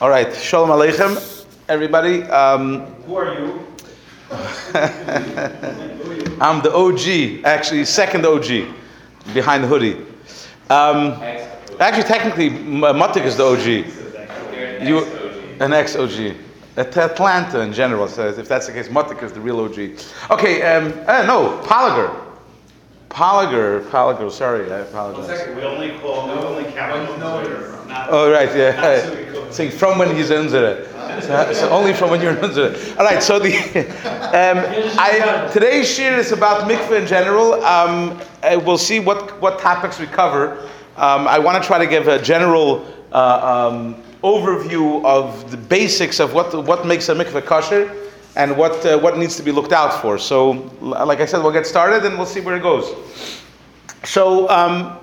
All 0.00 0.10
right, 0.10 0.34
Shalom 0.34 0.70
Aleichem, 0.70 1.44
everybody. 1.68 2.22
Um, 2.24 2.80
Who 3.06 3.16
are 3.16 3.38
you? 3.38 3.60
I'm 6.40 6.60
the 6.62 6.72
OG, 6.74 7.44
actually, 7.44 7.84
second 7.84 8.26
OG 8.26 8.64
behind 9.32 9.62
the 9.62 9.68
hoodie. 9.68 9.98
Um, 10.68 11.12
actually, 11.78 12.02
technically, 12.04 12.46
M- 12.48 12.80
Matik 12.80 13.24
is 13.24 13.36
the 13.36 13.44
OG. 13.44 14.84
You, 14.86 15.04
an 15.60 15.72
ex 15.72 15.94
OG. 15.94 16.34
At 16.76 16.96
Atlanta 16.96 17.60
in 17.60 17.72
general 17.72 18.08
says, 18.08 18.38
if 18.38 18.48
that's 18.48 18.66
the 18.66 18.72
case, 18.72 18.88
Matik 18.88 19.22
is 19.22 19.32
the 19.32 19.40
real 19.40 19.60
OG. 19.60 19.78
Okay, 20.32 20.62
um, 20.62 20.92
uh, 21.06 21.22
no, 21.22 21.60
Poliger. 21.64 22.10
Poliger, 23.08 23.80
Poliger, 23.90 24.30
sorry, 24.30 24.70
I 24.72 24.78
apologize. 24.78 25.46
We 25.54 25.62
only 25.62 25.90
call, 25.98 26.26
we 26.26 26.32
only 26.32 26.72
count 26.72 27.08
on 27.08 27.40
Twitter. 27.42 27.70
Not- 27.86 28.08
Oh, 28.10 28.30
right, 28.30 28.48
yeah. 28.56 29.00
Suvikov. 29.00 29.52
Saying 29.52 29.70
from 29.70 29.98
when 29.98 30.16
he's 30.16 30.30
unzere. 30.30 30.90
So, 31.22 31.52
so 31.52 31.70
only 31.70 31.92
from 31.92 32.10
when 32.10 32.20
you're 32.20 32.32
in 32.32 32.38
unzere. 32.38 32.98
All 32.98 33.04
right, 33.04 33.22
so 33.22 33.38
the 33.38 33.54
um, 34.34 34.58
I, 34.98 35.48
today's 35.52 35.86
shiur 35.86 36.18
is 36.18 36.32
about 36.32 36.68
mikveh 36.68 37.02
in 37.02 37.06
general. 37.06 37.54
Um, 37.64 38.20
uh, 38.42 38.60
we'll 38.64 38.78
see 38.78 38.98
what, 38.98 39.40
what 39.40 39.60
topics 39.60 40.00
we 40.00 40.06
cover. 40.06 40.58
Um, 40.96 41.28
I 41.28 41.38
want 41.38 41.62
to 41.62 41.66
try 41.66 41.78
to 41.78 41.86
give 41.86 42.08
a 42.08 42.20
general 42.20 42.84
uh, 43.12 43.68
um, 43.70 44.02
overview 44.24 45.04
of 45.04 45.50
the 45.52 45.56
basics 45.56 46.18
of 46.18 46.32
what, 46.34 46.52
what 46.66 46.84
makes 46.86 47.08
a 47.10 47.14
mikveh 47.14 47.44
kosher 47.44 47.94
and 48.36 48.56
what, 48.56 48.84
uh, 48.84 48.98
what 48.98 49.16
needs 49.18 49.36
to 49.36 49.42
be 49.42 49.52
looked 49.52 49.72
out 49.72 50.00
for. 50.00 50.18
So, 50.18 50.52
like 50.80 51.20
I 51.20 51.26
said, 51.26 51.42
we'll 51.42 51.52
get 51.52 51.66
started 51.66 52.04
and 52.04 52.16
we'll 52.16 52.26
see 52.26 52.40
where 52.40 52.56
it 52.56 52.62
goes. 52.62 52.94
So, 54.04 54.48
um, 54.50 54.98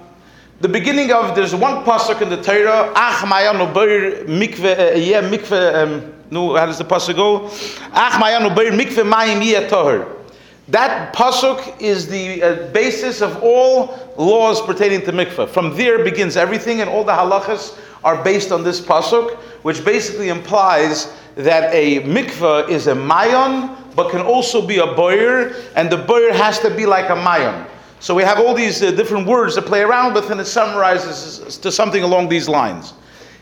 the 0.61 0.69
beginning 0.69 1.11
of 1.11 1.35
there's 1.35 1.55
one 1.55 1.83
pasuk 1.83 2.21
in 2.21 2.29
the 2.29 2.41
Torah. 2.41 2.93
Ach 2.95 3.27
maya 3.27 3.51
no 3.51 3.65
ber 3.65 4.25
mikve 4.25 4.93
uh, 4.93 4.95
yeah 4.95 5.21
mikve. 5.21 5.73
Um, 5.73 6.13
no, 6.29 6.55
how 6.55 6.67
does 6.67 6.77
the 6.77 6.85
pasuk 6.85 7.15
go? 7.15 7.49
Ach 7.93 8.19
maya 8.19 8.39
no 8.39 8.53
ber 8.53 8.65
mikve 8.65 9.03
mayim 9.03 9.43
yeh 9.43 9.67
toher. 9.67 10.20
That 10.67 11.13
pasuk 11.13 11.81
is 11.81 12.07
the 12.07 12.43
uh, 12.43 12.71
basis 12.71 13.21
of 13.21 13.41
all 13.43 13.97
laws 14.17 14.61
pertaining 14.61 15.01
to 15.01 15.11
mikveh. 15.11 15.49
From 15.49 15.75
there 15.75 16.03
begins 16.03 16.37
everything, 16.37 16.81
and 16.81 16.89
all 16.89 17.03
the 17.03 17.11
halachas 17.11 17.77
are 18.03 18.23
based 18.23 18.51
on 18.51 18.63
this 18.63 18.79
pasuk, 18.79 19.35
which 19.63 19.83
basically 19.83 20.29
implies 20.29 21.13
that 21.35 21.73
a 21.73 22.01
mikveh 22.01 22.69
is 22.69 22.87
a 22.87 22.93
mayon, 22.93 23.75
but 23.95 24.11
can 24.11 24.21
also 24.21 24.65
be 24.65 24.77
a 24.77 24.87
boyer, 24.87 25.53
and 25.75 25.89
the 25.89 25.97
boyer 25.97 26.31
has 26.31 26.59
to 26.59 26.69
be 26.69 26.85
like 26.85 27.09
a 27.09 27.15
mayon. 27.15 27.67
So 27.99 28.15
we 28.15 28.23
have 28.23 28.39
all 28.39 28.53
these 28.53 28.81
uh, 28.81 28.91
different 28.91 29.27
words 29.27 29.55
to 29.55 29.61
play 29.61 29.81
around 29.81 30.13
with, 30.13 30.29
and 30.31 30.39
it 30.39 30.45
summarizes 30.45 31.57
to 31.57 31.71
something 31.71 32.03
along 32.03 32.29
these 32.29 32.47
lines. 32.47 32.93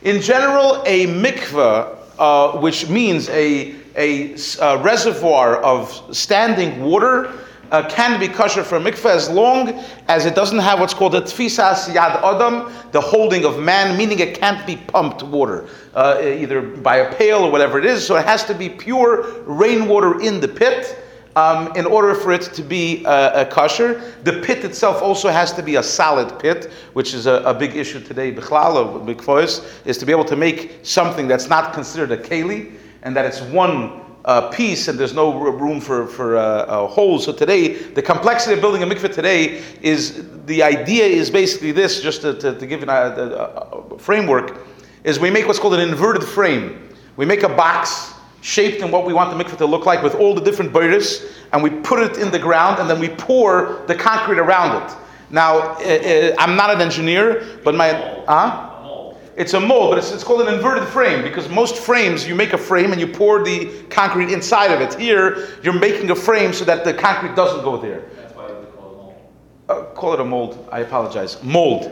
In 0.02 0.22
general, 0.22 0.82
a 0.86 1.08
mikveh, 1.08 1.98
uh, 2.20 2.60
which 2.60 2.90
means 2.90 3.30
a 3.30 3.76
uh, 3.96 4.78
reservoir 4.84 5.58
of 5.64 6.16
standing 6.16 6.82
water, 6.82 7.32
uh, 7.72 7.88
can 7.90 8.20
be 8.20 8.28
kosher 8.28 8.64
for 8.64 8.78
a 8.78 8.80
mikveh 8.80 9.10
as 9.10 9.30
long 9.30 9.70
as 10.08 10.26
it 10.26 10.36
doesn't 10.36 10.60
have 10.60 10.80
what's 10.80 10.94
called 10.94 11.16
a 11.16 11.22
tfisas 11.22 11.88
yad 11.94 12.16
adam, 12.24 12.72
the 12.92 13.00
holding 13.00 13.46
of 13.46 13.60
man, 13.60 13.98
meaning 13.98 14.20
it 14.20 14.40
can't 14.40 14.66
be 14.66 14.76
pumped 14.76 15.24
water, 15.24 15.68
uh, 15.94 16.20
either 16.22 16.62
by 16.62 16.98
a 16.98 17.14
pail 17.16 17.40
or 17.40 17.52
whatever 17.52 17.78
it 17.80 17.86
is. 17.86 18.06
So 18.06 18.16
it 18.16 18.26
has 18.26 18.44
to 18.46 18.54
be 18.54 18.70
pure 18.70 19.44
rainwater 19.44 20.20
in 20.22 20.40
the 20.40 20.48
pit 20.48 20.98
um, 21.36 21.76
in 21.76 21.86
order 21.86 22.16
for 22.16 22.32
it 22.32 22.42
to 22.42 22.62
be 22.62 23.06
uh, 23.06 23.42
a 23.42 23.46
kosher. 23.46 24.02
The 24.24 24.42
pit 24.42 24.66
itself 24.66 25.02
also 25.02 25.30
has 25.30 25.54
to 25.54 25.64
be 25.64 25.76
a 25.76 25.84
solid 25.84 26.40
pit, 26.40 26.72
which 26.94 27.14
is 27.14 27.28
a, 27.28 27.36
a 27.46 27.54
big 27.54 27.76
issue 27.76 28.00
today. 28.02 28.32
Bichlal 28.34 28.76
of 28.78 29.02
mikvois 29.04 29.64
is 29.86 29.98
to 29.98 30.06
be 30.06 30.12
able 30.12 30.26
to 30.26 30.36
make 30.36 30.80
something 30.84 31.28
that's 31.28 31.50
not 31.50 31.74
considered 31.74 32.12
a 32.12 32.18
keli 32.18 32.74
and 33.04 33.16
that 33.16 33.26
it's 33.26 33.42
one. 33.42 34.02
Uh, 34.26 34.50
piece 34.50 34.90
and 34.90 35.00
there's 35.00 35.14
no 35.14 35.40
room 35.40 35.80
for 35.80 36.06
for 36.06 36.36
uh, 36.36 36.42
uh, 36.42 36.88
holes. 36.88 37.24
So 37.24 37.32
today, 37.32 37.70
the 37.70 38.02
complexity 38.02 38.54
of 38.54 38.60
building 38.60 38.84
a 38.84 38.86
mikveh 38.86 39.12
today 39.14 39.64
is 39.82 40.26
the 40.46 40.62
idea 40.62 41.06
is 41.06 41.32
basically 41.32 41.72
this. 41.72 42.02
Just 42.02 42.22
to, 42.22 42.34
to, 42.34 42.60
to 42.60 42.68
give 42.68 42.84
an, 42.84 42.90
a, 42.90 42.94
a, 42.94 43.96
a 43.96 43.98
framework, 43.98 44.58
is 45.06 45.20
we 45.20 45.32
make 45.32 45.48
what's 45.48 45.58
called 45.58 45.74
an 45.74 45.80
inverted 45.80 46.26
frame. 46.26 46.90
We 47.16 47.26
make 47.26 47.44
a 47.44 47.50
box 47.50 48.14
shaped 48.42 48.82
in 48.82 48.92
what 48.92 49.06
we 49.06 49.14
want 49.14 49.36
the 49.36 49.44
mikveh 49.44 49.58
to 49.58 49.66
look 49.66 49.86
like 49.86 50.02
with 50.02 50.16
all 50.16 50.34
the 50.34 50.42
different 50.42 50.72
beiris, 50.72 51.32
and 51.52 51.62
we 51.62 51.70
put 51.70 52.00
it 52.00 52.18
in 52.18 52.32
the 52.32 52.40
ground, 52.40 52.80
and 52.80 52.90
then 52.90 53.00
we 53.00 53.10
pour 53.10 53.84
the 53.88 53.96
concrete 53.96 54.40
around 54.40 54.82
it. 54.84 54.98
Now, 55.30 55.58
uh, 55.58 55.80
uh, 55.80 56.36
I'm 56.40 56.56
not 56.56 56.74
an 56.74 56.82
engineer, 56.82 57.60
but 57.64 57.76
my 57.76 57.94
huh? 58.28 58.70
It's 59.40 59.54
a 59.54 59.60
mold, 59.60 59.92
but 59.92 60.00
it's, 60.00 60.12
it's 60.12 60.24
called 60.24 60.42
an 60.42 60.54
inverted 60.54 60.86
frame 60.90 61.24
because 61.24 61.48
most 61.48 61.78
frames 61.78 62.28
you 62.28 62.36
make 62.36 62.52
a 62.52 62.58
frame 62.58 62.92
and 62.92 63.00
you 63.00 63.08
pour 63.08 63.42
the 63.42 63.72
concrete 63.90 64.34
inside 64.34 64.70
of 64.70 64.82
it. 64.82 65.00
Here, 65.00 65.48
you're 65.64 65.80
making 65.80 66.12
a 66.12 66.16
frame 66.16 66.52
so 66.52 66.66
that 66.66 66.84
the 66.84 66.94
concrete 66.94 67.38
doesn't 67.38 67.64
go 67.64 67.78
there. 67.78 68.02
That's 68.18 68.36
why 68.36 68.52
we 68.52 68.66
call 68.76 68.90
it 68.90 69.00
a 69.00 69.06
mold. 69.06 69.16
Uh, 69.70 69.84
call 69.94 70.14
it 70.14 70.20
a 70.20 70.26
mold. 70.26 70.68
I 70.74 70.80
apologize. 70.80 71.42
Mold. 71.42 71.86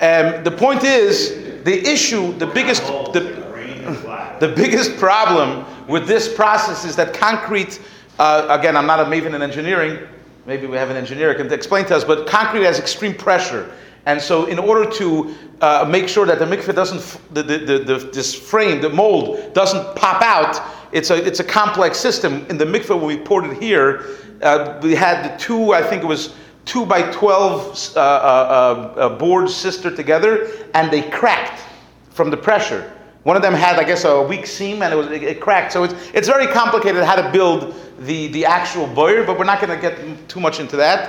Um, 0.00 0.42
the 0.42 0.50
point 0.50 0.84
is, 0.84 1.62
the 1.64 1.86
issue, 1.86 2.32
the 2.38 2.46
biggest, 2.46 2.86
the, 3.12 3.44
Green 3.52 3.84
and 3.84 4.00
black. 4.02 4.40
the 4.40 4.48
biggest 4.48 4.96
problem 4.96 5.66
with 5.88 6.06
this 6.06 6.32
process 6.32 6.84
is 6.84 6.96
that 6.96 7.14
concrete, 7.14 7.80
uh, 8.18 8.46
again, 8.50 8.76
I'm 8.76 8.86
not 8.86 9.00
a 9.00 9.04
maven 9.04 9.34
in 9.34 9.42
engineering, 9.42 10.06
maybe 10.46 10.66
we 10.66 10.76
have 10.76 10.90
an 10.90 10.96
engineer 10.96 11.32
who 11.32 11.42
can 11.42 11.52
explain 11.52 11.84
to 11.86 11.96
us, 11.96 12.04
but 12.04 12.26
concrete 12.26 12.64
has 12.64 12.78
extreme 12.78 13.14
pressure. 13.14 13.72
And 14.06 14.20
so, 14.22 14.46
in 14.46 14.58
order 14.60 14.88
to 14.92 15.34
uh, 15.60 15.84
make 15.88 16.08
sure 16.08 16.26
that 16.26 16.38
the 16.38 16.44
mikveh 16.44 16.74
doesn't, 16.74 16.98
f- 16.98 17.20
the, 17.32 17.42
the, 17.42 17.58
the, 17.58 17.78
the, 17.78 18.10
this 18.12 18.32
frame, 18.34 18.80
the 18.80 18.88
mold, 18.88 19.52
doesn't 19.52 19.96
pop 19.96 20.22
out, 20.22 20.62
it's 20.92 21.10
a, 21.10 21.26
it's 21.26 21.40
a 21.40 21.44
complex 21.44 21.98
system. 21.98 22.46
In 22.48 22.56
the 22.56 22.64
mikveh, 22.64 22.96
when 22.96 23.06
we 23.06 23.16
poured 23.16 23.46
it 23.46 23.60
here, 23.60 24.06
uh, 24.42 24.78
we 24.80 24.94
had 24.94 25.24
the 25.24 25.36
two, 25.38 25.72
I 25.72 25.82
think 25.82 26.04
it 26.04 26.06
was 26.06 26.36
two 26.66 26.84
by 26.84 27.10
12 27.10 27.96
uh, 27.96 28.00
uh, 28.00 28.02
uh, 28.02 29.00
uh, 29.00 29.08
boards 29.18 29.54
sistered 29.54 29.96
together, 29.96 30.50
and 30.74 30.90
they 30.90 31.02
cracked 31.10 31.62
from 32.10 32.30
the 32.30 32.36
pressure. 32.36 32.92
One 33.26 33.34
of 33.34 33.42
them 33.42 33.54
had, 33.54 33.80
I 33.80 33.82
guess, 33.82 34.04
a 34.04 34.22
weak 34.22 34.46
seam 34.46 34.82
and 34.82 34.94
it 34.94 34.96
was 34.96 35.08
it, 35.10 35.20
it 35.24 35.40
cracked. 35.40 35.72
So 35.72 35.82
it's 35.82 35.94
it's 36.14 36.28
very 36.28 36.46
complicated 36.46 37.02
how 37.02 37.16
to 37.16 37.28
build 37.32 37.74
the 37.98 38.28
the 38.28 38.46
actual 38.46 38.86
boiler, 38.86 39.24
but 39.24 39.36
we're 39.36 39.50
not 39.52 39.60
going 39.60 39.74
to 39.76 39.80
get 39.82 40.28
too 40.28 40.38
much 40.38 40.60
into 40.60 40.76
that. 40.76 41.00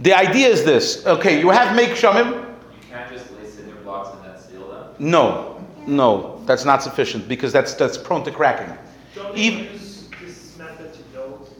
The 0.00 0.12
idea 0.12 0.48
is 0.48 0.64
this: 0.64 1.06
okay, 1.06 1.38
you 1.38 1.50
have 1.50 1.76
mei 1.76 1.86
geshamim. 1.86 2.28
You 2.32 2.88
can't 2.90 3.08
just 3.08 3.30
lay 3.36 3.46
cinder 3.48 3.76
blocks 3.84 4.08
and 4.16 4.24
then 4.24 4.36
seal 4.42 4.66
them. 4.68 4.86
No, 4.98 5.64
no, 5.86 6.42
that's 6.44 6.64
not 6.64 6.82
sufficient 6.82 7.28
because 7.28 7.52
that's 7.52 7.74
that's 7.74 7.96
prone 7.96 8.24
to 8.24 8.32
cracking. 8.32 8.76
Don't 9.14 9.38
Even- 9.38 9.72
use 9.72 10.08
this 10.20 10.58
method 10.58 10.92
to 10.92 11.02
build? 11.12 11.54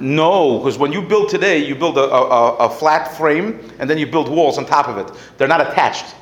No, 0.00 0.60
because 0.60 0.78
when 0.78 0.92
you 0.92 1.02
build 1.02 1.28
today, 1.28 1.58
you 1.58 1.74
build 1.74 1.98
a, 1.98 2.04
a, 2.10 2.22
a- 2.40 2.56
a 2.68 2.70
flat 2.70 3.14
frame 3.18 3.60
and 3.78 3.90
then 3.90 3.98
you 3.98 4.06
build 4.06 4.30
walls 4.30 4.56
on 4.56 4.64
top 4.64 4.88
of 4.88 4.96
it. 4.96 5.12
They're 5.36 5.46
not 5.56 5.60
attached, 5.60 6.14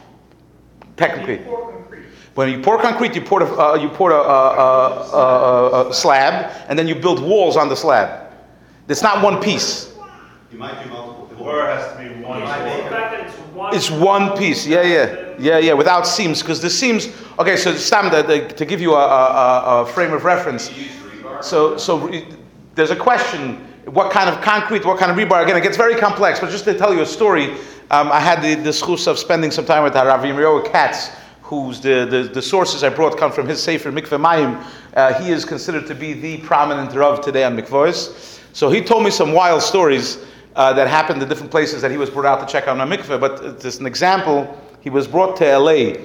technically. 0.97 1.39
You 2.37 2.61
pour 2.61 2.79
concrete. 2.79 3.15
When 3.15 3.15
you 3.15 3.21
pour 3.21 3.21
concrete, 3.21 3.21
you 3.21 3.21
pour 3.21 3.43
a, 3.43 3.73
uh, 3.73 3.75
you 3.75 3.89
pour 3.89 4.11
a, 4.11 4.17
a, 4.17 4.51
a, 5.13 5.87
a, 5.87 5.91
a 5.91 5.95
slab, 5.95 6.53
and 6.69 6.79
then 6.79 6.89
you 6.89 6.95
build 6.95 7.21
walls 7.21 7.57
on 7.57 7.69
the 7.69 7.77
slab. 7.77 8.33
It's 8.89 9.03
not 9.03 9.23
one 9.23 9.41
piece. 9.41 9.95
You 10.51 10.59
might 10.59 10.83
do 10.83 10.91
multiple. 10.91 11.25
Or 11.39 11.61
it 11.61 11.77
has 11.77 11.93
to 11.93 11.99
be 11.99 12.25
one. 12.25 12.41
The 12.41 12.47
floor. 12.47 12.91
fact 12.91 13.13
that 13.13 13.27
it's 13.27 13.35
one. 13.55 13.75
It's 13.75 13.91
one 13.91 14.37
piece. 14.37 14.67
Yeah, 14.67 14.83
yeah, 14.83 15.35
yeah, 15.39 15.59
yeah. 15.59 15.73
Without 15.75 16.07
seams, 16.07 16.41
because 16.41 16.61
the 16.61 16.71
seams. 16.71 17.09
Okay, 17.39 17.57
so 17.57 17.75
Stam, 17.75 18.11
the, 18.11 18.23
the, 18.23 18.49
to 18.55 18.65
give 18.65 18.81
you 18.81 18.95
a, 18.95 19.05
a, 19.05 19.83
a 19.83 19.87
frame 19.87 20.13
of 20.13 20.25
reference. 20.25 20.71
You 20.71 20.85
use 20.85 20.93
rebar. 20.93 21.45
So, 21.45 21.77
so 21.77 22.11
there's 22.75 22.91
a 22.91 22.97
question: 22.97 23.57
what 23.85 24.11
kind 24.11 24.31
of 24.31 24.41
concrete, 24.41 24.85
what 24.85 24.99
kind 24.99 25.11
of 25.11 25.19
rebar? 25.19 25.43
Again, 25.43 25.57
it 25.57 25.63
gets 25.63 25.77
very 25.77 25.97
complex. 25.97 26.41
But 26.41 26.51
just 26.51 26.65
to 26.65 26.77
tell 26.77 26.95
you 26.95 27.03
a 27.03 27.07
story, 27.07 27.51
um, 27.91 28.11
I 28.11 28.21
had 28.21 28.43
the, 28.43 28.55
the 28.55 28.71
schus 28.71 29.07
of 29.07 29.19
spending 29.19 29.51
some 29.51 29.67
time 29.67 29.83
with 29.83 29.95
Rav 29.95 30.21
Yirmiyahu 30.21 30.71
Katz, 30.73 31.11
who's 31.45 31.79
the, 31.79 32.07
the, 32.07 32.23
the 32.23 32.41
sources 32.41 32.83
I 32.83 32.89
brought 32.89 33.19
come 33.19 33.31
from 33.31 33.47
his 33.47 33.63
sefer 33.63 33.93
Mikveh 33.93 34.19
Mayim. 34.19 34.67
Uh, 34.95 35.13
he 35.23 35.31
is 35.31 35.45
considered 35.45 35.87
to 35.87 35.95
be 35.95 36.15
the 36.15 36.39
prominent 36.39 36.93
Rav 36.95 37.21
today 37.21 37.45
on 37.45 37.55
mikvahs. 37.55 38.41
So 38.55 38.71
he 38.71 38.81
told 38.81 39.05
me 39.05 39.11
some 39.11 39.33
wild 39.33 39.61
stories 39.63 40.25
uh, 40.57 40.73
that 40.73 40.89
happened 40.89 41.23
in 41.23 41.29
different 41.29 41.51
places 41.51 41.83
that 41.83 41.91
he 41.91 41.99
was 41.99 42.09
brought 42.09 42.25
out 42.25 42.47
to 42.47 42.51
check 42.51 42.67
on 42.67 42.81
a 42.81 42.87
mikveh. 42.87 43.21
But 43.21 43.61
just 43.61 43.81
an 43.81 43.87
example, 43.87 44.59
he 44.81 44.89
was 44.89 45.07
brought 45.07 45.37
to 45.37 45.59
LA 45.59 45.97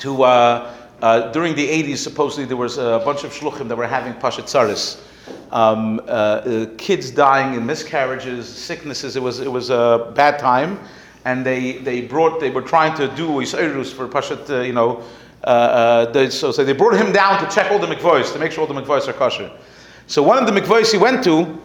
to 0.00 0.24
uh, 0.24 0.74
uh, 1.02 1.30
during 1.30 1.54
the 1.54 1.68
80s 1.68 1.98
supposedly 1.98 2.44
there 2.44 2.56
was 2.56 2.78
a 2.78 3.00
bunch 3.04 3.22
of 3.22 3.32
shluchim 3.32 3.68
that 3.68 3.76
were 3.76 3.86
having 3.86 4.12
pashat 4.14 4.44
tzaris 4.44 5.00
um, 5.52 6.00
uh, 6.00 6.02
uh, 6.02 6.66
kids 6.76 7.10
dying 7.10 7.54
in 7.54 7.64
miscarriages 7.64 8.48
sicknesses 8.48 9.14
it 9.14 9.22
was 9.22 9.38
it 9.40 9.50
was 9.50 9.70
a 9.70 10.12
bad 10.16 10.38
time 10.38 10.78
and 11.24 11.44
they 11.44 11.78
they 11.78 12.00
brought 12.00 12.40
they 12.40 12.50
were 12.50 12.62
trying 12.62 12.96
to 12.96 13.08
do 13.16 13.28
isairus 13.40 13.92
for 13.92 14.08
pashat 14.08 14.48
uh, 14.50 14.60
you 14.60 14.72
know 14.72 15.02
uh, 15.44 16.10
uh, 16.14 16.30
so, 16.30 16.50
so 16.50 16.64
they 16.64 16.72
brought 16.72 16.96
him 16.96 17.12
down 17.12 17.42
to 17.42 17.54
check 17.54 17.70
all 17.70 17.78
the 17.78 17.86
mikvahs 17.86 18.32
to 18.32 18.38
make 18.38 18.52
sure 18.52 18.66
all 18.66 18.72
the 18.72 18.80
mikvahs 18.80 19.06
are 19.08 19.12
kosher 19.12 19.50
so 20.06 20.22
one 20.22 20.38
of 20.38 20.52
the 20.52 20.60
mikvahs 20.60 20.90
he 20.90 20.98
went 20.98 21.22
to 21.24 21.58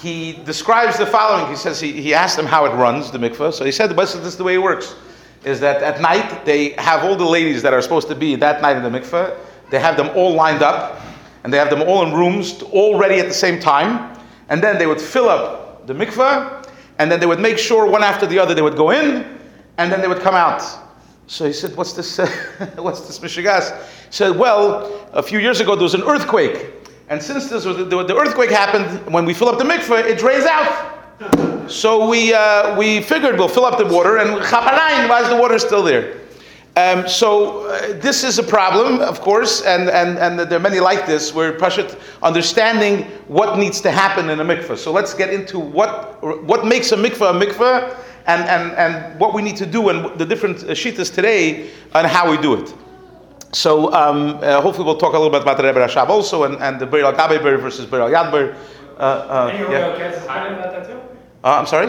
he 0.00 0.40
describes 0.44 0.96
the 0.96 1.06
following. 1.06 1.50
He 1.50 1.56
says 1.56 1.80
he, 1.80 1.92
he 1.92 2.14
asked 2.14 2.36
them 2.36 2.46
how 2.46 2.64
it 2.64 2.70
runs, 2.70 3.10
the 3.10 3.18
mikveh. 3.18 3.52
So 3.52 3.64
he 3.64 3.72
said, 3.72 3.90
this 3.90 4.14
is 4.14 4.36
the 4.36 4.44
way 4.44 4.54
it 4.54 4.62
works. 4.62 4.94
is 5.44 5.60
that 5.60 5.82
at 5.82 6.00
night 6.00 6.44
they 6.44 6.70
have 6.70 7.04
all 7.04 7.16
the 7.16 7.24
ladies 7.24 7.62
that 7.62 7.74
are 7.74 7.82
supposed 7.82 8.08
to 8.08 8.14
be 8.14 8.36
that 8.36 8.62
night 8.62 8.76
in 8.76 8.82
the 8.82 8.98
mikveh, 9.00 9.36
they 9.70 9.78
have 9.78 9.96
them 9.96 10.10
all 10.14 10.34
lined 10.34 10.62
up, 10.62 11.00
and 11.44 11.52
they 11.52 11.58
have 11.58 11.70
them 11.70 11.82
all 11.82 12.06
in 12.06 12.14
rooms, 12.14 12.62
all 12.70 12.98
ready 12.98 13.18
at 13.18 13.26
the 13.26 13.34
same 13.34 13.58
time, 13.58 14.16
and 14.48 14.62
then 14.62 14.78
they 14.78 14.86
would 14.86 15.00
fill 15.00 15.28
up 15.28 15.86
the 15.86 15.92
mikveh, 15.92 16.61
and 16.98 17.10
then 17.10 17.20
they 17.20 17.26
would 17.26 17.40
make 17.40 17.58
sure 17.58 17.86
one 17.86 18.02
after 18.02 18.26
the 18.26 18.38
other 18.38 18.54
they 18.54 18.62
would 18.62 18.76
go 18.76 18.90
in, 18.90 19.38
and 19.78 19.90
then 19.90 20.00
they 20.00 20.08
would 20.08 20.20
come 20.20 20.34
out. 20.34 20.62
So 21.26 21.46
he 21.46 21.52
said, 21.52 21.76
"What's 21.76 21.92
this? 21.92 22.18
what's 22.76 23.02
this 23.06 23.18
mishigas?" 23.18 23.76
He 24.06 24.12
said, 24.12 24.36
"Well, 24.36 25.06
a 25.12 25.22
few 25.22 25.38
years 25.38 25.60
ago 25.60 25.74
there 25.74 25.84
was 25.84 25.94
an 25.94 26.02
earthquake, 26.02 26.72
and 27.08 27.22
since 27.22 27.48
this 27.48 27.64
was, 27.64 27.76
the, 27.76 27.84
the 27.84 28.16
earthquake 28.16 28.50
happened, 28.50 29.12
when 29.12 29.24
we 29.24 29.34
fill 29.34 29.48
up 29.48 29.58
the 29.58 29.64
mikveh, 29.64 30.04
it 30.04 30.18
drains 30.18 30.44
out. 30.44 31.70
So 31.70 32.08
we 32.08 32.34
uh, 32.34 32.76
we 32.76 33.00
figured 33.00 33.38
we'll 33.38 33.48
fill 33.48 33.64
up 33.64 33.78
the 33.78 33.86
water, 33.86 34.18
and 34.18 34.32
why 34.32 35.20
is 35.22 35.28
the 35.28 35.36
water 35.36 35.58
still 35.58 35.82
there?" 35.82 36.21
Um, 36.74 37.06
so 37.06 37.66
uh, 37.66 38.00
this 38.00 38.24
is 38.24 38.38
a 38.38 38.42
problem, 38.42 39.00
of 39.00 39.20
course, 39.20 39.60
and, 39.60 39.90
and, 39.90 40.16
and 40.18 40.38
there 40.38 40.58
are 40.58 40.62
many 40.62 40.80
like 40.80 41.04
this, 41.04 41.34
where 41.34 41.52
Pashat 41.52 41.98
understanding 42.22 43.02
what 43.28 43.58
needs 43.58 43.82
to 43.82 43.90
happen 43.90 44.30
in 44.30 44.40
a 44.40 44.44
mikveh. 44.44 44.78
So 44.78 44.90
let's 44.90 45.12
get 45.12 45.28
into 45.28 45.58
what 45.58 46.22
what 46.46 46.64
makes 46.64 46.92
a 46.92 46.96
mikveh 46.96 47.28
a 47.28 47.46
mikveh, 47.46 47.94
and, 48.26 48.42
and, 48.48 48.72
and 48.78 49.20
what 49.20 49.34
we 49.34 49.42
need 49.42 49.56
to 49.56 49.66
do, 49.66 49.90
and 49.90 50.18
the 50.18 50.24
different 50.24 50.58
shitas 50.58 51.14
today, 51.14 51.68
and 51.94 52.06
how 52.06 52.30
we 52.30 52.38
do 52.38 52.54
it. 52.54 52.72
So 53.52 53.92
um, 53.92 54.38
uh, 54.40 54.62
hopefully 54.62 54.86
we'll 54.86 54.96
talk 54.96 55.12
a 55.12 55.18
little 55.18 55.30
bit 55.30 55.42
about 55.42 55.58
the 55.58 55.64
Rebbe 55.64 55.78
Rashab 55.78 56.08
also, 56.08 56.44
and, 56.44 56.56
and 56.62 56.80
the 56.80 56.86
Beir 56.86 57.04
al 57.04 57.12
Gabe 57.12 57.42
versus 57.60 57.84
Beir 57.84 58.00
al 58.00 58.08
Yad 58.08 58.32
Beir. 58.32 58.56
Uh, 58.96 59.02
uh, 59.02 59.48
And 59.50 59.58
your 59.58 59.70
yeah. 59.70 59.88
real 59.88 59.96
kids 59.98 60.24
opinion 60.24 60.54
about 60.54 60.72
that 60.72 60.86
too? 60.86 61.00
Uh, 61.44 61.58
I'm 61.58 61.66
sorry. 61.66 61.88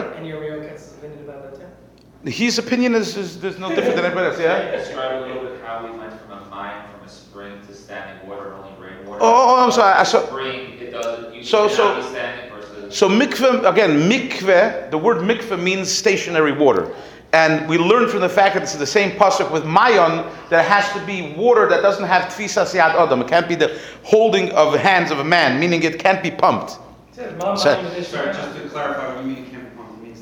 His 2.24 2.58
opinion 2.58 2.94
is, 2.94 3.16
is, 3.16 3.42
is 3.44 3.58
no 3.58 3.68
different 3.68 3.96
than 3.96 4.04
everybody 4.06 4.28
else. 4.28 4.40
Yeah. 4.40 4.70
Describe 4.70 5.22
a 5.22 5.26
little 5.26 5.42
bit 5.42 5.60
how 5.62 5.84
we 5.84 5.90
went 5.98 6.12
from 6.22 6.38
a 6.38 6.44
mine, 6.48 6.82
from 6.96 7.06
a 7.06 7.08
spring 7.08 7.60
to 7.66 7.74
standing 7.74 8.26
water, 8.28 8.54
only 8.54 8.72
rainwater. 8.80 9.20
Oh, 9.22 9.56
oh, 9.58 9.64
I'm 9.64 9.70
sorry. 9.72 9.92
I 9.94 10.04
saw- 10.04 10.26
Spring, 10.26 10.78
it 10.80 10.90
doesn't, 10.90 11.34
you 11.34 11.44
So- 11.44 11.68
cannot 11.68 11.76
so- 11.76 11.96
be 11.96 12.02
standing 12.08 12.50
versus. 12.54 12.96
So 12.96 13.08
mikveh 13.08 13.68
again, 13.70 14.08
mikveh. 14.08 14.90
The 14.90 14.96
word 14.98 15.18
mikveh 15.18 15.60
means 15.62 15.90
stationary 15.90 16.52
water, 16.52 16.94
and 17.34 17.68
we 17.68 17.76
learn 17.76 18.08
from 18.08 18.20
the 18.20 18.28
fact 18.28 18.54
that 18.54 18.62
it's 18.62 18.74
the 18.76 18.86
same 18.86 19.10
pasuk 19.18 19.50
with 19.50 19.64
mayon 19.64 20.24
that 20.48 20.64
it 20.64 20.68
has 20.68 20.90
to 20.94 21.04
be 21.04 21.34
water 21.36 21.68
that 21.68 21.82
doesn't 21.82 22.06
have 22.06 22.32
tfisas 22.32 22.72
yad 22.74 22.94
adam. 22.94 23.20
It 23.20 23.28
can't 23.28 23.48
be 23.48 23.54
the 23.54 23.78
holding 24.02 24.50
of 24.52 24.72
the 24.72 24.78
hands 24.78 25.10
of 25.10 25.18
a 25.18 25.24
man, 25.24 25.60
meaning 25.60 25.82
it 25.82 25.98
can't 25.98 26.22
be 26.22 26.30
pumped. 26.30 26.78
Mom, 27.38 27.56
So- 27.58 27.76
mom, 27.82 27.84
this 27.94 28.08
Sorry, 28.08 28.32
just 28.32 28.56
to 28.56 28.68
clarify 28.70 29.14
what 29.14 29.24
you 29.24 29.30
mean 29.30 29.44
it 29.44 29.50
can't 29.50 29.64
be 29.70 29.70
pumped, 29.70 29.72
it 29.72 29.73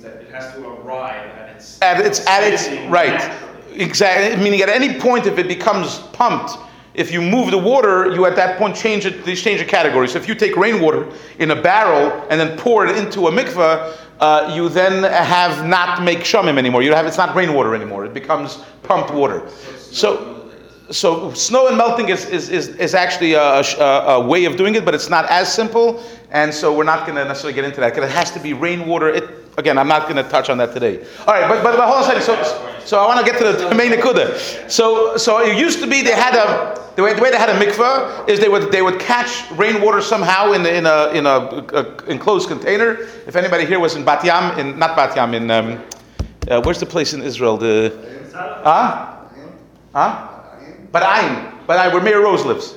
means 0.02 0.14
that 0.14 0.22
it 0.22 0.32
has 0.32 0.52
to 0.54 0.68
arrive 0.68 1.30
at 1.38 1.56
its. 1.56 1.80
At 1.82 2.04
its 2.04 2.26
at 2.26 2.42
its 2.42 2.68
right, 2.90 3.12
naturally. 3.12 3.82
exactly. 3.82 4.42
Meaning 4.42 4.60
at 4.62 4.68
any 4.68 4.98
point, 4.98 5.26
if 5.26 5.38
it 5.38 5.48
becomes 5.48 5.98
pumped. 6.12 6.58
If 6.94 7.10
you 7.10 7.22
move 7.22 7.50
the 7.50 7.58
water, 7.58 8.12
you 8.12 8.26
at 8.26 8.36
that 8.36 8.58
point 8.58 8.76
change 8.76 9.06
it. 9.06 9.24
They 9.24 9.34
change 9.34 9.60
the 9.60 9.66
category. 9.66 10.08
So 10.08 10.18
if 10.18 10.28
you 10.28 10.34
take 10.34 10.56
rainwater 10.56 11.08
in 11.38 11.50
a 11.50 11.56
barrel 11.56 12.26
and 12.28 12.38
then 12.38 12.58
pour 12.58 12.86
it 12.86 12.98
into 12.98 13.28
a 13.28 13.30
mikveh, 13.30 13.96
uh, 14.20 14.52
you 14.54 14.68
then 14.68 15.02
have 15.04 15.66
not 15.66 16.02
mei 16.02 16.16
geshamim 16.16 16.58
anymore. 16.58 16.82
You 16.82 16.92
have 16.92 17.06
it's 17.06 17.16
not 17.16 17.34
rainwater 17.34 17.74
anymore. 17.74 18.04
It 18.04 18.12
becomes 18.12 18.58
pumped 18.82 19.10
water. 19.10 19.48
So, 19.78 20.41
so 20.92 21.32
snow 21.32 21.68
and 21.68 21.76
melting 21.76 22.10
is, 22.10 22.26
is, 22.26 22.50
is, 22.50 22.68
is 22.76 22.94
actually 22.94 23.32
a, 23.32 23.60
a, 23.60 23.84
a 24.08 24.20
way 24.20 24.44
of 24.44 24.56
doing 24.56 24.74
it, 24.74 24.84
but 24.84 24.94
it's 24.94 25.08
not 25.08 25.24
as 25.26 25.52
simple. 25.52 26.02
And 26.30 26.52
so 26.52 26.74
we're 26.74 26.84
not 26.84 27.06
going 27.06 27.16
to 27.16 27.24
necessarily 27.24 27.54
get 27.54 27.64
into 27.64 27.80
that 27.80 27.94
because 27.94 28.08
it 28.08 28.14
has 28.14 28.30
to 28.32 28.40
be 28.40 28.52
rainwater. 28.52 29.08
It, 29.08 29.24
again, 29.58 29.78
I'm 29.78 29.88
not 29.88 30.02
going 30.02 30.16
to 30.16 30.28
touch 30.30 30.50
on 30.50 30.58
that 30.58 30.72
today. 30.72 31.04
All 31.20 31.34
right, 31.34 31.48
but, 31.48 31.62
but, 31.62 31.76
but 31.76 31.86
hold 31.86 32.04
on 32.04 32.16
a 32.16 32.20
second. 32.20 32.22
So, 32.22 32.68
so 32.84 32.98
I 32.98 33.06
want 33.06 33.24
to 33.24 33.32
get 33.32 33.38
to 33.38 33.68
the 33.68 33.74
main 33.74 33.92
nikuda. 33.92 34.70
So, 34.70 35.16
so 35.16 35.40
it 35.40 35.56
used 35.56 35.80
to 35.80 35.86
be 35.86 36.02
they 36.02 36.12
had 36.12 36.34
a 36.34 36.80
the 36.94 37.02
way, 37.02 37.14
the 37.14 37.22
way 37.22 37.30
they 37.30 37.38
had 37.38 37.48
a 37.48 37.58
mikveh 37.58 38.28
is 38.28 38.38
they 38.38 38.50
would 38.50 38.70
they 38.70 38.82
would 38.82 39.00
catch 39.00 39.50
rainwater 39.52 40.02
somehow 40.02 40.52
in, 40.52 40.66
in 40.66 40.84
a 40.84 41.08
in 41.12 41.24
a, 41.24 41.30
a 41.30 42.04
enclosed 42.04 42.48
container. 42.48 42.98
If 43.26 43.34
anybody 43.36 43.64
here 43.64 43.80
was 43.80 43.96
in 43.96 44.04
Bat 44.04 44.24
Yam, 44.24 44.58
in 44.58 44.78
not 44.78 44.94
Bat 44.94 45.16
Yam, 45.16 45.32
in 45.32 45.50
um, 45.50 45.82
uh, 46.48 46.60
where's 46.62 46.80
the 46.80 46.86
place 46.86 47.14
in 47.14 47.22
Israel? 47.22 47.56
The 47.56 47.96
huh? 48.34 49.16
Huh? 49.94 50.31
Bat 50.92 51.02
Ayin, 51.02 51.66
Bat 51.66 51.86
Ayin, 51.86 51.92
where 51.94 52.02
Mayor 52.02 52.20
Rose 52.20 52.44
lives. 52.44 52.76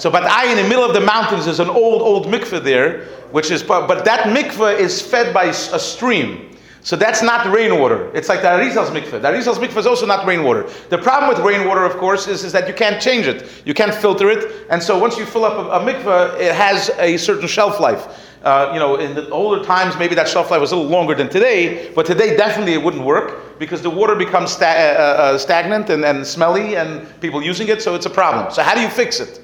So, 0.00 0.10
but 0.10 0.22
I 0.22 0.50
in 0.50 0.56
the 0.56 0.68
middle 0.68 0.84
of 0.84 0.94
the 0.94 1.00
mountains 1.00 1.44
there's 1.44 1.60
an 1.60 1.68
old, 1.68 2.00
old 2.00 2.26
mikveh 2.26 2.62
there, 2.62 3.04
which 3.32 3.50
is, 3.50 3.62
but, 3.62 3.88
but 3.88 4.04
that 4.04 4.28
mikveh 4.28 4.78
is 4.78 5.02
fed 5.02 5.34
by 5.34 5.46
a 5.46 5.52
stream. 5.52 6.44
So 6.80 6.96
that's 6.96 7.22
not 7.22 7.52
rainwater. 7.52 8.10
It's 8.14 8.28
like 8.28 8.40
the 8.40 8.50
Arizal's 8.50 8.90
mikveh. 8.90 9.20
The 9.20 9.28
Arizal's 9.28 9.58
mikveh 9.58 9.78
is 9.78 9.86
also 9.86 10.06
not 10.06 10.26
rainwater. 10.26 10.70
The 10.90 10.96
problem 10.96 11.28
with 11.28 11.44
rainwater, 11.44 11.84
of 11.84 11.96
course, 11.96 12.28
is, 12.28 12.44
is 12.44 12.52
that 12.52 12.68
you 12.68 12.72
can't 12.72 13.02
change 13.02 13.26
it. 13.26 13.62
You 13.66 13.74
can't 13.74 13.94
filter 13.94 14.30
it. 14.30 14.66
And 14.70 14.80
so 14.82 14.96
once 14.96 15.18
you 15.18 15.26
fill 15.26 15.44
up 15.44 15.58
a, 15.58 15.70
a 15.70 15.80
mikveh, 15.80 16.40
it 16.40 16.54
has 16.54 16.90
a 16.98 17.16
certain 17.16 17.48
shelf 17.48 17.80
life. 17.80 18.27
Uh, 18.42 18.70
you 18.72 18.78
know, 18.78 18.96
in 18.96 19.14
the 19.14 19.28
older 19.30 19.64
times, 19.64 19.96
maybe 19.98 20.14
that 20.14 20.28
shelf 20.28 20.50
life 20.50 20.60
was 20.60 20.70
a 20.70 20.76
little 20.76 20.90
longer 20.90 21.14
than 21.14 21.28
today, 21.28 21.92
but 21.94 22.06
today 22.06 22.36
definitely 22.36 22.72
it 22.72 22.82
wouldn't 22.82 23.04
work 23.04 23.58
because 23.58 23.82
the 23.82 23.90
water 23.90 24.14
becomes 24.14 24.52
sta- 24.52 24.64
uh, 24.66 25.02
uh, 25.34 25.38
stagnant 25.38 25.90
and, 25.90 26.04
and 26.04 26.24
smelly 26.24 26.76
and 26.76 27.08
people 27.20 27.42
using 27.42 27.68
it, 27.68 27.82
so 27.82 27.96
it's 27.96 28.06
a 28.06 28.10
problem. 28.10 28.52
So 28.52 28.62
how 28.62 28.74
do 28.74 28.80
you 28.80 28.88
fix 28.88 29.18
it? 29.18 29.40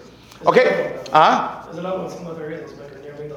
Okay? 0.46 1.00
There's 1.66 1.78
another 1.78 2.02
one, 2.02 2.10
some 2.10 2.26
other 2.28 2.46
reasons, 2.46 2.72
but 2.74 3.02
near 3.02 3.14
me. 3.14 3.34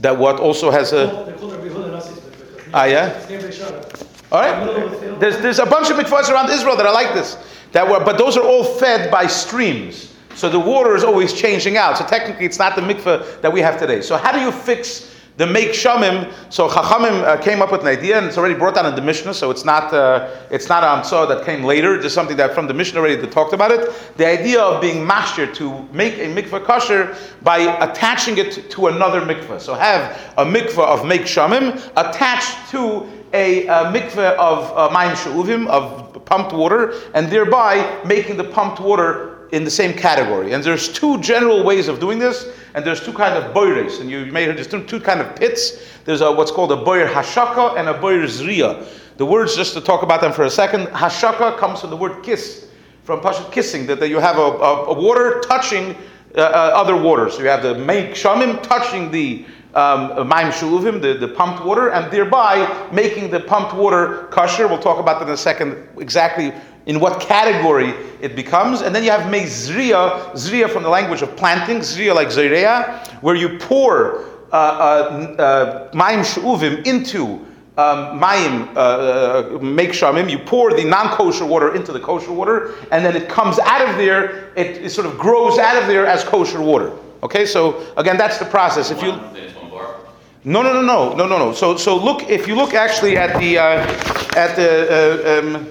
That 0.00 0.16
what 0.16 0.38
also 0.38 0.70
has 0.70 0.92
a. 0.92 1.24
They 1.26 1.32
call 1.32 1.52
it 1.52 1.60
Behud 1.60 1.86
and 1.86 1.94
Asis, 1.96 2.20
but 2.20 2.38
because. 2.38 2.70
Ah, 2.72 2.84
yeah? 2.84 3.08
It's 3.08 3.28
near 3.28 3.40
Beishara. 3.40 4.06
All 4.30 4.40
right. 4.40 4.68
of 4.68 4.90
the 4.90 4.98
field. 4.98 5.20
There's, 5.20 5.38
there's 5.38 5.58
a 5.58 5.66
bunch 5.66 5.90
of 5.90 5.96
mikvahs 5.96 6.28
around 6.28 6.50
Israel 6.50 6.76
that 6.76 6.86
are 6.86 6.94
like 6.94 7.14
this. 7.14 7.36
That 7.72 7.88
were, 7.88 8.04
but 8.04 8.18
those 8.18 8.36
are 8.36 8.44
all 8.44 8.64
fed 8.64 9.10
by 9.10 9.26
streams. 9.26 10.14
So 10.36 10.50
the 10.50 10.60
water 10.60 10.94
is 10.94 11.02
always 11.02 11.32
changing 11.32 11.78
out. 11.78 11.96
So 11.96 12.06
technically, 12.06 12.44
it's 12.44 12.58
not 12.58 12.76
the 12.76 12.82
mikvah 12.82 13.40
that 13.40 13.50
we 13.50 13.60
have 13.60 13.78
today. 13.78 14.02
So 14.02 14.18
how 14.18 14.32
do 14.32 14.38
you 14.38 14.52
fix 14.52 15.14
the 15.38 15.46
mei 15.46 15.68
geshamim? 15.68 16.30
So 16.50 16.68
Chachamim 16.68 17.22
uh, 17.24 17.38
came 17.38 17.62
up 17.62 17.72
with 17.72 17.80
an 17.80 17.86
idea, 17.86 18.18
and 18.18 18.26
it's 18.26 18.36
already 18.36 18.54
brought 18.54 18.74
down 18.74 18.84
in 18.84 18.94
the 18.94 19.00
Mishnah. 19.00 19.32
So 19.32 19.50
it's 19.50 19.64
not 19.64 19.94
uh, 19.94 20.28
it's 20.50 20.68
not 20.68 20.84
a 20.84 20.86
Amtsah 20.88 21.26
that 21.28 21.46
came 21.46 21.64
later. 21.64 21.98
Just 22.00 22.14
something 22.14 22.36
that 22.36 22.54
from 22.54 22.66
the 22.66 22.74
Mishnah 22.74 23.00
already 23.00 23.16
that 23.16 23.32
talked 23.32 23.54
about 23.54 23.70
it. 23.70 23.90
The 24.18 24.26
idea 24.26 24.60
of 24.60 24.82
being 24.82 25.06
mashir 25.06 25.54
to 25.54 25.82
make 25.90 26.14
a 26.18 26.26
mikvah 26.26 26.64
kosher 26.64 27.16
by 27.42 27.58
attaching 27.82 28.36
it 28.36 28.70
to 28.70 28.88
another 28.88 29.22
mikvah. 29.22 29.58
So 29.58 29.72
have 29.72 30.20
a 30.36 30.44
mikvah 30.44 30.86
of 30.86 31.06
mei 31.06 31.20
geshamim 31.20 31.76
attached 31.96 32.70
to 32.72 33.10
a, 33.32 33.66
uh 33.68 33.90
mikveh 33.90 34.36
of 34.36 34.70
uh, 34.76 34.94
mayim 34.94 35.66
of 35.68 36.24
pumped 36.26 36.52
water, 36.52 36.92
and 37.14 37.30
thereby 37.30 38.02
making 38.04 38.36
the 38.36 38.44
pumped 38.44 38.80
water 38.80 39.35
in 39.52 39.64
the 39.64 39.70
same 39.70 39.92
category. 39.92 40.52
And 40.52 40.62
there's 40.62 40.88
two 40.88 41.20
general 41.20 41.62
ways 41.62 41.88
of 41.88 42.00
doing 42.00 42.18
this, 42.18 42.48
and 42.74 42.84
there's 42.84 43.04
two 43.04 43.12
kind 43.12 43.34
of 43.34 43.54
boires, 43.54 44.00
and 44.00 44.10
you 44.10 44.26
may 44.26 44.44
hear 44.44 44.52
there's 44.52 44.68
two, 44.68 45.00
kind 45.00 45.20
of 45.20 45.34
pits. 45.36 45.82
There's 46.04 46.20
a, 46.20 46.30
what's 46.30 46.50
called 46.50 46.72
a 46.72 46.76
boir 46.76 47.06
hashaka 47.06 47.78
and 47.78 47.88
a 47.88 47.94
boir 47.94 48.26
zriya. 48.26 48.86
The 49.16 49.26
words, 49.26 49.56
just 49.56 49.74
to 49.74 49.80
talk 49.80 50.02
about 50.02 50.20
them 50.20 50.32
for 50.32 50.44
a 50.44 50.50
second, 50.50 50.86
hashaka 50.88 51.56
comes 51.58 51.80
from 51.80 51.90
the 51.90 51.96
word 51.96 52.22
kiss, 52.22 52.68
from 53.02 53.20
Pashut 53.20 53.50
kissing, 53.50 53.86
that, 53.86 54.00
that 54.00 54.08
you 54.08 54.18
have 54.18 54.36
a, 54.36 54.40
a, 54.40 54.84
a 54.86 55.00
water 55.00 55.40
touching 55.40 55.96
uh, 56.36 56.40
uh, 56.40 56.72
other 56.74 56.96
waters. 56.96 57.34
So 57.34 57.42
you 57.42 57.48
have 57.48 57.62
the 57.62 57.76
mei 57.76 58.10
geshamim 58.10 58.62
touching 58.62 59.10
the 59.10 59.46
um, 59.74 60.28
Maim 60.28 60.48
Shuluvim, 60.48 61.00
the, 61.02 61.14
the 61.14 61.28
pumped 61.28 61.64
water, 61.64 61.90
and 61.90 62.10
thereby 62.10 62.88
making 62.92 63.30
the 63.30 63.40
pumped 63.40 63.74
water 63.74 64.26
kosher. 64.30 64.66
We'll 64.66 64.78
talk 64.78 64.98
about 64.98 65.20
that 65.20 65.28
in 65.28 65.34
a 65.34 65.36
second, 65.36 65.86
exactly 65.98 66.52
in 66.86 67.00
what 67.00 67.20
category 67.20 67.92
it 68.20 68.34
becomes. 68.34 68.80
And 68.80 68.94
then 68.94 69.04
you 69.04 69.10
have 69.10 69.30
Mezriya, 69.32 70.32
Zriya 70.32 70.70
from 70.70 70.82
the 70.82 70.88
language 70.88 71.22
of 71.22 71.36
planting, 71.36 71.78
Zriya 71.78 72.14
like 72.14 72.28
Zriya, 72.28 73.06
where 73.22 73.34
you 73.34 73.58
pour 73.58 74.24
uh, 74.52 74.56
uh, 74.56 75.36
uh, 75.38 75.90
Maim 75.92 76.20
Shuluvim 76.20 76.86
into 76.86 77.44
um, 77.76 78.18
mayim, 78.18 78.74
uh, 78.74 79.58
mei 79.58 79.88
geshamim, 79.88 80.30
you 80.30 80.38
pour 80.38 80.72
the 80.72 80.84
non-kosher 80.84 81.44
water 81.44 81.74
into 81.74 81.92
the 81.92 82.00
kosher 82.00 82.32
water, 82.32 82.72
and 82.90 83.04
then 83.04 83.14
it 83.14 83.28
comes 83.28 83.58
out 83.58 83.86
of 83.86 83.96
there, 83.96 84.50
it, 84.56 84.82
it 84.82 84.90
sort 84.90 85.06
of 85.06 85.18
grows 85.18 85.58
out 85.58 85.80
of 85.80 85.86
there 85.86 86.06
as 86.06 86.24
kosher 86.24 86.62
water. 86.62 86.92
Okay, 87.22 87.44
so 87.44 87.86
again, 87.96 88.16
that's 88.16 88.38
the 88.38 88.46
process. 88.46 88.90
If 88.90 89.02
you 89.02 89.12
Then 89.12 89.36
it's 89.36 89.54
one 89.56 89.70
bar. 89.70 89.96
no, 90.44 90.62
no, 90.62 90.72
no, 90.72 90.80
no, 90.80 91.14
no, 91.14 91.26
no, 91.26 91.38
no. 91.38 91.52
So, 91.52 91.76
so 91.76 91.96
look. 91.96 92.30
If 92.30 92.46
you 92.46 92.54
look 92.54 92.72
actually 92.72 93.18
at 93.18 93.38
the 93.38 93.58
uh, 93.58 94.36
at 94.36 94.54
the 94.56 95.42
uh, 95.42 95.58
um, 95.58 95.68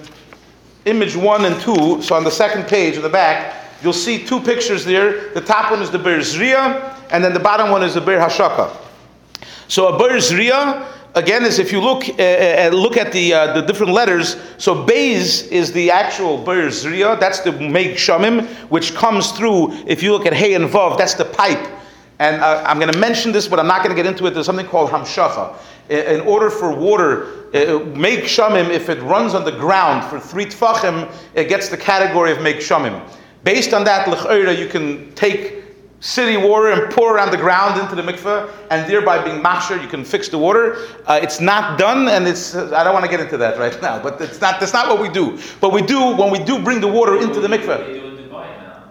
image 0.86 1.16
one 1.16 1.44
and 1.44 1.60
two, 1.60 2.00
so 2.00 2.14
on 2.14 2.24
the 2.24 2.30
second 2.30 2.66
page 2.66 2.96
in 2.96 3.02
the 3.02 3.08
back, 3.08 3.54
you'll 3.82 3.92
see 3.92 4.24
two 4.24 4.40
pictures 4.40 4.84
there. 4.84 5.30
The 5.34 5.40
top 5.40 5.70
one 5.70 5.82
is 5.82 5.90
the 5.90 5.98
Ber 5.98 6.20
Zriya, 6.20 6.96
and 7.10 7.22
then 7.22 7.34
the 7.34 7.40
bottom 7.40 7.70
one 7.70 7.82
is 7.82 7.94
the 7.94 8.00
Ber 8.00 8.18
Hashaka. 8.18 8.74
So 9.68 9.88
a 9.88 9.98
Ber 9.98 10.16
Zriya, 10.16 10.86
again, 11.14 11.44
is 11.44 11.58
if 11.58 11.72
you 11.72 11.80
look 11.80 12.08
uh, 12.08 12.22
uh, 12.22 12.70
look 12.72 12.96
at 12.96 13.12
the 13.12 13.34
uh, 13.34 13.52
the 13.52 13.62
different 13.62 13.92
letters. 13.92 14.36
So 14.58 14.86
Beis 14.86 15.48
is 15.50 15.72
the 15.72 15.90
actual 15.90 16.38
Ber 16.38 16.68
Zriya. 16.68 17.18
That's 17.18 17.40
the 17.40 17.52
Meg 17.52 17.96
Shamim, 17.96 18.46
which 18.70 18.94
comes 18.94 19.32
through. 19.32 19.72
If 19.86 20.02
you 20.02 20.12
look 20.12 20.24
at 20.24 20.32
Hey 20.32 20.54
and 20.54 20.66
Vav, 20.70 20.96
that's 20.96 21.14
the 21.14 21.24
pipe. 21.24 21.68
And 22.18 22.40
uh, 22.42 22.62
I'm 22.66 22.78
going 22.78 22.92
to 22.92 22.98
mention 22.98 23.32
this, 23.32 23.46
but 23.46 23.60
I'm 23.60 23.66
not 23.66 23.82
going 23.84 23.94
to 23.94 24.02
get 24.02 24.06
into 24.10 24.26
it. 24.26 24.30
There's 24.30 24.46
something 24.46 24.66
called 24.66 24.90
Hamshacha. 24.90 25.54
i- 25.90 25.92
in 25.92 26.20
order 26.22 26.48
for 26.50 26.70
water, 26.74 27.26
uh, 27.54 27.78
mei 27.94 28.16
geshamim, 28.22 28.70
if 28.70 28.88
it 28.88 29.00
runs 29.02 29.34
on 29.34 29.44
the 29.44 29.52
ground 29.52 30.02
for 30.10 30.18
three 30.18 30.46
tfachim, 30.46 31.10
it 31.34 31.48
gets 31.48 31.68
the 31.68 31.76
category 31.76 32.32
of 32.32 32.40
mei 32.40 32.54
geshamim. 32.54 33.00
Based 33.44 33.72
on 33.74 33.84
that, 33.84 34.08
l'chayra, 34.08 34.56
you 34.58 34.66
can 34.66 35.12
take 35.14 35.62
city 36.00 36.36
water 36.36 36.68
and 36.72 36.90
pour 36.92 37.14
around 37.14 37.30
the 37.30 37.36
ground 37.36 37.80
into 37.80 37.94
the 37.94 38.02
mikveh, 38.02 38.50
and 38.70 38.90
thereby 38.90 39.22
being 39.22 39.42
machsher, 39.42 39.80
you 39.80 39.88
can 39.88 40.04
fix 40.04 40.28
the 40.28 40.38
water. 40.38 40.76
Uh, 41.06 41.20
it's 41.22 41.40
not 41.40 41.78
done, 41.78 42.08
and 42.08 42.26
it's 42.26 42.54
I 42.54 42.82
don't 42.82 42.92
want 42.94 43.04
to 43.04 43.10
get 43.10 43.20
into 43.20 43.36
that 43.36 43.58
right 43.58 43.80
now, 43.88 44.02
but 44.02 44.20
it's 44.20 44.40
not 44.40 44.58
that's 44.58 44.72
not 44.72 44.88
what 44.88 45.00
we 45.00 45.08
do. 45.10 45.38
But 45.60 45.72
we 45.72 45.82
do 45.82 46.00
when 46.16 46.30
we 46.30 46.38
do 46.38 46.58
bring 46.62 46.80
the 46.80 46.88
water 46.88 47.16
into 47.20 47.40
the 47.40 47.48
mikveh. 47.48 47.86
They 47.86 48.00
do 48.00 48.06
in 48.08 48.16
Dubai 48.16 48.46
now. 48.58 48.82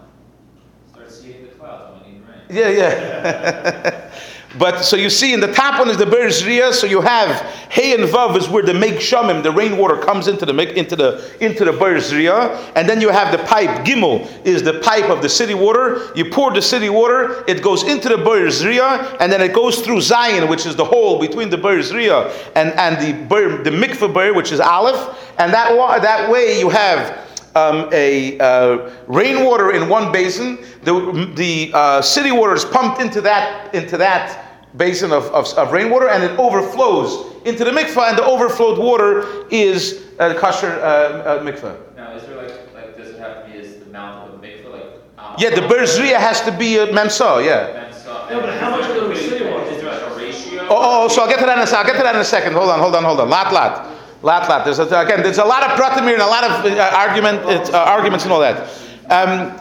Start 0.94 1.12
seeing 1.12 1.42
the 1.44 1.50
clouds 1.60 1.92
when 1.92 2.14
we 2.14 2.20
need 2.20 2.28
rain. 2.28 2.35
Yeah, 2.50 2.70
yeah. 2.70 4.12
but 4.60 4.82
so 4.82 4.96
you 4.96 5.10
see, 5.10 5.34
in 5.34 5.40
the 5.40 5.52
top 5.52 5.80
one 5.80 5.90
is 5.90 5.98
the 5.98 6.06
Ria. 6.46 6.72
So 6.72 6.88
you 6.88 7.02
have 7.02 7.42
Hey 7.70 7.94
and 7.94 8.04
Vav 8.04 8.38
is 8.38 8.48
where 8.48 8.64
the 8.64 8.74
mei 8.74 8.92
geshamim, 8.92 9.44
the 9.44 9.52
rainwater 9.52 9.98
comes 9.98 10.28
into 10.28 10.46
the 10.46 10.80
into 10.80 10.96
the 10.96 11.36
into 11.44 11.66
the 11.66 11.74
Ria, 12.14 12.58
and 12.76 12.88
then 12.88 13.02
you 13.02 13.10
have 13.10 13.32
the 13.32 13.44
pipe 13.46 13.86
Gimel 13.86 14.30
is 14.46 14.64
the 14.64 14.80
pipe 14.80 15.10
of 15.10 15.22
the 15.22 15.30
city 15.30 15.54
water. 15.54 16.12
You 16.16 16.30
pour 16.30 16.54
the 16.54 16.62
city 16.62 16.90
water, 16.90 17.44
it 17.48 17.62
goes 17.62 17.84
into 17.84 18.10
the 18.10 18.18
Ria, 18.18 19.18
and 19.20 19.32
then 19.32 19.42
it 19.42 19.54
goes 19.54 19.82
through 19.82 19.98
Zayin, 19.98 20.48
which 20.48 20.66
is 20.66 20.76
the 20.76 20.86
hole 20.86 21.20
between 21.20 21.50
the 21.50 21.58
Ria 21.58 22.30
and 22.56 22.72
and 22.74 22.98
the 23.04 23.26
Ber, 23.28 23.64
the 23.64 23.72
mikveh 23.72 24.14
Ber, 24.14 24.34
which 24.34 24.52
is 24.52 24.60
Aleph, 24.60 25.18
and 25.40 25.52
that 25.54 25.76
that 26.02 26.30
way 26.30 26.60
you 26.60 26.70
have 26.70 27.26
um, 27.56 27.90
a 27.92 28.38
uh, 28.40 28.92
rainwater 29.08 29.72
in 29.72 29.88
one 29.90 30.12
basin. 30.12 30.60
The, 30.84 31.32
the 31.36 31.72
uh, 31.74 32.02
city 32.02 32.32
water 32.32 32.54
is 32.54 32.66
pumped 32.66 33.02
into 33.02 33.22
that 33.22 33.74
into 33.74 33.98
that 33.98 34.42
basin 34.78 35.12
of, 35.14 35.26
of, 35.28 35.48
of 35.58 35.72
rainwater, 35.72 36.10
and 36.10 36.24
it 36.24 36.38
overflows 36.38 37.34
into 37.46 37.64
the 37.64 37.72
mikvah. 37.72 38.10
And 38.10 38.18
the 38.18 38.26
overflowed 38.26 38.78
water 38.78 39.46
is 39.50 40.06
uh, 40.20 40.34
kosher 40.34 40.72
uh, 40.82 40.84
uh, 40.84 41.44
mikvah. 41.44 41.78
Now, 41.96 42.14
is 42.14 42.24
there 42.26 42.36
like, 42.36 42.74
like, 42.74 42.98
does 42.98 43.10
it 43.10 43.20
have 43.20 43.46
to 43.46 43.52
be 43.52 43.58
as 43.58 43.78
the 43.78 43.86
mount 43.86 44.30
of 44.34 44.42
the 44.42 44.46
mikveh, 44.48 44.70
like? 44.72 44.84
um, 45.18 45.36
Yeah, 45.40 45.52
the 45.52 45.62
berzriya 45.62 46.18
has 46.18 46.42
to 46.42 46.52
be 46.52 46.78
a 46.78 46.88
memsa. 46.88 47.44
Yeah. 47.46 47.72
Then 47.72 47.94
so- 47.94 48.28
Yeah, 48.30 48.40
but 48.42 48.60
how 48.60 48.72
much 48.72 48.90
of 48.90 49.08
the 49.10 49.16
city 49.16 49.46
water? 49.50 49.64
Is 49.72 49.82
there 49.82 49.92
like 49.92 50.12
a 50.12 50.18
ratio? 50.18 50.62
Oh, 50.64 50.76
oh, 50.76 51.06
oh, 51.06 51.08
so 51.08 51.22
I'll 51.22 51.30
get 51.30 51.40
to 51.40 51.46
that 51.46 51.58
in 51.58 51.64
a 51.64 51.68
second. 51.68 51.86
I'll 51.86 51.94
get 51.94 51.98
to 51.98 52.04
that 52.04 52.16
in 52.16 52.22
a 52.22 52.26
second. 52.26 52.54
Hold 52.54 52.70
on, 52.70 52.80
hold 52.80 52.96
on, 52.96 53.04
hold 53.06 53.20
on. 53.22 53.30
Lot, 53.30 53.54
lot, 53.54 53.88
lot, 54.26 54.50
lot. 54.50 54.66
There's 54.66 54.80
a, 54.80 54.84
again, 54.84 55.22
there's 55.22 55.38
a 55.38 55.46
lot 55.46 55.64
of 55.64 55.80
pratim 55.80 56.04
here 56.04 56.14
and 56.14 56.22
a 56.22 56.28
lot 56.28 56.44
of 56.44 56.66
uh, 56.66 56.92
argument, 56.94 57.40
uh, 57.46 57.78
arguments 57.78 58.26
and 58.26 58.34
all 58.34 58.40
that. 58.40 58.68
Um, 59.10 59.56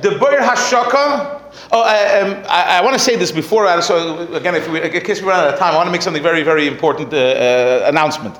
the 0.00 0.10
Beir 0.10 0.40
Hashaka. 0.40 1.42
Oh, 1.72 1.82
I, 1.82 2.20
um, 2.20 2.44
I, 2.48 2.78
I 2.78 2.80
want 2.82 2.94
to 2.94 3.00
say 3.00 3.16
this 3.16 3.32
before. 3.32 3.66
uh, 3.66 3.80
So 3.80 4.32
again, 4.34 4.54
if 4.54 4.68
we, 4.70 4.80
in 4.82 5.02
case 5.02 5.20
we 5.20 5.28
run 5.28 5.40
out 5.40 5.52
of 5.52 5.58
time, 5.58 5.74
I 5.74 5.76
want 5.76 5.88
to 5.88 5.92
make 5.92 6.02
something 6.02 6.22
very, 6.22 6.42
very 6.42 6.66
important 6.68 7.12
uh, 7.12 7.16
uh, 7.16 7.84
announcement. 7.88 8.36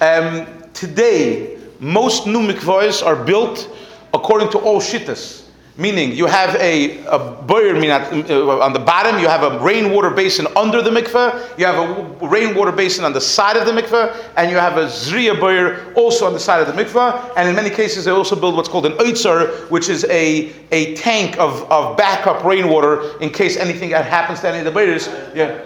Um, 0.00 0.46
today, 0.72 1.58
most 1.78 2.26
new 2.26 2.40
mikvahs 2.40 3.04
are 3.04 3.16
built 3.16 3.70
according 4.12 4.50
to 4.50 4.58
all 4.58 4.80
shittas. 4.80 5.47
Meaning, 5.78 6.10
you 6.10 6.26
have 6.26 6.56
a, 6.56 7.04
a 7.06 7.20
boyer, 7.46 7.76
uh, 7.76 8.58
on 8.58 8.72
the 8.72 8.80
bottom, 8.80 9.20
you 9.20 9.28
have 9.28 9.44
a 9.44 9.60
rainwater 9.60 10.10
basin 10.10 10.48
under 10.56 10.82
the 10.82 10.90
mikveh, 10.90 11.56
you 11.56 11.66
have 11.66 11.76
a 11.78 12.26
rainwater 12.26 12.72
basin 12.72 13.04
on 13.04 13.12
the 13.12 13.20
side 13.20 13.56
of 13.56 13.64
the 13.64 13.70
mikveh, 13.70 14.12
and 14.36 14.50
you 14.50 14.56
have 14.56 14.76
a 14.76 14.86
zriya 14.86 15.38
boyer 15.38 15.94
also 15.94 16.26
on 16.26 16.32
the 16.32 16.40
side 16.40 16.60
of 16.60 16.66
the 16.66 16.72
mikveh. 16.72 17.32
And 17.36 17.48
in 17.48 17.54
many 17.54 17.70
cases, 17.70 18.06
they 18.06 18.10
also 18.10 18.34
build 18.34 18.56
what's 18.56 18.68
called 18.68 18.86
an 18.86 18.94
oitzer, 18.94 19.70
which 19.70 19.88
is 19.88 20.04
a, 20.06 20.52
a 20.72 20.96
tank 20.96 21.38
of, 21.38 21.62
of 21.70 21.96
backup 21.96 22.42
rainwater 22.42 23.16
in 23.20 23.30
case 23.30 23.56
anything 23.56 23.90
happens 23.90 24.40
to 24.40 24.48
any 24.48 24.58
of 24.58 24.64
the 24.64 24.72
boyers. 24.72 25.06
Yeah. 25.32 25.64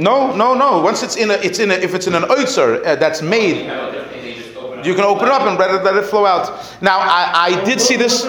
No, 0.00 0.34
no, 0.34 0.52
no. 0.52 0.80
Once 0.82 1.04
it's 1.04 1.14
in 1.14 1.30
a, 1.30 1.34
it's 1.34 1.60
in 1.60 1.70
a, 1.70 1.74
if 1.74 1.94
it's 1.94 2.08
in 2.08 2.16
an 2.16 2.24
oitzer 2.24 2.84
uh, 2.84 2.96
that's 2.96 3.22
made, 3.22 3.70
you 4.86 4.94
can 4.94 5.04
open 5.04 5.26
it 5.26 5.32
up 5.32 5.42
and 5.42 5.58
let 5.58 5.74
it, 5.74 5.84
let 5.84 5.96
it 5.96 6.04
flow 6.04 6.24
out. 6.24 6.48
Now, 6.80 6.98
I, 7.00 7.32
I 7.34 7.64
did 7.64 7.80
see 7.80 7.96
this. 7.96 8.24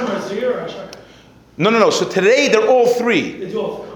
No, 1.59 1.69
no, 1.71 1.79
no. 1.79 1.89
So 1.89 2.07
today 2.07 2.49
they're 2.49 2.67
all 2.67 2.87
three. 2.87 3.45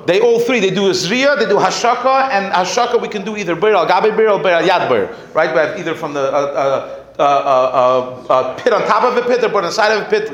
They 0.05 0.19
all. 0.19 0.39
Three. 0.39 0.59
They 0.59 0.71
do 0.71 0.89
Zriya, 0.89 1.37
they 1.37 1.45
do 1.45 1.57
Hashaka, 1.57 2.29
and 2.31 2.51
Hashaka 2.53 2.99
we 2.99 3.07
can 3.07 3.23
do 3.23 3.37
either 3.37 3.55
Bir 3.55 3.75
al 3.75 3.87
Gabi 3.87 4.15
Bir 4.15 4.29
or 4.29 4.47
al 4.47 4.63
Yad 4.63 4.89
Bir. 4.89 5.15
Right? 5.33 5.53
We 5.53 5.59
have 5.59 5.79
either 5.79 5.93
from 5.93 6.13
the 6.13 6.21
uh, 6.21 6.25
uh, 6.25 7.21
uh, 7.21 7.23
uh, 7.23 8.33
uh, 8.33 8.55
pit 8.55 8.73
on 8.73 8.81
top 8.87 9.03
of 9.03 9.15
a 9.15 9.21
pit 9.27 9.43
or 9.43 9.55
on 9.55 9.63
the 9.63 9.71
side 9.71 9.91
of 9.91 10.07
a 10.07 10.09
pit. 10.09 10.31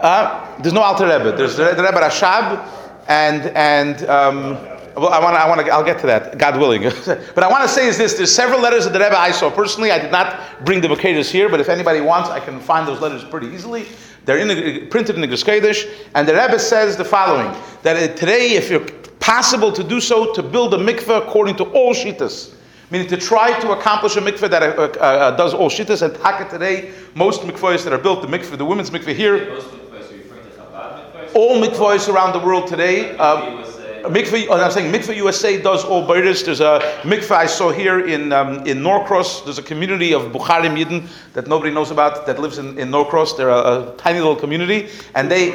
Uh, 0.00 0.56
there's 0.58 0.72
no 0.72 0.80
Alter 0.80 1.04
Rebbe. 1.04 1.36
There's 1.36 1.56
the 1.56 1.74
the 1.74 1.82
Rebbe 1.82 2.00
Rashab, 2.00 2.66
and 3.08 3.42
and 3.54 4.08
um, 4.08 4.56
well, 4.98 5.08
I 5.08 5.18
want 5.20 5.34
to 5.36 5.40
I 5.40 5.48
want 5.48 5.60
to 5.60 5.72
I'll 5.72 5.84
get 5.84 5.98
to 6.00 6.06
that, 6.06 6.38
God 6.38 6.58
willing. 6.58 6.82
but 7.06 7.42
I 7.42 7.48
want 7.48 7.62
to 7.62 7.68
say 7.68 7.86
is 7.86 7.98
this: 7.98 8.14
there's 8.14 8.34
several 8.34 8.60
letters 8.60 8.86
of 8.86 8.92
the 8.92 8.98
Rebbe 8.98 9.18
I 9.18 9.30
saw 9.30 9.50
personally. 9.50 9.90
I 9.90 9.98
did 9.98 10.12
not 10.12 10.64
bring 10.64 10.80
the 10.80 10.88
Makedis 10.88 11.30
here, 11.30 11.48
but 11.48 11.60
if 11.60 11.68
anybody 11.68 12.00
wants, 12.00 12.30
I 12.30 12.40
can 12.40 12.60
find 12.60 12.86
those 12.86 13.00
letters 13.00 13.24
pretty 13.24 13.48
easily. 13.48 13.86
They're 14.24 14.38
in 14.38 14.48
the, 14.48 14.86
printed 14.86 15.14
in 15.14 15.22
the 15.22 15.28
Geskedish, 15.28 15.88
and 16.14 16.28
the 16.28 16.34
Rebbe 16.34 16.58
says 16.58 16.96
the 16.96 17.04
following: 17.04 17.54
that 17.82 17.96
uh, 17.96 18.14
today, 18.14 18.52
if 18.52 18.70
you're 18.70 18.86
possible 19.20 19.72
to 19.72 19.84
do 19.84 20.00
so, 20.00 20.32
to 20.32 20.42
build 20.42 20.74
a 20.74 20.78
mikveh 20.78 21.26
according 21.26 21.56
to 21.56 21.64
all 21.64 21.94
shittas. 21.94 22.54
Meaning 22.90 23.08
to 23.08 23.18
try 23.18 23.58
to 23.60 23.72
accomplish 23.72 24.16
a 24.16 24.20
mikveh 24.20 24.48
that 24.48 24.62
uh, 24.62 24.82
uh, 24.82 24.98
uh, 24.98 25.36
does 25.36 25.52
all 25.52 25.68
shittas 25.68 26.00
and 26.00 26.14
taka 26.14 26.48
today, 26.48 26.92
most 27.14 27.42
mikvahs 27.42 27.84
that 27.84 27.92
are 27.92 27.98
built, 27.98 28.22
the 28.22 28.28
mikveh, 28.28 28.56
the 28.56 28.64
women's 28.64 28.90
mikveh 28.90 29.14
here, 29.14 29.50
Most 29.50 29.66
mikvahs, 29.66 30.10
are 30.10 30.14
you 30.14 30.22
to 30.22 30.28
Chabad 30.58 31.12
mikvahs? 31.12 31.34
all 31.34 31.62
mikvahs 31.62 32.08
around 32.12 32.32
the 32.32 32.38
world 32.38 32.66
today. 32.66 33.14
Uh, 33.18 33.67
mikveh, 34.04 34.46
oh, 34.48 34.60
I'm 34.60 34.70
saying 34.70 34.92
Mikveh 34.92 35.16
USA 35.16 35.60
does 35.60 35.84
all 35.84 36.06
Beiris. 36.06 36.44
There's 36.44 36.60
a 36.60 36.80
mikveh 37.02 37.30
I 37.32 37.46
saw 37.46 37.70
here 37.70 38.06
in 38.06 38.32
um, 38.32 38.66
in 38.66 38.82
Norcross. 38.82 39.44
There's 39.44 39.58
a 39.58 39.62
community 39.62 40.12
of 40.12 40.32
Bukharim 40.32 40.76
Yidden 40.76 41.08
that 41.34 41.46
nobody 41.46 41.72
knows 41.72 41.90
about 41.90 42.26
that 42.26 42.38
lives 42.38 42.58
in, 42.58 42.78
in 42.78 42.90
Norcross. 42.90 43.36
They're 43.36 43.48
a, 43.48 43.92
a 43.92 43.96
tiny 43.96 44.18
little 44.18 44.36
community, 44.36 44.88
and 45.14 45.30
they 45.30 45.52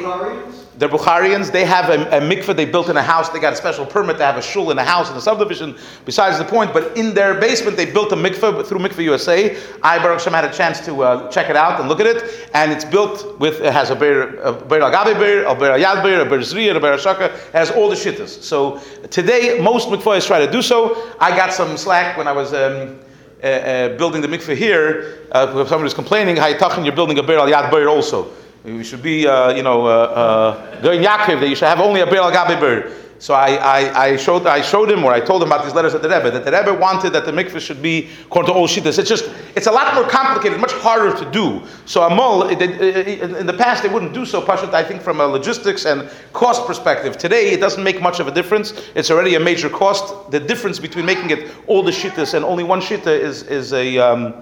they're 0.76 0.88
Bukharians. 0.88 1.52
They 1.52 1.64
have 1.64 1.88
a, 1.88 2.02
a 2.16 2.20
mikveh 2.20 2.56
they 2.56 2.64
built 2.64 2.88
in 2.88 2.96
a 2.96 3.02
house. 3.02 3.28
They 3.28 3.38
got 3.38 3.52
a 3.52 3.56
special 3.56 3.86
permit 3.86 4.18
to 4.18 4.24
have 4.24 4.36
a 4.36 4.42
shul 4.42 4.70
in 4.72 4.78
a 4.78 4.84
house 4.84 5.10
in 5.10 5.16
a 5.16 5.20
subdivision. 5.20 5.76
Besides 6.04 6.38
the 6.38 6.44
point, 6.44 6.72
but 6.72 6.96
in 6.96 7.14
their 7.14 7.38
basement 7.40 7.76
they 7.76 7.86
built 7.86 8.10
a 8.12 8.16
mikveh 8.16 8.66
through 8.66 8.80
Mikveh 8.80 9.04
USA. 9.04 9.56
I 9.82 9.98
Baruch 9.98 10.18
Hashem 10.18 10.32
had 10.32 10.44
a 10.44 10.52
chance 10.52 10.80
to 10.86 11.02
uh, 11.02 11.30
check 11.30 11.48
it 11.48 11.56
out 11.56 11.78
and 11.78 11.88
look 11.88 12.00
at 12.00 12.06
it, 12.06 12.48
and 12.54 12.72
it's 12.72 12.84
built 12.84 13.38
with 13.38 13.60
it 13.60 13.72
has 13.72 13.90
a 13.90 13.96
beir 13.96 14.36
a 14.40 14.52
beir 14.52 14.82
al 14.82 14.90
gabi 14.90 15.18
beir, 15.18 15.44
a 15.44 15.54
beir 15.54 15.72
al 15.72 15.78
yad 15.78 16.02
beir, 16.02 16.20
a 16.20 16.28
beir 16.28 16.40
zriya, 16.40 16.74
a 16.74 16.80
beir 16.80 16.98
shaka. 16.98 17.26
It 17.26 17.52
has 17.52 17.70
all 17.70 17.88
the 17.88 17.96
shittas. 17.96 18.42
So 18.42 18.80
today 19.10 19.60
most 19.60 19.88
mikvahs 19.88 20.26
try 20.26 20.44
to 20.44 20.50
do 20.50 20.60
so. 20.60 21.12
I 21.20 21.36
got 21.36 21.52
some 21.52 21.76
slack 21.76 22.16
when 22.16 22.26
I 22.26 22.32
was. 22.32 22.52
Um, 22.52 23.00
uh, 23.42 23.46
uh, 23.46 23.98
building 23.98 24.22
the 24.22 24.28
mikveh 24.28 24.56
here, 24.56 25.18
uh, 25.32 25.46
somebody 25.66 25.82
was 25.82 25.92
complaining, 25.92 26.34
"Haytachin, 26.36 26.82
you're 26.82 26.94
building 26.94 27.18
a 27.18 27.22
beir 27.22 27.38
al 27.38 27.46
yad 27.46 27.70
beir 27.70 27.90
also." 27.90 28.30
We 28.64 28.82
should 28.82 29.02
be, 29.02 29.26
uh, 29.26 29.52
you 29.54 29.62
know, 29.62 29.84
uh, 29.86 29.90
uh, 29.90 30.80
going 30.80 31.02
Yaakov 31.02 31.40
that 31.40 31.48
you 31.50 31.54
should 31.54 31.68
have 31.68 31.80
only 31.80 32.00
a 32.00 32.06
beir 32.06 32.20
al 32.22 32.32
gabi 32.32 32.58
beir. 32.58 32.90
So 33.18 33.32
I, 33.34 33.54
I, 33.56 34.04
I 34.06 34.16
showed 34.16 34.46
I 34.46 34.60
showed 34.60 34.90
him 34.90 35.04
or 35.04 35.12
I 35.12 35.20
told 35.20 35.42
him 35.42 35.48
about 35.48 35.64
these 35.64 35.74
letters 35.74 35.94
of 35.94 36.02
the 36.02 36.08
Rebbe 36.08 36.30
that 36.30 36.44
the 36.44 36.50
Rebbe 36.50 36.74
wanted 36.74 37.12
that 37.12 37.24
the 37.26 37.32
mikveh 37.32 37.60
should 37.60 37.80
be 37.82 38.08
according 38.24 38.52
to 38.52 38.58
all 38.58 38.66
shittas. 38.66 38.98
It's 38.98 39.08
just 39.08 39.30
it's 39.54 39.66
a 39.66 39.70
lot 39.72 39.94
more 39.94 40.04
complicated, 40.08 40.58
much 40.60 40.72
harder 40.72 41.16
to 41.16 41.30
do. 41.30 41.62
So 41.86 42.00
Amol 42.08 42.50
it- 42.52 42.60
it- 42.60 43.30
in 43.36 43.46
the 43.46 43.52
past 43.52 43.82
they 43.82 43.88
wouldn't 43.88 44.12
do 44.14 44.24
so. 44.26 44.42
Pashut, 44.42 44.72
I 44.74 44.82
think 44.82 45.00
from 45.02 45.20
a 45.20 45.26
logistics 45.26 45.84
and 45.84 46.08
cost 46.32 46.66
perspective. 46.66 47.16
Today 47.18 47.50
it 47.52 47.60
doesn't 47.60 47.84
make 47.84 48.00
much 48.02 48.18
of 48.18 48.28
a 48.28 48.30
difference. 48.30 48.72
It's 48.94 49.10
already 49.10 49.34
a 49.36 49.40
major 49.40 49.68
cost. 49.70 50.30
The 50.30 50.40
difference 50.40 50.78
between 50.78 51.04
making 51.06 51.30
it 51.30 51.50
all 51.66 51.82
the 51.82 51.92
shittas 51.92 52.32
and 52.34 52.44
only 52.44 52.64
one 52.64 52.80
shitta 52.80 53.08
is 53.08 53.42
is 53.44 53.72
a 53.74 53.98
um, 53.98 54.34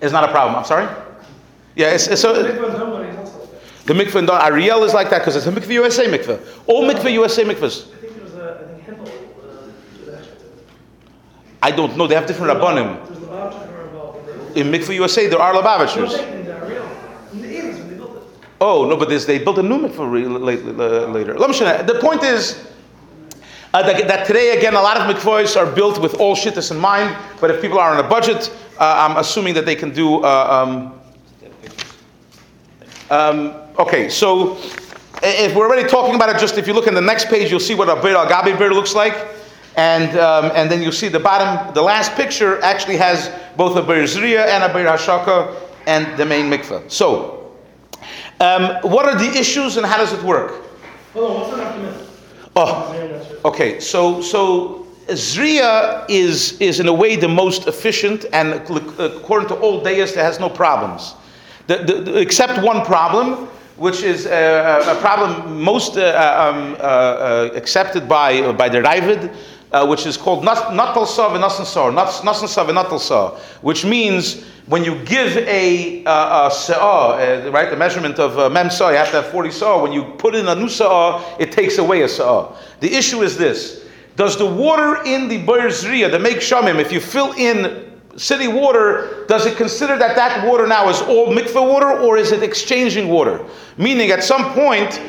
is 0.00 0.10
not 0.12 0.24
a 0.24 0.28
problem. 0.32 0.54
I'm 0.56 0.64
sorry. 0.64 0.88
Yeah, 1.76 1.90
it's, 1.90 2.06
it's 2.06 2.22
so. 2.22 2.32
The 3.86 3.92
mikveh 3.92 4.16
in 4.16 4.30
Ariel 4.30 4.82
is 4.84 4.94
like 4.94 5.10
that 5.10 5.18
because 5.18 5.36
it's 5.36 5.46
a 5.46 5.52
mikveh 5.52 5.74
USA 5.74 6.06
mikveh. 6.06 6.40
All 6.66 6.84
mikveh 6.84 7.12
USA 7.12 7.44
mikvehs. 7.44 7.86
I 7.86 7.96
think 8.00 8.14
there 8.14 8.24
was 8.24 8.34
a, 8.34 8.60
I 8.60 8.72
think 8.72 8.84
Himmel, 8.84 9.04
did 9.04 10.06
that. 10.06 10.26
I 11.62 11.70
don't 11.70 11.96
know. 11.96 12.06
They 12.06 12.14
have 12.14 12.26
different 12.26 12.52
rabbanim. 12.58 13.06
There's 13.06 13.20
the 13.20 13.26
Lubavitchers 13.26 13.66
who 13.66 13.74
are 13.74 13.86
involved. 13.86 14.56
In 14.56 14.70
mikveh 14.70 14.94
USA, 14.94 15.26
there 15.26 15.38
are 15.38 15.52
No, 15.52 15.60
Lubavitchers. 15.60 16.18
in 16.32 16.44
the 16.46 16.56
Ariel, 16.56 16.88
in 17.32 17.42
the 17.42 17.48
80s 17.48 17.78
when 17.78 17.88
they 17.90 17.94
built. 17.96 18.22
Oh 18.60 18.88
no, 18.88 18.96
but 18.96 19.10
there's, 19.10 19.26
they 19.26 19.38
built 19.38 19.58
a 19.58 19.62
new 19.62 19.86
mikveh 19.86 21.12
later. 21.12 21.38
Let 21.38 21.50
me 21.50 21.54
show 21.56 21.70
you. 21.76 21.82
The 21.82 21.98
point 22.00 22.22
is. 22.22 22.68
Uh, 23.74 23.82
that, 23.82 24.06
that 24.06 24.24
today 24.24 24.56
again 24.56 24.74
a 24.74 24.80
lot 24.80 24.96
of 24.96 25.02
mikvahs 25.12 25.56
are 25.56 25.66
built 25.66 26.00
with 26.00 26.14
all 26.20 26.36
shittas 26.36 26.70
in 26.70 26.78
mind, 26.78 27.14
but 27.40 27.50
if 27.50 27.60
people 27.60 27.76
are 27.80 27.90
on 27.92 27.98
a 27.98 28.08
budget, 28.08 28.48
uh, 28.78 29.08
I'm 29.10 29.16
assuming 29.16 29.52
that 29.54 29.66
they 29.66 29.74
can 29.74 29.90
do. 29.92 30.22
Uh, 30.22 30.64
um, 30.64 31.00
um, 33.10 33.63
okay, 33.78 34.08
so 34.08 34.56
if 35.22 35.54
we're 35.54 35.66
already 35.66 35.88
talking 35.88 36.14
about 36.14 36.28
it, 36.34 36.38
just 36.38 36.58
if 36.58 36.66
you 36.66 36.72
look 36.74 36.86
in 36.86 36.94
the 36.94 37.00
next 37.00 37.28
page, 37.28 37.50
you'll 37.50 37.60
see 37.60 37.74
what 37.74 37.88
a 37.88 38.00
beir 38.00 38.16
al 38.16 38.26
gabi 38.26 38.56
beir 38.58 38.72
looks 38.72 38.94
like, 38.94 39.14
and 39.76 40.18
um, 40.18 40.50
and 40.54 40.70
then 40.70 40.82
you'll 40.82 40.92
see 40.92 41.08
the 41.08 41.20
bottom, 41.20 41.72
the 41.74 41.82
last 41.82 42.12
picture 42.12 42.60
actually 42.62 42.96
has 42.96 43.30
both 43.56 43.76
a 43.76 43.82
beir 43.82 44.04
zriya 44.04 44.46
and 44.46 44.62
a 44.64 44.72
beir 44.72 44.86
hashaka 44.86 45.54
and 45.86 46.16
the 46.18 46.24
main 46.24 46.50
mikveh. 46.50 46.90
So, 46.90 47.52
um, 48.40 48.76
what 48.82 49.06
are 49.06 49.16
the 49.18 49.30
issues 49.38 49.76
and 49.76 49.86
how 49.86 49.96
does 49.98 50.12
it 50.12 50.22
work? 50.22 50.62
Hold 51.12 51.30
on, 51.52 51.82
what's? 51.82 52.10
Oh, 52.56 52.92
Zir 52.92 53.02
and 53.02 53.22
Hashaka. 53.22 53.44
Okay, 53.44 53.80
so 53.80 54.20
so 54.22 54.86
Zriya 55.08 56.06
is, 56.08 56.58
is 56.60 56.80
in 56.80 56.88
a 56.88 56.92
way 56.92 57.16
the 57.16 57.28
most 57.28 57.66
efficient, 57.66 58.24
and 58.32 58.54
according 58.54 59.48
to 59.48 59.54
all 59.56 59.82
deists, 59.82 60.16
it 60.16 60.20
has 60.20 60.40
no 60.40 60.48
problems. 60.48 61.14
The, 61.66 61.76
the, 61.78 61.94
the- 62.00 62.18
except 62.20 62.62
one 62.62 62.84
problem, 62.86 63.48
which 63.76 64.02
is 64.02 64.26
uh, 64.26 64.84
a 64.96 65.00
problem 65.00 65.60
most 65.60 65.96
uh, 65.96 66.52
um, 66.54 66.74
uh, 66.74 66.78
uh, 66.78 67.50
accepted 67.54 68.08
by, 68.08 68.52
by 68.52 68.68
the 68.68 68.78
Raavad, 68.78 69.34
uh, 69.72 69.86
which 69.86 70.06
is 70.06 70.16
called 70.16 70.44
Natal 70.44 71.04
Sav 71.04 71.34
and 71.34 71.42
Nasan 71.42 71.66
Sar, 71.66 72.66
and 72.66 72.74
Natal 72.76 73.38
which 73.62 73.84
means 73.84 74.44
when 74.66 74.84
you 74.84 75.04
give 75.04 75.36
a, 75.36 76.04
uh, 76.04 76.46
a 76.46 76.50
sa'ah, 76.50 77.46
uh, 77.46 77.50
right, 77.50 77.68
the 77.68 77.76
measurement 77.76 78.18
of 78.18 78.38
uh, 78.38 78.48
mem 78.48 78.70
sa'ah, 78.70 78.92
you 78.92 78.96
have 78.96 79.10
to 79.10 79.22
have 79.22 79.26
40 79.26 79.50
sa'ah. 79.50 79.82
When 79.82 79.92
you 79.92 80.04
put 80.16 80.34
in 80.34 80.48
a 80.48 80.54
new 80.54 80.68
sa'ah, 80.68 81.36
it 81.38 81.52
takes 81.52 81.78
away 81.78 82.02
a 82.02 82.08
sa'ah. 82.08 82.56
The 82.80 82.94
issue 82.94 83.22
is 83.22 83.36
this. 83.36 83.84
Does 84.16 84.38
the 84.38 84.46
water 84.46 85.02
in 85.04 85.28
the 85.28 85.38
Beir 85.44 85.68
Zriya, 85.68 86.10
the 86.10 86.18
mei 86.18 86.34
geshamim, 86.34 86.78
if 86.78 86.92
you 86.92 87.00
fill 87.00 87.32
in 87.32 87.83
city 88.16 88.48
water, 88.48 89.24
does 89.28 89.46
it 89.46 89.56
consider 89.56 89.98
that 89.98 90.16
that 90.16 90.46
water 90.46 90.66
now 90.66 90.88
is 90.88 91.00
all 91.02 91.28
mikveh 91.28 91.68
water 91.68 91.90
or 92.00 92.16
is 92.16 92.32
it 92.32 92.42
exchanging 92.42 93.08
water? 93.08 93.44
Meaning 93.76 94.10
at 94.10 94.22
some 94.22 94.52
point, 94.52 95.00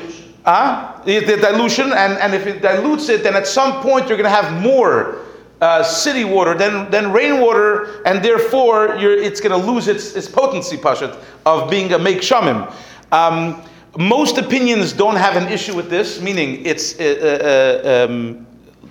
uh, 0.46 1.04
the 1.04 1.22
dilution, 1.22 1.92
and, 1.92 2.14
and 2.20 2.34
if 2.34 2.46
it 2.46 2.62
dilutes 2.62 3.10
it, 3.10 3.24
then 3.24 3.36
at 3.36 3.48
some 3.48 3.82
point 3.82 4.08
you're 4.08 4.18
going 4.18 4.30
to 4.30 4.42
have 4.42 4.62
more 4.62 5.26
uh, 5.62 5.82
city 5.82 6.24
water 6.24 6.54
than, 6.54 6.90
than 6.92 7.12
rainwater, 7.12 8.04
and 8.06 8.24
therefore 8.24 8.96
it's 8.98 9.42
going 9.42 9.60
to 9.60 9.72
lose 9.72 9.88
its, 9.88 10.16
its 10.16 10.28
potency, 10.28 10.78
Pashat, 10.78 11.18
of 11.46 11.70
being 11.70 11.94
a 11.94 12.00
mei 12.00 12.16
geshamim. 12.16 12.72
Um, 13.12 13.64
most 13.98 14.38
opinions 14.38 14.92
don't 14.94 15.16
have 15.16 15.36
an 15.42 15.52
issue 15.52 15.76
with 15.76 15.90
this, 15.90 16.22
meaning 16.22 16.66
it's 16.66 17.00
uh, 17.00 18.06
uh, 18.06 18.08
um, 18.10 18.45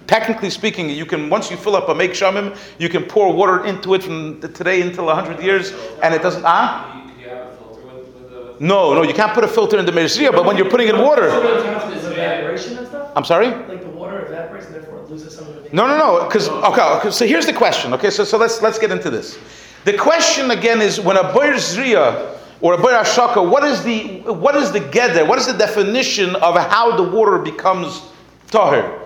technically 0.07 0.51
speaking, 0.51 0.89
you 0.91 1.07
can 1.07 1.29
once 1.31 1.51
you 1.51 1.57
fill 1.57 1.77
up 1.77 1.89
a 1.89 1.95
mei 1.95 2.09
geshamim, 2.09 2.57
you 2.79 2.89
can 2.89 3.05
pour 3.05 3.33
water 3.33 3.65
into 3.65 3.95
it 3.95 4.03
from 4.03 4.41
today 4.41 4.81
until 4.83 5.09
hundred 5.15 5.43
years, 5.43 5.73
and 6.03 6.15
it 6.15 6.23
doesn't. 6.23 6.45
Ah, 6.45 6.91
Do 6.93 6.99
you, 7.11 7.15
do 7.15 7.21
you 7.23 7.29
have 7.29 7.47
a 7.49 7.57
filter 7.57 7.81
with, 7.87 8.15
with 8.15 8.59
the? 8.59 8.65
no, 8.65 8.95
no, 8.95 9.03
you 9.03 9.15
can't 9.15 9.33
put 9.33 9.45
a 9.45 9.49
filter 9.49 9.79
in 9.79 9.87
the 9.87 9.93
meizriya, 9.93 10.31
but 10.33 10.45
when 10.45 10.57
you're 10.57 10.71
putting 10.71 10.89
in 10.89 10.99
water, 10.99 11.29
what 11.31 11.65
happens 11.67 11.97
is 11.97 12.11
evaporation 12.11 12.79
and 12.79 12.87
stuff? 12.87 13.13
I'm 13.17 13.25
sorry. 13.25 13.49
Like 13.49 13.81
the 13.83 13.89
water 13.89 14.25
evaporates 14.27 14.67
and 14.67 14.75
therefore 14.75 14.99
it 15.01 15.11
loses 15.11 15.35
some 15.35 15.49
of 15.49 15.63
the. 15.63 15.71
No, 15.73 15.87
no, 15.87 15.97
no. 15.99 16.25
Because 16.27 16.49
okay, 16.49 17.11
so 17.11 17.27
here's 17.27 17.47
the 17.47 17.53
question. 17.53 17.93
Okay, 17.95 18.11
so 18.11 18.25
so 18.25 18.37
let's 18.39 18.61
let's 18.63 18.79
get 18.79 18.91
into 18.91 19.11
this. 19.11 19.39
The 19.85 19.97
question 19.97 20.51
again 20.51 20.81
is 20.81 20.99
when 21.01 21.17
a 21.17 21.33
boyer 21.33 21.55
zriya 21.55 22.39
or 22.61 22.75
a 22.75 22.79
boyer 22.79 22.95
ashaka, 22.95 23.47
what 23.49 23.65
is 23.65 23.83
the 23.85 24.21
what 24.33 24.57
is 24.57 24.73
the 24.73 24.81
gather? 24.81 25.25
What 25.27 25.39
is 25.39 25.47
the 25.47 25.53
definition 25.53 26.37
of 26.37 26.57
how 26.57 26.97
the 26.97 27.03
water 27.03 27.39
becomes 27.39 28.03
tahir? 28.51 29.01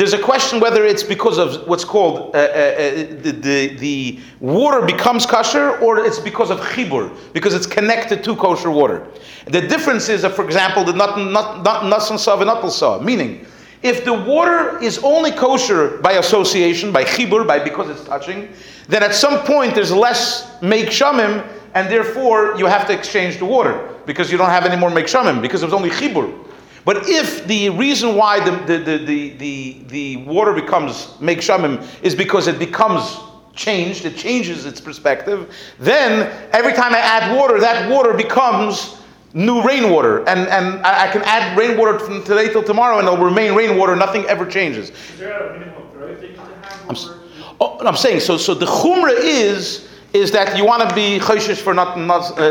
There's 0.00 0.14
a 0.14 0.18
question 0.18 0.60
whether 0.60 0.86
it's 0.86 1.02
because 1.02 1.36
of 1.36 1.68
what's 1.68 1.84
called 1.84 2.34
uh, 2.34 2.38
uh, 2.38 2.40
uh, 2.40 2.92
the, 3.20 3.32
the 3.32 3.76
the 3.76 4.20
water 4.40 4.80
becomes 4.80 5.26
kosher 5.26 5.76
or 5.82 5.98
it's 5.98 6.18
because 6.18 6.48
of 6.48 6.58
chibur 6.60 7.14
because 7.34 7.52
it's 7.52 7.66
connected 7.66 8.24
to 8.24 8.34
kosher 8.34 8.70
water. 8.70 9.06
The 9.44 9.60
difference 9.60 10.08
is, 10.08 10.22
that, 10.22 10.32
for 10.32 10.46
example, 10.46 10.84
the 10.84 10.94
not 10.94 11.18
not 11.18 11.82
nasan 11.82 12.18
sav 12.18 12.40
and 12.40 12.72
sav, 12.72 13.04
meaning. 13.04 13.44
If 13.82 14.06
the 14.06 14.14
water 14.14 14.82
is 14.82 15.00
only 15.04 15.32
kosher 15.32 15.98
by 15.98 16.12
association, 16.12 16.92
by 16.92 17.04
chibur, 17.04 17.46
by 17.46 17.58
because 17.62 17.90
it's 17.90 18.04
touching, 18.04 18.48
then 18.88 19.02
at 19.02 19.14
some 19.14 19.44
point 19.44 19.74
there's 19.74 19.92
less 19.92 20.62
mei 20.62 20.86
geshamim, 20.86 21.46
and 21.74 21.90
therefore 21.90 22.56
you 22.56 22.64
have 22.64 22.86
to 22.86 22.94
exchange 22.94 23.36
the 23.36 23.44
water 23.44 23.94
because 24.06 24.32
you 24.32 24.38
don't 24.38 24.48
have 24.48 24.64
any 24.64 24.80
more 24.80 24.88
mei 24.88 25.02
geshamim 25.02 25.42
because 25.42 25.62
it 25.62 25.66
was 25.66 25.74
only 25.74 25.90
chibur. 25.90 26.32
But 26.84 27.08
if 27.08 27.46
the 27.46 27.70
reason 27.70 28.16
why 28.16 28.40
the, 28.40 28.52
the, 28.66 28.78
the, 28.78 29.04
the, 29.04 29.30
the, 29.30 29.82
the 29.88 30.16
water 30.18 30.52
becomes 30.52 31.20
mei 31.20 31.36
geshamim 31.36 31.86
is 32.02 32.14
because 32.14 32.46
it 32.46 32.58
becomes 32.58 33.18
changed, 33.54 34.04
it 34.06 34.16
changes 34.16 34.64
its 34.64 34.80
perspective, 34.80 35.54
then 35.78 36.30
every 36.52 36.72
time 36.72 36.94
I 36.94 36.98
add 36.98 37.36
water, 37.36 37.60
that 37.60 37.90
water 37.90 38.14
becomes 38.14 38.96
new 39.34 39.62
rainwater. 39.62 40.20
And, 40.28 40.48
and 40.48 40.84
I, 40.84 41.08
I 41.08 41.12
can 41.12 41.22
add 41.22 41.56
rainwater 41.56 41.98
from 41.98 42.24
today 42.24 42.48
till 42.48 42.62
tomorrow 42.62 42.98
and 42.98 43.06
it'll 43.06 43.22
remain 43.24 43.54
rainwater, 43.54 43.94
nothing 43.94 44.24
ever 44.24 44.46
changes. 44.46 44.90
Is 44.90 45.18
there 45.18 45.48
a 45.48 45.58
minimum 45.58 45.90
growth 45.92 46.20
that 46.20 46.30
you 46.30 46.36
can 46.36 46.46
have? 46.46 46.90
I'm, 46.90 46.96
oh, 47.60 47.78
I'm 47.86 47.96
saying, 47.96 48.20
so, 48.20 48.36
so 48.36 48.54
the 48.54 48.66
chumrah 48.66 49.18
is, 49.18 49.88
is 50.12 50.32
that 50.32 50.56
you 50.56 50.64
want 50.64 50.88
to 50.88 50.94
be 50.94 51.18
chayshish 51.18 51.60
for 51.60 51.74
not, 51.74 51.98
not, 51.98 52.38
uh, 52.38 52.50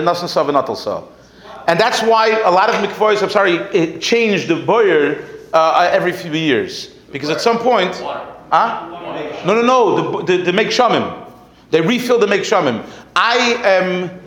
and 1.69 1.79
that's 1.79 2.01
why 2.01 2.29
a 2.29 2.49
lot 2.49 2.71
of 2.71 2.77
mikvahs, 2.77 3.21
I'm 3.21 3.29
sorry, 3.29 3.53
it 3.53 4.01
changed 4.01 4.47
the 4.47 4.55
boyer 4.55 5.23
uh, 5.53 5.87
every 5.91 6.11
few 6.11 6.31
years. 6.31 6.87
Because 7.11 7.29
at 7.29 7.41
some 7.41 7.59
point, 7.59 7.93
huh? 7.93 9.43
No, 9.45 9.53
no, 9.53 9.61
no, 9.61 10.23
the, 10.23 10.37
the, 10.37 10.43
the 10.45 10.53
mei 10.53 10.65
geshamim. 10.65 11.31
They 11.69 11.81
refill 11.81 12.17
the 12.17 12.25
mei 12.25 12.39
geshamim. 12.39 12.83
I 13.15 13.37
am, 13.63 14.19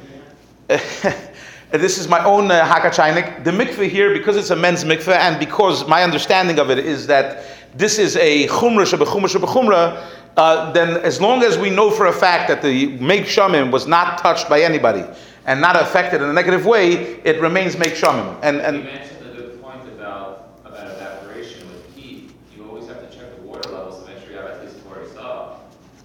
this 1.73 1.99
is 1.99 2.07
my 2.07 2.25
own 2.25 2.49
uh, 2.49 2.65
hakachainik. 2.65 3.43
The 3.43 3.51
mikveh 3.51 3.89
here, 3.89 4.13
because 4.13 4.37
it's 4.37 4.51
a 4.51 4.57
men's 4.57 4.85
mikveh, 4.85 5.17
and 5.17 5.41
because 5.41 5.89
my 5.89 6.05
understanding 6.05 6.61
of 6.61 6.71
it 6.71 6.79
is 6.79 7.09
that 7.09 7.45
this 7.77 7.99
is 7.99 8.15
a 8.19 8.47
chumrah 8.47 8.87
shebechumrah 8.87 9.35
shebechumrah, 9.35 10.07
uh, 10.37 10.71
then 10.71 10.99
as 10.99 11.21
long 11.21 11.43
as 11.43 11.59
we 11.59 11.71
know 11.71 11.91
for 11.91 12.07
a 12.07 12.13
fact 12.13 12.47
that 12.47 12.63
the 12.63 12.87
mei 12.99 13.23
geshamim 13.23 13.73
was 13.73 13.89
not 13.89 14.19
touched 14.19 14.49
by 14.49 14.61
anybody 14.61 15.03
and 15.47 15.61
not 15.61 15.77
affected 15.77 16.23
in 16.23 16.29
a 16.29 16.33
negative 16.33 16.67
way, 16.67 17.21
it 17.25 17.41
remains 17.41 17.77
mei 17.77 17.87
geshamim. 17.87 18.39
And, 18.43 18.61
and 18.61 18.79
You 18.79 18.83
mentioned 18.85 19.27
a 19.27 19.35
good 19.35 19.63
point 19.63 19.83
about, 19.89 20.59
about 20.65 20.87
evaporation 20.87 21.69
with 21.69 21.95
heat. 21.95 22.31
You 22.57 22.69
always 22.69 22.87
have 22.89 23.09
to 23.11 23.17
check 23.17 23.37
the 23.37 23.43
water 23.43 23.69
levels 23.71 24.03
to 24.03 24.09
make 24.09 24.23
sure 24.23 24.33
you 24.33 24.39
have 24.39 24.51
at 24.51 24.65
least 24.65 24.77
forty 24.79 25.09
saw. 25.11 25.57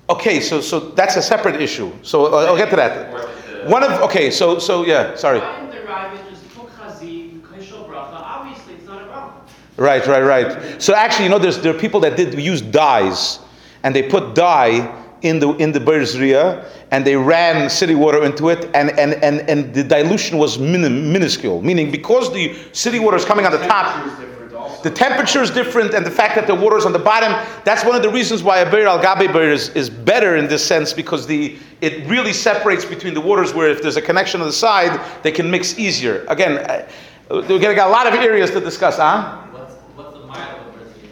okay, 0.09 0.39
so 0.39 0.61
so 0.61 0.79
that's 0.79 1.15
a 1.15 1.21
separate 1.21 1.61
issue. 1.61 1.91
So 2.01 2.33
uh, 2.33 2.45
I'll 2.45 2.57
get 2.57 2.69
to 2.71 2.75
that. 2.77 3.67
One 3.67 3.83
of 3.83 3.91
okay, 4.03 4.31
so 4.31 4.59
so 4.59 4.85
yeah, 4.85 5.15
sorry. 5.15 5.39
Why 5.39 5.59
in 5.61 5.69
the 5.69 5.83
Rabbit 5.83 6.21
just 6.29 6.43
took 6.55 6.69
Chazit, 6.71 7.41
Kishel 7.41 7.89
Obviously, 7.89 8.75
it's 8.75 8.85
not 8.85 9.01
a 9.03 9.05
problem. 9.07 9.43
Right, 9.77 10.05
right, 10.07 10.21
right. 10.23 10.81
So 10.81 10.93
actually, 10.95 11.25
you 11.25 11.29
know, 11.31 11.39
there's 11.39 11.59
there 11.59 11.75
are 11.75 11.79
people 11.79 11.99
that 12.01 12.15
did 12.17 12.39
use 12.39 12.61
dyes, 12.61 13.39
and 13.83 13.93
they 13.95 14.03
put 14.09 14.33
dye 14.35 15.05
in 15.21 15.39
the 15.39 15.49
in 15.55 15.71
the 15.71 15.79
Berzria, 15.79 16.65
and 16.91 17.05
they 17.05 17.15
ran 17.15 17.69
city 17.69 17.95
water 17.95 18.23
into 18.23 18.49
it, 18.49 18.65
and 18.73 18.91
and 18.99 19.13
and, 19.23 19.41
and 19.49 19.73
the 19.73 19.83
dilution 19.83 20.37
was 20.37 20.57
minim, 20.59 21.11
minuscule. 21.11 21.61
Meaning, 21.61 21.91
because 21.91 22.31
the 22.33 22.55
city 22.73 22.99
water 22.99 23.17
is 23.17 23.25
coming 23.25 23.45
on 23.45 23.51
the 23.51 23.65
top, 23.67 23.95
Temperature 23.95 24.11
is 24.11 24.19
different 24.19 24.53
also. 24.53 24.83
the 24.83 24.91
temperature 24.91 25.41
is 25.41 25.51
different, 25.51 25.93
and 25.93 26.05
the 26.05 26.11
fact 26.11 26.35
that 26.35 26.47
the 26.47 26.55
water 26.55 26.77
is 26.77 26.85
on 26.85 26.93
the 26.93 26.99
bottom. 26.99 27.31
That's 27.65 27.83
one 27.83 27.95
of 27.95 28.01
the 28.03 28.09
reasons 28.09 28.43
why 28.43 28.59
a 28.59 28.69
beir 28.69 28.87
al 28.87 28.99
gabe 29.01 29.31
beir 29.33 29.51
is, 29.51 29.69
is 29.69 29.89
better 29.89 30.35
in 30.37 30.47
this 30.47 30.65
sense 30.65 30.93
because 30.93 31.25
the 31.27 31.57
it 31.81 32.07
really 32.07 32.33
separates 32.33 32.85
between 32.85 33.13
the 33.13 33.21
waters. 33.21 33.53
Where 33.53 33.69
if 33.69 33.81
there's 33.81 33.97
a 33.97 34.01
connection 34.01 34.41
on 34.41 34.47
the 34.47 34.53
side, 34.53 34.99
they 35.23 35.31
can 35.31 35.49
mix 35.49 35.77
easier. 35.79 36.25
Again, 36.27 36.57
uh, 36.59 36.87
we're 37.29 37.59
gonna 37.59 37.75
get 37.75 37.87
a 37.87 37.89
lot 37.89 38.07
of 38.07 38.13
areas 38.13 38.51
to 38.51 38.59
discuss, 38.61 38.97
huh? 38.97 39.41
What's, 39.51 39.73
what's 39.95 40.13
the 40.13 40.25
mile 40.25 40.59
of 40.61 40.73
Brazil? 40.73 41.09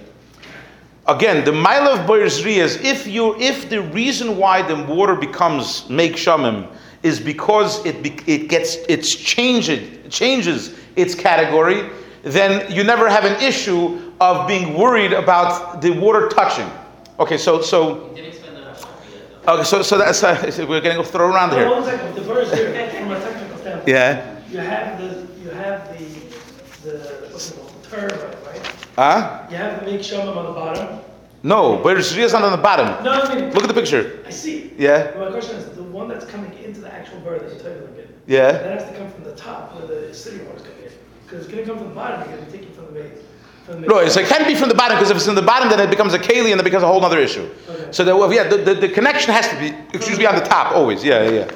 Again, 1.08 1.46
the 1.46 1.52
mile 1.52 1.88
of 1.88 2.08
Berzri 2.10 2.58
is 2.58 2.78
if 2.78 3.06
you 3.06 3.39
if 3.39 3.70
the 3.70 3.82
reason 3.82 4.38
why 4.38 4.62
the 4.63 4.76
water 4.91 5.13
becomes 5.15 5.88
mei 5.89 6.10
geshamim 6.10 6.68
is 7.04 7.20
because 7.20 7.86
it 7.86 7.96
it 8.28 8.50
gets 8.50 8.78
it's 8.89 9.13
changed 9.13 10.10
changes 10.10 10.74
its 10.96 11.13
category, 11.13 11.89
then 12.24 12.72
you 12.72 12.84
never 12.84 13.08
have 13.08 13.24
an 13.24 13.39
issue 13.44 14.12
of 14.20 14.48
being 14.48 14.74
worried 14.74 15.13
about 15.13 15.80
the 15.82 15.91
water 15.91 16.28
touching. 16.30 16.70
Okay, 17.20 17.38
so 17.38 17.62
so 17.62 18.10
You 18.10 18.15
didn't 18.15 18.30
explain 18.34 18.56
that 18.56 18.63
how 18.82 18.89
yet, 19.13 19.46
though. 19.46 19.54
okay, 19.54 19.63
so 19.63 19.84
so 19.84 19.98
that's 20.00 20.24
uh, 20.24 20.65
we're 20.68 20.82
gonna 20.82 21.04
throw 21.04 21.28
around 21.30 21.52
here. 21.52 21.70
one 21.70 21.84
second, 21.84 22.15
the 22.15 22.22
verse 22.22 22.50
from 22.50 23.12
a 23.12 23.20
technical 23.20 23.58
standpoint. 23.60 23.88
Yeah. 23.88 24.32
You 24.50 24.60
have 24.60 24.98
the, 25.00 25.28
you 25.44 25.50
have 25.50 25.88
the, 25.98 26.06
the, 26.84 26.98
what's 27.30 27.52
it 27.52 27.58
called, 27.58 27.84
the 27.84 28.08
right? 28.08 28.44
Huh? 28.95 29.45
You 29.49 29.58
have 29.58 29.79
the 29.79 29.91
mei 29.91 29.97
geshamim 29.97 30.36
on 30.36 30.45
the 30.45 30.51
bottom. 30.51 30.99
No, 31.43 31.77
Berzri 31.77 32.23
is 32.23 32.34
not 32.34 32.43
on 32.43 32.51
the 32.51 32.58
bottom. 32.58 33.03
No, 33.03 33.12
I 33.12 33.36
mean, 33.36 33.51
Look 33.51 33.63
at 33.63 33.67
the 33.67 33.73
picture. 33.73 34.19
I 34.25 34.31
see. 34.31 34.73
Yeah. 34.77 35.12
My 35.17 35.29
question 35.29 35.58
is, 35.58 35.69
the 35.75 35.84
one 35.84 36.08
that's 36.08 36.25
coming 36.25 36.51
into 36.63 36.79
the 36.79 36.91
actual 36.91 37.19
bird 37.19 37.41
that 37.41 37.49
you're 37.51 37.60
talking 37.60 37.84
about, 37.84 38.08
Yeah. 38.25 38.51
that 38.53 38.79
has 38.81 38.89
to 38.89 38.97
come 38.97 39.12
from 39.12 39.25
the 39.25 39.36
top 39.36 39.75
where 39.75 39.86
the 39.86 40.13
city 40.13 40.43
water's 40.45 40.63
coming 40.63 40.86
in. 40.86 40.91
Because 41.25 41.45
it's 41.45 41.53
gonna 41.53 41.65
come 41.65 41.77
from 41.77 41.89
the 41.89 41.95
bottom, 41.95 42.27
you're 42.29 42.39
gonna 42.39 42.51
take 42.51 42.63
it 42.63 42.75
from 42.75 42.86
the 42.88 42.99
base. 42.99 43.19
from 43.65 43.81
the- 43.81 43.88
No, 43.88 44.08
so 44.08 44.21
it 44.21 44.27
can't 44.27 44.47
be 44.47 44.55
from 44.55 44.69
the 44.69 44.75
bottom 44.75 44.97
because 44.97 45.12
if 45.12 45.17
it's 45.17 45.27
in 45.27 45.36
the 45.36 45.41
bottom, 45.41 45.69
then 45.69 45.79
it 45.79 45.89
becomes 45.89 46.13
a 46.13 46.19
keli 46.19 46.51
and 46.51 46.60
it 46.60 46.63
becomes 46.63 46.84
a 46.84 46.88
whole 46.88 47.03
other 47.03 47.19
issue. 47.19 47.49
Okay. 47.69 47.88
So 47.91 48.03
that, 48.03 48.15
well, 48.17 48.31
yeah, 48.31 48.47
the, 48.47 48.58
the, 48.58 48.73
the 48.75 48.89
connection 48.89 49.34
has 49.34 49.47
to 49.49 49.55
be, 49.60 49.73
excuse 49.93 50.17
me, 50.17 50.25
on 50.25 50.36
the 50.36 50.45
top 50.45 50.73
always. 50.75 51.03
Yeah, 51.03 51.23
yeah, 51.23 51.29
yeah. 51.31 51.51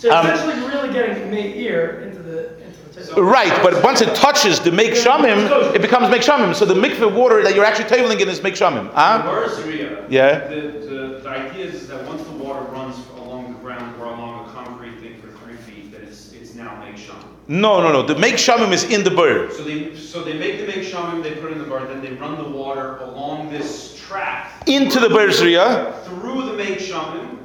So 0.00 0.10
um, 0.10 0.26
essentially, 0.26 0.60
you're 0.60 0.70
really 0.70 0.92
getting 0.92 1.32
ear 1.34 2.00
the, 2.04 2.06
table. 2.06 2.09
Right, 3.16 3.62
but 3.62 3.82
once 3.82 4.00
it 4.00 4.14
touches 4.14 4.60
the 4.60 4.70
mei 4.70 4.90
geshamim, 4.90 5.74
it 5.74 5.82
becomes 5.82 6.10
mei 6.10 6.18
geshamim. 6.18 6.54
So 6.54 6.64
the 6.64 6.74
mikveh 6.74 7.12
water 7.14 7.42
that 7.42 7.54
you're 7.54 7.64
actually 7.64 7.88
tabling 7.88 8.20
in 8.20 8.28
is 8.28 8.42
mei 8.42 8.52
geshamim. 8.52 8.86
The 8.86 8.90
Huh? 8.94 10.06
Yeah. 10.08 10.48
The, 10.48 10.60
the, 10.60 11.20
the 11.22 11.28
idea 11.28 11.66
is 11.66 11.86
that 11.88 12.04
once 12.06 12.22
the 12.22 12.32
water 12.32 12.60
runs 12.72 12.96
along 13.16 13.52
the 13.52 13.58
ground 13.60 14.00
or 14.00 14.06
along 14.06 14.48
a 14.48 14.52
concrete 14.52 14.98
thing 15.00 15.20
for 15.20 15.28
three 15.38 15.56
feet, 15.56 15.92
that 15.92 16.02
it's, 16.02 16.32
it's 16.32 16.54
now 16.54 16.78
make 16.84 16.96
shun. 16.96 17.22
No, 17.48 17.80
no, 17.80 17.92
no. 17.92 18.02
The 18.02 18.18
mei 18.18 18.32
geshamim 18.32 18.72
is 18.72 18.84
in 18.84 19.02
the 19.04 19.10
bird. 19.10 19.52
So 19.52 19.64
they, 19.64 19.94
so 19.96 20.22
they 20.22 20.38
make 20.38 20.60
the 20.60 20.66
mei 20.66 20.84
geshamim, 20.84 21.22
they 21.22 21.34
put 21.34 21.50
it 21.50 21.52
in 21.52 21.58
the 21.58 21.64
bar, 21.64 21.86
then 21.86 22.00
they 22.00 22.12
run 22.12 22.36
the 22.36 22.48
water 22.48 22.96
along 22.98 23.50
this 23.50 23.96
track 23.96 24.62
Into 24.66 24.98
the 24.98 25.08
Berzriya, 25.08 26.02
through 26.04 26.46
the 26.46 26.52
mei 26.54 26.76
geshamim. 26.76 27.39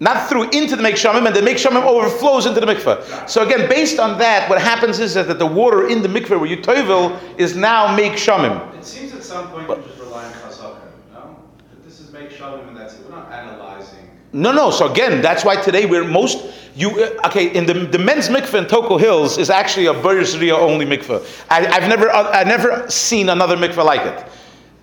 Not 0.00 0.28
through, 0.28 0.50
into 0.50 0.76
the 0.76 0.82
mei 0.82 0.92
geshamim, 0.92 1.26
and 1.26 1.34
the 1.34 1.42
mei 1.42 1.54
geshamim 1.54 1.82
overflows 1.82 2.46
into 2.46 2.60
the 2.60 2.66
mikveh. 2.66 3.28
So 3.28 3.44
again, 3.44 3.68
based 3.68 3.98
on 3.98 4.18
that, 4.18 4.48
what 4.48 4.60
happens 4.60 5.00
is 5.00 5.14
that 5.14 5.38
the 5.38 5.46
water 5.46 5.88
in 5.88 6.02
the 6.02 6.08
mikveh 6.08 6.38
where 6.38 6.46
you 6.46 6.56
toivel 6.58 7.18
is 7.36 7.56
now 7.56 7.96
mei 7.96 8.10
geshamim. 8.10 8.76
It 8.76 8.84
seems 8.84 9.12
at 9.12 9.24
some 9.24 9.50
point 9.50 9.68
you 9.68 9.84
just 9.84 9.98
rely 9.98 10.24
on 10.24 10.32
chazaka, 10.34 10.78
no? 11.12 11.36
That 11.70 11.84
this 11.84 11.98
is 11.98 12.12
make 12.12 12.30
shalom 12.30 12.68
and 12.68 12.76
that's 12.76 12.94
it. 12.94 13.04
We're 13.04 13.16
not 13.16 13.32
analyzing. 13.32 14.08
No, 14.32 14.52
no. 14.52 14.70
So 14.70 14.90
again, 14.90 15.20
that's 15.20 15.44
why 15.44 15.56
today 15.60 15.84
we're 15.84 16.04
most 16.04 16.46
you 16.76 16.90
uh, 16.90 17.26
okay 17.26 17.52
in 17.52 17.66
the 17.66 17.74
the 17.74 17.98
men's 17.98 18.28
mikveh 18.28 18.58
in 18.58 18.64
Toco 18.66 19.00
Hills 19.00 19.36
is 19.36 19.50
actually 19.50 19.86
a 19.86 19.94
Berzriya 19.94 20.56
only 20.56 20.86
mikveh. 20.86 21.44
I, 21.50 21.66
I've 21.66 21.88
never 21.88 22.08
uh, 22.08 22.30
I've 22.30 22.46
never 22.46 22.88
seen 22.88 23.30
another 23.30 23.56
mikveh 23.56 23.84
like 23.84 24.02
it. 24.02 24.24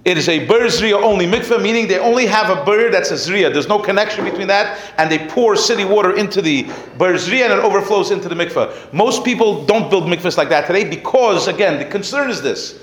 It 0.06 0.20
is 0.20 0.30
a 0.30 0.46
Berzriya 0.46 1.02
only 1.02 1.26
mikveh, 1.26 1.60
meaning 1.60 1.88
they 1.88 1.98
only 1.98 2.28
have 2.28 2.56
a 2.56 2.64
bird 2.64 2.94
that's 2.94 3.10
a 3.10 3.16
zriya. 3.16 3.52
There's 3.52 3.68
no 3.68 3.80
connection 3.80 4.24
between 4.24 4.48
that, 4.50 4.80
and 5.00 5.12
they 5.12 5.28
pour 5.28 5.56
city 5.56 5.84
water 5.84 6.16
into 6.16 6.44
the 6.44 6.66
Berzriya 7.00 7.46
and 7.46 7.54
it 7.54 7.60
overflows 7.60 8.12
into 8.12 8.30
the 8.30 8.36
mikveh. 8.36 8.94
Most 8.94 9.26
people 9.26 9.66
don't 9.66 9.90
build 9.90 10.04
mikvehs 10.04 10.38
like 10.38 10.50
that 10.50 10.68
today 10.68 10.88
because, 10.88 11.48
again, 11.48 11.80
the 11.80 11.86
concern 11.86 12.30
is 12.30 12.40
this. 12.40 12.80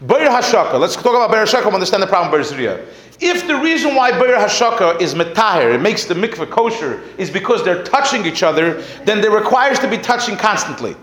Beir 0.00 0.30
Hashaka, 0.30 0.80
let's 0.80 0.96
talk 0.96 1.14
about 1.14 1.30
Beir 1.30 1.44
Hashaka, 1.44 1.70
understand 1.70 2.02
the 2.02 2.06
problem 2.06 2.30
Beir 2.30 2.40
Zriya. 2.40 2.86
If 3.20 3.46
the 3.46 3.56
reason 3.56 3.94
why 3.94 4.12
Beir 4.12 4.38
Hashaka 4.38 5.02
is 5.02 5.14
metahir, 5.14 5.74
it 5.74 5.82
makes 5.82 6.06
the 6.06 6.14
mikveh 6.14 6.48
kosher, 6.48 7.02
is 7.18 7.30
because 7.30 7.62
they're 7.62 7.84
touching 7.84 8.24
each 8.24 8.42
other, 8.42 8.80
then 9.04 9.20
they 9.20 9.28
requires 9.28 9.78
to 9.80 9.88
be 9.88 9.98
touching 9.98 10.36
constantly. 10.36 10.96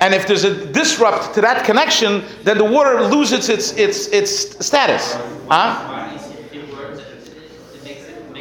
And 0.00 0.12
if 0.14 0.26
there's 0.26 0.44
a 0.44 0.66
disrupt 0.72 1.34
to 1.34 1.40
that 1.40 1.64
connection, 1.64 2.22
then 2.42 2.58
the 2.58 2.64
water 2.64 3.02
loses 3.02 3.48
its 3.48 3.72
its 3.72 4.08
its 4.08 4.64
status. 4.66 5.14
Huh? 5.48 6.12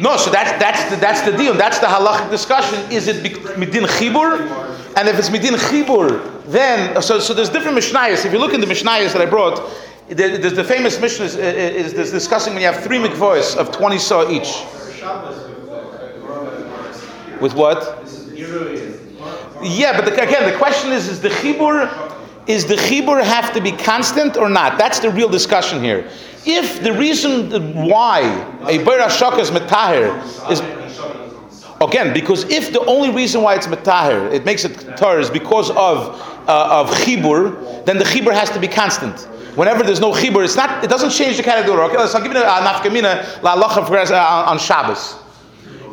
No, 0.02 0.18
so 0.18 0.30
that's 0.30 0.52
that's 0.60 0.89
the, 0.89 0.98
that's 0.98 1.22
the 1.22 1.32
deal. 1.38 1.54
That's 1.54 1.80
the 1.80 1.88
halachic 1.88 2.30
discussion. 2.30 2.80
Is 2.91 3.08
it 3.08 3.24
midin 3.58 3.86
chibur? 3.88 4.41
And 4.98 5.08
if 5.08 5.18
it's 5.18 5.30
midin 5.30 5.56
chibur, 5.58 6.44
then 6.48 7.02
so 7.02 7.20
so 7.20 7.34
there's 7.34 7.50
different 7.50 7.78
mishnayos. 7.78 8.26
If 8.26 8.34
you 8.34 8.39
look 8.39 8.54
in 8.54 8.60
the 8.60 8.68
mishnayos 8.68 9.13
that 9.13 9.22
I 9.22 9.26
brought, 9.26 9.62
there- 10.10 10.38
there's 10.38 10.54
the 10.56 10.63
famous 10.65 11.00
mishnah 11.00 11.26
is, 11.26 11.36
is, 11.38 11.94
is 11.94 12.12
discussing 12.12 12.54
when 12.54 12.62
you 12.63 12.68
have 12.68 12.84
three 12.84 12.98
mikvahs 12.98 13.56
of 13.56 13.72
twenty 13.72 13.98
saw 13.98 14.30
each. 14.30 14.52
With 17.39 17.54
what? 17.54 17.80
Yeah, 19.62 20.00
but 20.00 20.06
the, 20.06 20.22
again, 20.22 20.52
the 20.52 20.58
question 20.58 20.91
is: 20.91 21.08
Is 21.08 21.22
the 21.22 21.30
chibur, 21.30 21.89
is 22.48 22.65
the 22.65 22.76
chibur 22.76 23.24
have 23.24 23.54
to 23.54 23.62
be 23.62 23.72
constant 23.72 24.38
or 24.38 24.50
not? 24.50 24.78
That's 24.78 25.00
the 25.00 25.10
real 25.10 25.30
discussion 25.30 25.82
here. 25.82 26.10
If 26.46 26.84
the 26.84 26.94
reason 26.94 27.50
why 27.88 28.22
a 28.68 28.84
ber 28.84 29.00
is 29.00 29.50
metahir 29.50 30.52
is 30.52 30.62
again 31.82 32.13
because 32.13 32.44
if 32.46 32.72
the 32.72 32.84
only 32.86 33.10
reason 33.10 33.41
why 33.41 33.56
it's 33.56 33.68
metahir, 33.68 34.32
it 34.32 34.46
makes 34.46 34.65
it 34.65 34.98
tar 34.98 35.20
is 35.20 35.30
because 35.30 35.72
of 35.72 36.22
uh, 36.48 36.82
of 36.82 36.89
chibur, 36.91 37.86
then 37.86 37.98
the 37.98 38.04
chibur 38.04 38.34
has 38.34 38.50
to 38.52 38.60
be 38.60 38.68
constant. 38.68 39.22
Whenever 39.56 39.84
there's 39.84 40.02
no 40.02 40.12
chibur, 40.12 40.44
it's 40.44 40.56
not. 40.56 40.84
It 40.84 40.89
doesn't 40.89 41.12
change 41.12 41.38
the 41.38 41.44
category. 41.44 41.80
Okay, 41.84 41.98
let's 41.98 42.13
I'll 42.13 42.22
give 42.22 42.34
you 42.34 42.39
a 42.39 42.44
nafkamina 42.44 43.41
la 43.41 43.54
uh, 43.56 44.52
on 44.52 44.60
Shabbos 44.60 45.24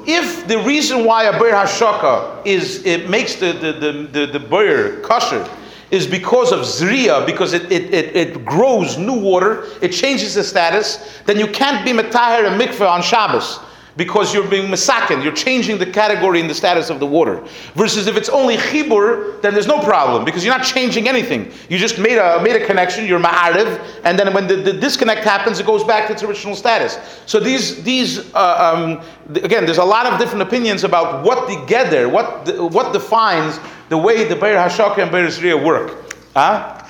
if 0.07 0.47
the 0.49 0.59
reason 0.61 1.05
why 1.05 1.25
a 1.25 1.39
ber 1.39 1.51
hashaka 1.53 2.45
is 2.47 2.85
it 2.85 3.09
makes 3.09 3.37
the 3.37 3.53
the 3.53 3.73
the 3.73 4.27
the, 4.27 4.39
the 4.39 5.01
kosher 5.03 5.49
is 5.93 6.07
because 6.07 6.53
of 6.53 6.61
zriya, 6.61 7.25
because 7.27 7.53
it, 7.53 7.71
it, 7.71 7.93
it, 7.93 8.17
it 8.17 8.45
grows 8.47 8.97
new 8.97 9.13
water, 9.13 9.67
it 9.83 9.91
changes 9.91 10.35
the 10.35 10.43
status, 10.43 11.21
then 11.27 11.39
you 11.39 11.47
can't 11.47 11.85
be 11.85 11.93
metahir 11.93 12.51
and 12.51 12.59
mikveh 12.59 12.89
on 12.89 13.03
Shabbos. 13.03 13.59
Because 13.97 14.33
you're 14.33 14.49
being 14.49 14.71
misakin, 14.71 15.23
you're 15.23 15.35
changing 15.35 15.79
the 15.79 15.87
category 15.87 16.41
and 16.41 16.49
the 16.49 16.55
status 16.55 16.89
of 16.89 16.99
the 16.99 17.07
water. 17.07 17.47
Versus 17.75 18.07
if 18.07 18.17
it's 18.17 18.31
only 18.31 18.57
chibur, 18.57 19.41
then 19.43 19.53
there's 19.53 19.67
no 19.67 19.81
problem 19.81 20.25
because 20.25 20.45
you're 20.45 20.57
not 20.57 20.65
changing 20.65 21.09
anything. 21.09 21.53
You 21.69 21.77
just 21.77 21.99
made 21.99 22.17
a 22.17 22.43
made 22.43 22.57
a 22.57 22.67
connection, 22.67 23.07
you're 23.07 23.21
ma'ariv, 23.21 23.85
and 24.05 24.19
then 24.19 24.33
when 24.33 24.47
the, 24.47 24.57
the 24.57 24.73
disconnect 24.73 25.25
happens, 25.25 25.61
it 25.61 25.67
goes 25.67 25.85
back 25.85 26.07
to 26.07 26.15
its 26.15 26.23
original 26.23 26.57
status. 26.57 26.99
So 27.27 27.39
these 27.39 27.83
these 27.83 28.35
uh, 28.35 28.75
um, 28.75 29.03
again, 29.37 29.65
there's 29.65 29.79
a 29.79 29.85
lot 29.85 30.07
of 30.07 30.19
different 30.19 30.43
opinions 30.43 30.85
about 30.85 31.25
what 31.25 31.49
the 31.49 31.65
gather, 31.67 32.09
what 32.09 32.47
the, 32.47 32.65
what 32.65 32.93
defines 32.93 33.59
the 33.89 33.99
way 33.99 34.25
the 34.25 34.37
Beir 34.37 34.57
Hashaka 34.57 34.99
and 34.99 35.11
Beir 35.11 35.27
Zriya 35.27 35.63
work. 35.63 36.15
Huh? 36.35 36.83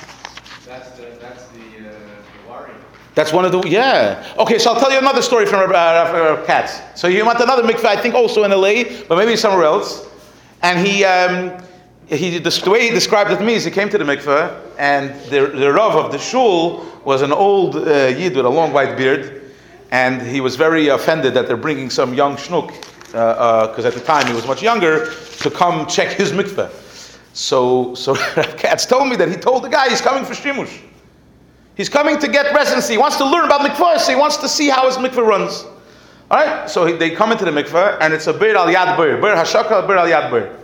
That's 0.67 0.91
the, 0.91 1.03
that's 1.21 1.45
the, 1.49 1.89
uh, 1.89 1.93
the 1.93 2.51
worry. 2.51 2.75
That's 3.15 3.33
one 3.33 3.45
of 3.45 3.53
the 3.53 3.61
yeah. 3.69 4.35
Okay, 4.39 4.59
so 4.59 4.73
I'll 4.73 4.81
tell 4.81 4.91
you 4.91 4.99
another 4.99 5.21
story 5.21 5.45
from 5.45 5.71
uh, 5.71 5.75
uh, 5.75 6.47
Katz. 6.47 6.81
So 6.99 7.09
you 7.09 7.25
want 7.27 7.41
another 7.41 7.63
mikveh, 7.63 7.85
I 7.85 7.97
think 7.97 8.15
also 8.15 8.45
in 8.45 8.51
LA, 8.51 9.05
but 9.07 9.19
maybe 9.19 9.37
somewhere 9.37 9.65
else. 9.65 10.09
And 10.63 10.87
he 10.87 11.05
um, 11.05 11.63
he 12.07 12.39
the, 12.39 12.71
way 12.71 12.89
he 12.89 12.91
described 12.91 13.31
it 13.31 13.37
to 13.37 13.45
me 13.45 13.55
is 13.55 13.65
he 13.65 13.71
came 13.71 13.91
to 13.91 13.99
the 13.99 14.05
mikveh 14.05 14.59
and 14.79 15.15
the 15.31 15.47
the 15.49 15.71
rav 15.71 15.95
of 15.95 16.11
the 16.11 16.19
shul 16.19 16.87
was 17.05 17.21
an 17.21 17.33
old 17.33 17.77
uh, 17.77 18.07
yid 18.17 18.35
with 18.35 18.47
a 18.47 18.51
long 18.51 18.73
white 18.73 18.97
beard, 18.97 19.53
and 19.91 20.23
he 20.23 20.41
was 20.41 20.57
very 20.57 20.89
offended 20.89 21.35
that 21.35 21.47
they're 21.47 21.57
bringing 21.57 21.91
some 21.91 22.15
young 22.15 22.37
schnook 22.37 22.73
because 23.11 23.85
at 23.85 23.93
the 23.93 24.01
time 24.01 24.27
he 24.27 24.33
was 24.33 24.47
much 24.47 24.63
younger 24.63 25.13
to 25.41 25.51
come 25.51 25.87
check 25.87 26.17
his 26.17 26.33
mikveh. 26.33 26.71
So 27.35 27.95
so 27.95 28.15
Katz 28.57 28.87
told 28.87 29.09
me 29.09 29.17
that 29.17 29.29
he 29.29 29.37
told 29.37 29.65
the 29.65 29.69
guy 29.69 29.91
he's 29.91 30.01
coming 30.01 30.25
for 30.25 30.33
shimush. 30.33 30.81
He's 31.75 31.89
coming 31.89 32.19
to 32.19 32.29
get 32.29 32.55
residency. 32.55 32.95
He 32.95 32.99
wants 32.99 33.17
to 33.17 33.25
learn 33.25 33.47
about 33.47 33.61
mikvah. 33.63 33.99
So 33.99 34.13
he 34.13 34.19
wants 34.19 34.37
to 34.39 34.49
see 34.49 34.69
how 34.69 34.87
his 34.87 34.97
mikvah 34.97 35.27
runs. 35.27 35.65
All 36.31 36.39
right. 36.39 36.69
So 36.69 36.85
he, 36.87 36.95
they 36.95 37.11
come 37.11 37.33
into 37.33 37.45
the 37.45 37.51
mikvah, 37.51 37.99
and 38.01 38.13
it's 38.13 38.27
a 38.27 38.33
bir 38.33 38.57
al 38.57 38.67
yad 38.67 38.97
bir, 38.97 39.17
bir 39.17 39.35
hashaka, 39.35 39.87
bir 39.87 39.97
al 39.97 40.07
yad 40.07 40.31
bir. 40.31 40.59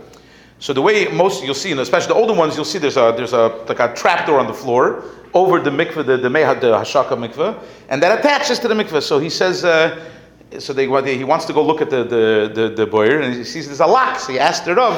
So 0.59 0.73
the 0.73 0.81
way 0.81 1.07
most 1.07 1.43
you'll 1.43 1.55
see, 1.55 1.71
especially 1.71 2.13
the 2.13 2.19
older 2.19 2.33
ones, 2.33 2.55
you'll 2.55 2.65
see 2.65 2.79
there's 2.79 2.97
a 2.97 3.13
there's 3.15 3.33
a 3.33 3.47
like 3.67 3.79
a 3.79 3.93
trap 3.95 4.27
door 4.27 4.39
on 4.39 4.47
the 4.47 4.53
floor 4.53 5.03
over 5.33 5.59
the 5.59 5.69
mikvah, 5.69 6.05
the 6.05 6.17
the, 6.17 6.29
meha, 6.29 6.59
the 6.59 6.73
hashaka 6.73 7.17
mikvah, 7.17 7.63
and 7.89 8.03
that 8.03 8.19
attaches 8.19 8.59
to 8.59 8.67
the 8.67 8.75
mikvah. 8.75 9.01
So 9.01 9.19
he 9.19 9.29
says. 9.29 9.65
Uh, 9.65 9.99
so 10.57 10.73
they, 10.73 10.87
he 11.15 11.23
wants 11.23 11.45
to 11.45 11.53
go 11.53 11.63
look 11.63 11.79
at 11.79 11.91
the 11.91 12.03
the 12.03 12.51
the, 12.51 12.69
the 12.69 12.85
boyer, 12.87 13.19
and 13.19 13.35
he 13.35 13.43
sees 13.43 13.67
there's 13.67 13.81
a 13.81 13.85
lock. 13.85 14.19
So 14.19 14.31
he 14.31 14.39
asked 14.39 14.65
the 14.65 14.73
Rav, 14.73 14.95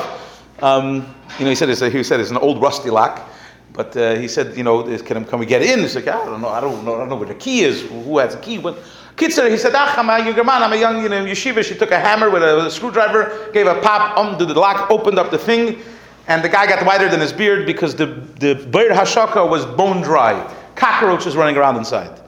um, 0.61 1.13
you 1.37 1.43
know, 1.43 1.49
he 1.49 1.55
said 1.55 1.69
it's 1.69 1.81
a, 1.81 1.89
he 1.89 2.03
said 2.03 2.21
it's 2.21 2.31
an 2.31 2.37
old 2.37 2.61
rusty 2.61 2.89
lock. 2.89 3.27
But 3.73 3.95
uh, 3.95 4.15
he 4.15 4.27
said, 4.27 4.57
you 4.57 4.63
know, 4.63 4.83
can, 4.99 5.23
can 5.23 5.39
we 5.39 5.45
get 5.45 5.61
in? 5.61 5.79
He's 5.79 5.95
like, 5.95 6.07
I 6.07 6.25
don't 6.25 6.41
know, 6.41 6.49
I 6.49 6.59
don't 6.59 6.83
know, 6.83 6.95
I 6.95 6.97
don't 6.99 7.09
know 7.09 7.15
where 7.15 7.27
the 7.27 7.35
key 7.35 7.61
is. 7.61 7.81
Who 7.83 8.17
has 8.17 8.35
the 8.35 8.41
key? 8.41 8.57
But 8.57 8.77
Kitzer, 9.15 9.49
he 9.49 9.57
said, 9.57 9.73
Ach, 9.75 9.97
I'm 9.97 10.09
a 10.09 10.23
younger 10.23 10.43
man, 10.43 10.63
I'm 10.63 10.73
a 10.73 10.77
young, 10.77 11.01
you 11.01 11.09
know, 11.09 11.23
yeshiva. 11.23 11.63
She 11.63 11.75
took 11.75 11.91
a 11.91 11.99
hammer 11.99 12.29
with 12.29 12.43
a, 12.43 12.55
with 12.55 12.65
a 12.65 12.71
screwdriver, 12.71 13.49
gave 13.53 13.67
a 13.67 13.79
pop, 13.81 14.17
undid 14.17 14.47
the 14.47 14.59
lock, 14.59 14.89
opened 14.89 15.19
up 15.19 15.31
the 15.31 15.37
thing, 15.37 15.81
and 16.27 16.43
the 16.43 16.49
guy 16.49 16.65
got 16.65 16.85
whiter 16.85 17.09
than 17.09 17.19
his 17.19 17.31
beard 17.31 17.65
because 17.65 17.95
the 17.95 18.07
the 18.39 18.55
bird 18.71 18.91
hashaka 18.91 19.47
was 19.47 19.65
bone 19.65 20.01
dry, 20.01 20.51
cockroaches 20.75 21.35
running 21.35 21.57
around 21.57 21.77
inside. 21.77 22.19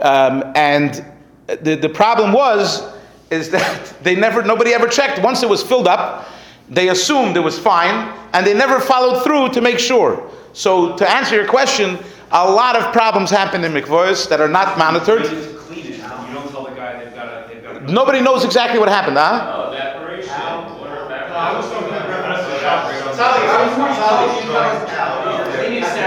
Um, 0.00 0.52
and 0.54 1.04
the, 1.46 1.74
the 1.76 1.88
problem 1.88 2.32
was 2.32 2.94
is 3.30 3.50
that 3.50 3.94
they 4.02 4.14
never 4.14 4.42
nobody 4.42 4.72
ever 4.74 4.86
checked. 4.86 5.20
Once 5.22 5.42
it 5.42 5.48
was 5.48 5.62
filled 5.62 5.88
up, 5.88 6.28
they 6.68 6.90
assumed 6.90 7.36
it 7.36 7.40
was 7.40 7.58
fine, 7.58 8.16
and 8.32 8.46
they 8.46 8.54
never 8.54 8.80
followed 8.80 9.22
through 9.22 9.50
to 9.50 9.60
make 9.60 9.78
sure. 9.78 10.30
So 10.52 10.96
to 10.96 11.10
answer 11.10 11.34
your 11.34 11.46
question, 11.48 11.98
a 12.30 12.50
lot 12.50 12.76
of 12.76 12.92
problems 12.92 13.30
happen 13.30 13.64
in 13.64 13.72
mikvahs 13.72 14.28
that 14.28 14.40
are 14.40 14.48
not 14.48 14.78
monitored. 14.78 15.24
To 15.24 15.54
clean 15.58 15.86
it, 15.86 15.96
you 15.96 16.02
don't 16.34 16.50
tell 16.50 16.64
the 16.64 16.74
guy 16.74 17.02
they've 17.04 17.14
got 17.14 17.48
to, 17.48 17.54
they've 17.54 17.62
got 17.62 17.86
to. 17.86 17.92
Nobody 17.92 18.20
knows 18.20 18.44
exactly 18.44 18.78
what 18.78 18.88
happened, 18.88 19.16
huh? 19.16 19.52
Oh, 19.54 19.72
evaporation, 19.72 20.30
water 20.78 21.04
evaporation. 21.06 21.36
I 21.36 21.56
was 21.56 21.66
talking 21.70 21.88
about 21.88 23.16
Sally, 23.16 23.46
I 23.46 23.66
was, 23.66 23.74
Sally, 23.96 24.26
you 24.40 24.52
know, 24.52 25.62
He 25.62 25.68
needs 25.74 25.88
to 25.88 26.02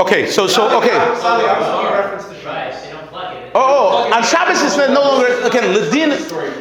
Okay, 0.00 0.26
so 0.30 0.46
so 0.46 0.76
okay. 0.78 2.33
On 3.96 4.22
Shabbos 4.22 4.62
it's 4.62 4.76
no 4.76 5.00
longer 5.00 5.26
again. 5.46 5.74
Ledin 5.74 6.10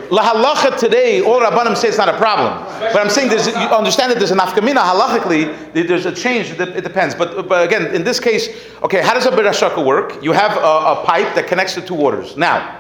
lahalacha 0.10 0.78
today. 0.78 1.22
All 1.22 1.40
Rabbanim 1.40 1.76
say 1.76 1.88
it's 1.88 1.98
not 1.98 2.10
a 2.10 2.18
problem, 2.18 2.54
but 2.80 2.98
I'm 2.98 3.10
saying 3.10 3.30
there's. 3.30 3.48
You 3.48 3.54
understand 3.54 4.12
that 4.12 4.20
there's 4.20 4.32
an 4.32 4.40
afkamina 4.40 4.82
halachically. 4.82 5.74
There's 5.74 6.06
a 6.06 6.14
change. 6.14 6.52
It 6.52 6.84
depends, 6.84 7.16
but 7.16 7.48
but 7.48 7.66
again, 7.66 7.94
in 7.96 8.04
this 8.04 8.20
case, 8.20 8.50
okay. 8.84 9.02
How 9.02 9.14
does 9.14 9.26
a 9.26 9.32
berashaka 9.32 9.86
work? 9.86 10.24
You 10.24 10.32
have 10.32 10.58
a, 10.58 11.02
a 11.02 11.04
pipe 11.06 11.36
that 11.36 11.48
connects 11.48 11.76
the 11.76 11.82
two 11.82 11.96
waters. 11.96 12.38
Now, 12.38 12.80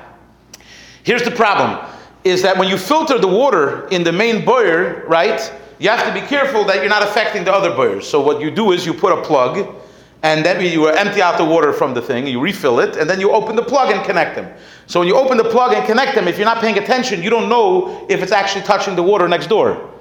here's 1.04 1.24
the 1.24 1.32
problem: 1.32 1.80
is 2.24 2.42
that 2.42 2.58
when 2.58 2.68
you 2.70 2.78
filter 2.78 3.18
the 3.18 3.28
water 3.28 3.88
in 3.89 4.04
the 4.04 4.12
main 4.12 4.46
boiler, 4.46 5.04
right? 5.08 5.52
You 5.80 5.89
have 5.89 6.06
to 6.08 6.13
be 6.13 6.26
careful 6.26 6.63
that 6.66 6.78
you're 6.78 6.88
not 6.88 7.04
affecting 7.04 7.44
the 7.44 7.52
other 7.52 7.76
boilers. 7.76 8.08
So 8.08 8.22
what 8.22 8.39
you 8.39 8.50
do 8.52 8.72
is 8.72 8.86
you 8.86 8.94
put 8.94 9.12
a 9.12 9.22
plug, 9.22 9.76
and 10.24 10.46
then 10.46 10.62
you 10.62 10.88
empty 10.88 11.22
out 11.22 11.38
the 11.38 11.44
water 11.44 11.74
from 11.74 11.94
the 11.94 12.02
thing, 12.02 12.26
you 12.26 12.40
refill 12.40 12.80
it, 12.80 12.96
and 12.96 13.10
then 13.10 13.20
you 13.20 13.32
open 13.32 13.58
the 13.58 13.62
plug 13.62 13.94
and 13.94 14.04
connect 14.06 14.36
them. 14.36 14.52
So 14.88 15.02
when 15.02 15.08
you 15.08 15.16
open 15.16 15.38
the 15.38 15.44
plug 15.44 15.74
and 15.74 15.86
connect 15.86 16.16
them, 16.16 16.28
if 16.30 16.38
you're 16.38 16.46
not 16.46 16.60
paying 16.60 16.78
attention, 16.78 17.22
you 17.22 17.30
don't 17.30 17.50
know 17.50 18.06
if 18.10 18.24
it's 18.24 18.32
actually 18.32 18.64
touching 18.64 18.96
the 18.96 19.04
water 19.04 19.28
next 19.28 19.48
door. 19.48 19.92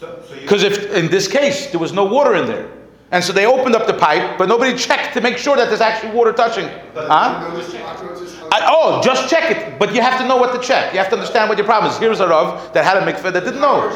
So, 0.00 0.22
so 0.26 0.40
Because 0.40 0.62
if 0.62 0.90
in 0.92 1.08
this 1.08 1.28
case 1.28 1.70
there 1.70 1.78
was 1.78 1.92
no 1.92 2.04
water 2.04 2.34
in 2.34 2.46
there, 2.46 2.70
and 3.10 3.22
so 3.22 3.34
they 3.34 3.44
opened 3.44 3.76
up 3.76 3.86
the 3.86 3.92
pipe, 3.92 4.38
but 4.38 4.48
nobody 4.48 4.74
checked 4.76 5.12
to 5.12 5.20
make 5.20 5.36
sure 5.36 5.54
that 5.56 5.68
there's 5.68 5.82
actually 5.82 6.12
water 6.12 6.32
touching. 6.32 6.66
Huh? 6.94 7.50
I, 8.50 8.66
oh, 8.66 9.02
just 9.02 9.28
check 9.28 9.50
it. 9.54 9.78
But 9.78 9.94
you 9.94 10.00
have 10.00 10.18
to 10.18 10.26
know 10.26 10.38
what 10.38 10.58
to 10.58 10.66
check. 10.66 10.94
You 10.94 10.98
have 10.98 11.10
to 11.10 11.16
understand 11.16 11.50
what 11.50 11.58
your 11.58 11.66
problem 11.66 11.92
is. 11.92 11.98
Here's 11.98 12.20
a 12.20 12.28
Rav 12.28 12.72
that 12.72 12.84
had 12.84 12.96
a 12.96 13.04
mikveh 13.04 13.30
that 13.34 13.44
didn't 13.44 13.60
know. 13.60 13.90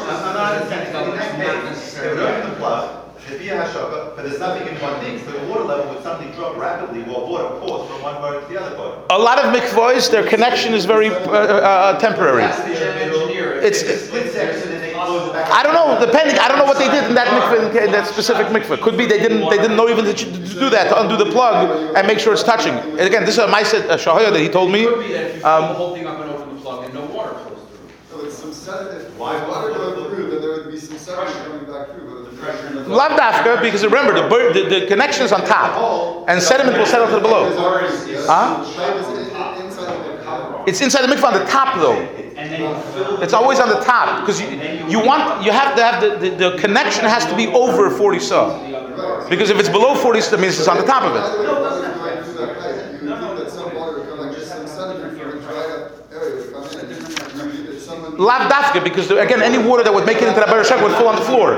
They 3.29 3.33
would 3.35 3.59
open 3.59 3.59
the 3.59 3.71
plug, 3.73 3.91
there'd 3.91 4.07
be 4.07 4.09
a 4.09 4.15
but 4.15 4.23
there's 4.23 4.39
nothing 4.39 4.67
in 4.67 4.81
one 4.81 4.99
thing, 5.01 5.19
so 5.19 5.31
the 5.31 5.45
water 5.47 5.63
level 5.63 5.93
would 5.93 6.03
suddenly 6.03 6.33
drop 6.35 6.57
rapidly 6.57 7.03
while 7.03 7.27
water 7.27 7.49
pours 7.59 7.89
from 7.89 8.01
one 8.01 8.15
boat 8.21 8.47
to 8.47 8.53
the 8.53 8.61
other 8.61 8.75
boat. 8.75 9.05
A 9.09 9.17
lot 9.17 9.37
of 9.43 9.53
mikvahs, 9.53 10.09
their 10.09 10.25
connection 10.27 10.73
is 10.73 10.85
very 10.85 11.09
uh, 11.09 11.31
uh, 11.31 11.99
temporary. 11.99 12.41
That's 12.43 12.61
the 12.63 12.73
gem 12.75 12.97
engineer. 12.97 13.53
It's- 13.57 13.81
It's 13.81 14.03
a 14.03 14.05
split 14.07 14.31
section 14.31 14.71
and 14.73 14.81
then 14.81 14.89
it 14.89 14.93
closes 14.93 15.31
back. 15.33 15.51
I 15.51 15.63
don't 15.63 15.73
know. 15.73 15.99
Depending, 16.05 16.37
I 16.39 16.47
don't 16.47 16.57
know 16.57 16.65
what 16.65 16.77
they 16.77 16.89
did 16.89 17.03
in 17.05 17.15
that 17.15 17.27
mikveh, 17.27 17.85
in 17.85 17.91
that 17.91 18.07
specific 18.07 18.47
mikveh. 18.47 18.81
Could 18.81 18.97
be 18.97 19.05
they 19.05 19.19
didn't, 19.19 19.49
they 19.49 19.57
didn't 19.57 19.75
know 19.77 19.89
even 19.89 20.05
to 20.05 20.13
do 20.13 20.69
that 20.69 20.89
to 20.89 20.99
undo 21.01 21.17
the 21.17 21.29
plug 21.31 21.95
and 21.95 22.07
make 22.07 22.19
sure 22.19 22.33
it's 22.33 22.43
touching. 22.43 22.73
And 22.73 23.01
again, 23.01 23.25
this 23.25 23.35
is 23.37 23.43
a 23.43 23.47
Maisa 23.47 23.87
uh, 23.89 23.97
Shahaya 23.97 24.31
that 24.31 24.39
he 24.39 24.49
told 24.49 24.71
me. 24.71 24.83
It 24.83 24.89
could 24.89 24.99
be 25.07 25.13
that 25.13 25.25
if 25.31 25.35
you 25.37 25.45
Um, 25.45 25.63
fill 25.63 25.67
the 25.67 25.73
whole 25.75 25.95
thing 25.95 26.07
up 26.07 26.19
and 26.21 26.29
open 26.31 26.55
the 26.55 26.61
plug 26.61 26.85
and 26.85 26.93
no 26.93 27.01
water 27.05 27.33
flows 27.35 27.59
through. 27.69 27.89
So 28.09 28.25
it's 28.25 28.37
some 28.37 28.53
sediment, 28.53 29.05
if 29.05 29.17
water 29.19 29.73
going 29.73 30.09
through, 30.09 30.29
then 30.31 30.41
there 30.41 30.51
would 30.63 30.71
be 30.71 30.79
some 30.79 30.97
sediment 30.97 31.35
coming 31.45 31.65
back 31.71 31.91
through, 31.93 32.26
Lav 32.87 33.11
dafka, 33.17 33.61
because 33.61 33.83
remember 33.83 34.13
the, 34.21 34.27
bur- 34.29 34.53
the 34.53 34.63
the 34.81 34.87
connection 34.87 35.23
is 35.25 35.31
on 35.31 35.41
top, 35.45 36.25
and 36.29 36.41
sediment 36.41 36.77
will 36.77 36.85
settle 36.85 37.07
to 37.07 37.15
the 37.15 37.19
below. 37.21 37.49
Huh? 38.27 38.63
It's 40.67 40.81
inside 40.81 41.01
the 41.07 41.13
mikvah 41.15 41.33
on 41.33 41.33
the 41.33 41.45
top 41.45 41.75
though. 41.79 41.97
It's 43.23 43.33
always 43.33 43.59
on 43.59 43.69
the 43.69 43.79
top 43.79 44.21
because 44.21 44.39
you, 44.41 44.47
you 44.87 44.99
want 45.05 45.43
you 45.43 45.51
have 45.51 45.75
to 45.75 45.83
have 45.83 46.01
the, 46.01 46.29
the, 46.29 46.51
the 46.51 46.57
connection 46.57 47.05
has 47.05 47.25
to 47.25 47.35
be 47.35 47.47
over 47.47 47.89
40 47.89 48.19
saw. 48.19 49.27
Because 49.29 49.49
if 49.49 49.59
it's 49.59 49.69
below 49.69 49.95
40 49.95 50.21
saw, 50.21 50.35
it 50.35 50.41
means 50.41 50.59
it's 50.59 50.67
on 50.67 50.77
the 50.77 50.83
top 50.85 51.03
of 51.03 51.15
it. 51.15 51.21
the 51.37 51.43
way, 51.43 51.59
water 51.59 51.91
going 51.97 52.23
through 52.23 52.33
that 52.45 52.59
pipe, 52.59 52.75
you 53.01 53.09
think 53.09 53.37
that 53.39 53.49
some 53.51 53.73
water 53.75 53.99
would 53.99 54.09
come, 54.09 54.19
like 54.19 54.35
just 54.35 54.49
some 54.49 54.67
sediment 54.67 55.17
from 55.19 55.29
a 55.29 55.41
dried 55.41 55.71
up 55.71 56.13
area 56.13 56.35
would 56.35 56.53
come 56.53 56.63
in. 56.79 56.89
You 56.89 56.95
would- 57.65 57.75
if 57.75 57.81
someone- 57.81 58.17
Lav 58.17 58.51
dafka 58.51 58.83
because 58.83 59.09
again 59.11 59.41
any 59.41 59.57
water 59.57 59.83
that 59.83 59.93
would 59.93 60.05
make 60.05 60.17
it 60.17 60.27
into 60.27 60.39
the 60.39 60.45
barashak 60.45 60.81
would 60.83 60.91
fall 60.93 61.07
on 61.07 61.15
the 61.15 61.21
floor. 61.25 61.55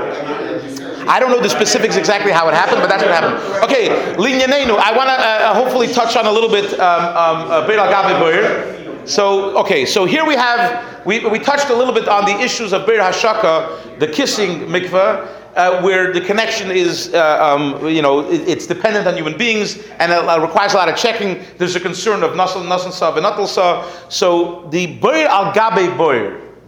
I 1.10 1.18
don't 1.18 1.30
know 1.32 1.40
the 1.42 1.48
specifics 1.50 1.96
exactly 1.96 2.30
how 2.30 2.48
it 2.48 2.54
happened, 2.54 2.80
but 2.80 2.88
that's 2.88 3.02
what 3.02 3.10
happened. 3.12 3.64
Okay, 3.64 3.88
linyanenu. 4.14 4.78
I 4.78 4.96
want 4.96 5.08
to 5.08 5.16
uh, 5.18 5.54
hopefully 5.54 5.88
touch 5.88 6.14
on 6.16 6.24
a 6.26 6.30
little 6.32 6.48
bit 6.48 6.78
um, 6.78 7.04
um, 7.16 7.50
uh, 7.50 7.66
Beir. 7.66 9.06
So 9.06 9.56
okay, 9.58 9.84
so 9.86 10.04
here 10.04 10.24
we 10.24 10.34
have 10.36 11.04
we, 11.04 11.26
we 11.26 11.40
touched 11.40 11.68
a 11.70 11.74
little 11.74 11.92
bit 11.92 12.06
on 12.06 12.26
the 12.26 12.38
issues 12.40 12.72
of 12.72 12.86
Beir 12.86 13.00
Hashaka, 13.00 13.98
the 13.98 14.06
kissing 14.06 14.60
mikveh. 14.68 15.36
Uh, 15.56 15.82
where 15.82 16.12
the 16.12 16.20
connection 16.20 16.70
is, 16.70 17.12
uh, 17.12 17.44
um, 17.44 17.84
you 17.88 18.00
know, 18.02 18.20
it- 18.30 18.48
it's 18.48 18.66
dependent 18.68 19.04
on 19.08 19.16
human 19.16 19.36
beings 19.36 19.78
and 19.98 20.12
it 20.12 20.18
uh, 20.18 20.38
requires 20.40 20.74
a 20.74 20.76
lot 20.76 20.88
of 20.88 20.94
checking. 20.96 21.44
There's 21.58 21.74
a 21.74 21.80
concern 21.80 22.22
of 22.22 22.36
nasal 22.36 22.62
sa, 22.92 23.10
venatal 23.10 23.48
sa. 23.48 23.82
So 24.08 24.68
the 24.70 24.86
boir 25.02 25.26
al 25.26 25.52
gabe 25.52 25.90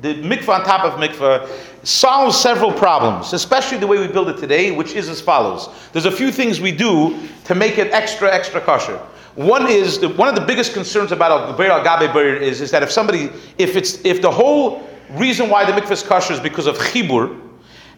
the 0.03 0.15
mikvah 0.17 0.61
on 0.61 0.65
top 0.65 0.85
of 0.85 1.01
mikvah 1.01 1.49
solves 1.85 2.39
several 2.39 2.73
problems, 2.73 3.33
especially 3.33 3.79
the 3.79 3.87
way 3.87 3.99
we 3.99 4.13
build 4.13 4.29
it 4.29 4.37
today, 4.37 4.71
which 4.71 4.93
is 4.93 5.09
as 5.09 5.21
follows. 5.21 5.69
There's 5.93 6.07
a 6.07 6.13
few 6.13 6.31
things 6.31 6.61
we 6.61 6.73
do 6.73 7.29
to 7.45 7.55
make 7.55 7.79
it 7.79 7.93
extra, 7.93 8.33
extra 8.33 8.61
kosher. 8.61 8.99
One 9.35 9.67
is 9.67 9.99
the, 9.99 10.11
one 10.11 10.29
of 10.29 10.35
the 10.35 10.43
biggest 10.43 10.75
concerns 10.75 11.11
about 11.11 11.57
the 11.57 11.67
al 11.67 11.83
gabe 11.83 12.13
boir 12.13 12.37
is, 12.37 12.61
is 12.61 12.71
that 12.73 12.83
if 12.83 12.91
somebody, 12.91 13.31
if 13.57 13.77
it's 13.77 14.05
if 14.05 14.21
the 14.21 14.31
whole 14.31 14.87
reason 15.13 15.49
why 15.49 15.65
the 15.65 15.73
mikvah 15.73 15.93
is 15.93 16.03
kosher 16.03 16.35
is 16.35 16.41
because 16.41 16.67
of 16.67 16.77
chibur, 16.77 17.39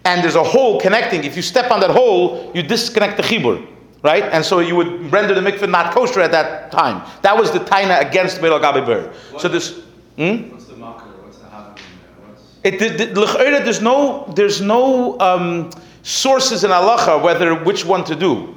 and 0.04 0.22
there's 0.22 0.36
a 0.36 0.44
hole 0.44 0.80
connecting. 0.80 1.24
If 1.24 1.34
you 1.34 1.42
step 1.42 1.70
on 1.70 1.80
that 1.80 1.90
hole, 1.90 2.52
you 2.54 2.62
disconnect 2.62 3.16
the 3.16 3.22
chibur, 3.22 3.66
right? 4.02 4.24
And 4.24 4.44
so 4.44 4.60
you 4.60 4.76
would 4.76 5.10
render 5.10 5.34
the 5.34 5.40
mikveh 5.40 5.68
not 5.68 5.92
kosher 5.92 6.20
at 6.20 6.30
that 6.32 6.70
time. 6.70 7.02
That 7.22 7.36
was 7.36 7.50
the 7.50 7.60
taina 7.60 8.00
against 8.00 8.40
Beir 8.40 8.50
Gabi 8.52 8.84
Ber. 8.84 9.12
So 9.38 9.48
this. 9.48 9.80
Hmm? 10.16 10.50
What's 10.50 10.66
the 10.66 10.76
makar, 10.76 11.06
what's 11.24 11.38
the 11.38 11.48
having 11.48 11.74
It, 12.64 12.78
the, 12.78 13.60
there's 13.62 13.82
no, 13.82 14.32
there's 14.34 14.62
no 14.62 15.20
um, 15.20 15.70
sources 16.02 16.64
in 16.64 16.70
halacha 16.70 17.22
whether 17.22 17.54
which 17.54 17.84
one 17.84 18.04
to 18.04 18.16
do. 18.16 18.56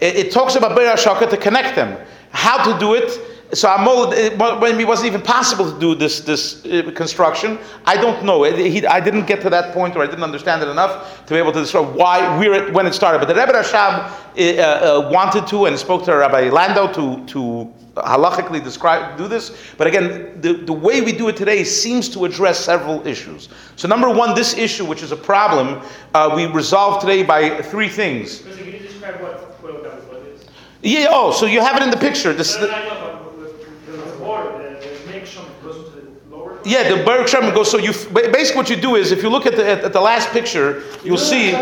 It, 0.00 0.14
it 0.16 0.32
talks 0.32 0.54
about 0.54 0.76
Beir 0.76 0.94
Hashaka 0.94 1.28
to 1.28 1.36
connect 1.36 1.74
them. 1.74 1.98
How 2.30 2.72
to 2.72 2.78
do 2.78 2.94
it? 2.94 3.20
So 3.52 3.68
it, 4.12 4.38
when 4.38 4.78
it 4.78 4.86
wasn't 4.86 5.08
even 5.08 5.22
possible 5.22 5.72
to 5.72 5.80
do 5.80 5.94
this 5.94 6.20
this 6.20 6.66
uh, 6.66 6.92
construction, 6.94 7.58
I 7.86 7.96
don't 7.96 8.22
know. 8.22 8.44
It, 8.44 8.58
he, 8.58 8.86
I 8.86 9.00
didn't 9.00 9.26
get 9.26 9.40
to 9.40 9.50
that 9.50 9.72
point, 9.72 9.96
or 9.96 10.02
I 10.02 10.06
didn't 10.06 10.22
understand 10.22 10.62
it 10.62 10.68
enough 10.68 11.24
to 11.24 11.32
be 11.32 11.38
able 11.38 11.52
to 11.52 11.60
describe 11.60 11.94
why 11.94 12.38
where 12.38 12.52
it, 12.52 12.74
when 12.74 12.86
it 12.86 12.92
started. 12.92 13.20
But 13.20 13.28
the 13.28 13.34
Rebbe 13.34 13.52
Rashab 13.52 14.12
uh, 14.36 14.62
uh, 14.62 15.10
wanted 15.10 15.46
to 15.46 15.64
and 15.64 15.78
spoke 15.78 16.04
to 16.04 16.14
Rabbi 16.14 16.50
Landau 16.50 16.92
to 16.92 17.24
to 17.24 17.72
halachically 18.02 18.62
describe 18.62 19.16
do 19.18 19.28
this. 19.28 19.56
But 19.76 19.86
again, 19.86 20.40
the, 20.40 20.54
the 20.54 20.72
way 20.72 21.00
we 21.00 21.12
do 21.12 21.28
it 21.28 21.36
today 21.36 21.64
seems 21.64 22.08
to 22.10 22.24
address 22.24 22.58
several 22.58 23.06
issues. 23.06 23.48
So 23.76 23.88
number 23.88 24.10
one, 24.10 24.34
this 24.34 24.56
issue, 24.56 24.84
which 24.84 25.02
is 25.02 25.12
a 25.12 25.16
problem, 25.16 25.82
uh, 26.14 26.32
we 26.34 26.46
resolve 26.46 27.00
today 27.00 27.22
by 27.22 27.62
three 27.62 27.88
things. 27.88 28.40
Chris, 28.40 28.56
can 28.56 28.66
you 28.66 28.78
describe 28.78 29.20
what 29.20 29.58
oil 29.64 29.82
that 29.82 30.08
was 30.08 30.26
is? 30.26 30.44
Yeah. 30.82 31.08
Oh, 31.10 31.32
so 31.32 31.46
you 31.46 31.60
have 31.60 31.76
it 31.76 31.82
in 31.82 31.90
the 31.90 31.96
picture. 31.96 32.32
This. 32.32 32.56
No, 32.56 32.66
no, 32.66 32.72
I 32.72 32.84
know, 32.84 33.20
but 33.24 33.38
with, 33.38 33.58
with 33.86 34.18
the 34.18 34.24
water, 34.24 34.50
the, 34.58 34.88
the 35.06 35.12
make 35.12 35.26
sure 35.26 35.44
it 35.44 35.62
goes 35.62 35.76
into 35.76 35.90
the 35.90 36.36
lower. 36.36 36.58
Yeah, 36.64 36.94
the 36.94 37.02
Baruch 37.04 37.28
Sherman 37.28 37.54
goes. 37.54 37.70
So 37.70 37.78
you 37.78 37.92
basically 38.12 38.56
what 38.56 38.70
you 38.70 38.76
do 38.76 38.96
is, 38.96 39.12
if 39.12 39.22
you 39.22 39.28
look 39.28 39.46
at 39.46 39.56
the 39.56 39.66
at, 39.68 39.84
at 39.84 39.92
the 39.92 40.00
last 40.00 40.30
picture, 40.30 40.82
you'll 41.04 41.18
see. 41.18 41.52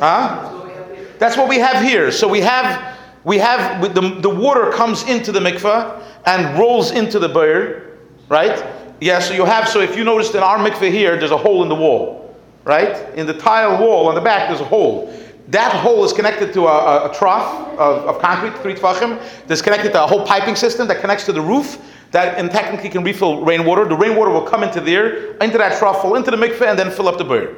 Huh? 0.00 0.46
That's 1.18 1.36
what 1.36 1.48
we 1.50 1.58
have 1.58 1.82
here. 1.84 2.10
So 2.10 2.26
we 2.26 2.40
have 2.40 2.98
we 3.24 3.38
have 3.38 3.94
the 3.94 4.00
the 4.20 4.30
water 4.30 4.70
comes 4.72 5.02
into 5.04 5.32
the 5.32 5.40
mikveh 5.40 6.02
and 6.26 6.58
rolls 6.58 6.90
into 6.90 7.18
the 7.18 7.28
beir, 7.28 7.98
right? 8.28 8.64
Yeah. 9.00 9.18
So 9.20 9.34
you 9.34 9.44
have. 9.44 9.68
So 9.68 9.80
if 9.80 9.96
you 9.96 10.04
noticed 10.04 10.34
in 10.34 10.42
our 10.42 10.58
mikveh 10.58 10.90
here, 10.90 11.18
there's 11.18 11.30
a 11.30 11.36
hole 11.36 11.62
in 11.62 11.68
the 11.68 11.74
wall, 11.74 12.34
right? 12.64 12.96
In 13.16 13.26
the 13.26 13.34
tile 13.34 13.78
wall 13.80 14.08
on 14.08 14.14
the 14.14 14.20
back, 14.20 14.48
there's 14.48 14.60
a 14.60 14.64
hole. 14.64 15.14
That 15.48 15.72
hole 15.72 16.04
is 16.04 16.12
connected 16.12 16.52
to 16.52 16.68
a, 16.68 16.72
a, 16.72 17.10
a 17.10 17.14
trough 17.14 17.68
of, 17.76 18.06
of 18.06 18.18
concrete, 18.20 18.56
three 18.62 18.74
tvachim. 18.74 19.20
That's 19.48 19.62
connected 19.62 19.92
to 19.92 20.04
a 20.04 20.06
whole 20.06 20.24
piping 20.24 20.54
system 20.54 20.86
that 20.88 21.00
connects 21.00 21.24
to 21.26 21.32
the 21.32 21.40
roof. 21.40 21.78
That 22.12 22.38
and 22.38 22.50
technically 22.50 22.88
can 22.88 23.04
refill 23.04 23.44
rainwater. 23.44 23.84
The 23.84 23.96
rainwater 23.96 24.30
will 24.30 24.42
come 24.42 24.62
into 24.62 24.80
there, 24.80 25.36
into 25.38 25.58
that 25.58 25.78
trough, 25.78 26.02
fall 26.02 26.16
into 26.16 26.30
the 26.30 26.36
mikveh, 26.36 26.68
and 26.68 26.78
then 26.78 26.90
fill 26.90 27.08
up 27.08 27.18
the 27.18 27.24
beir. 27.24 27.54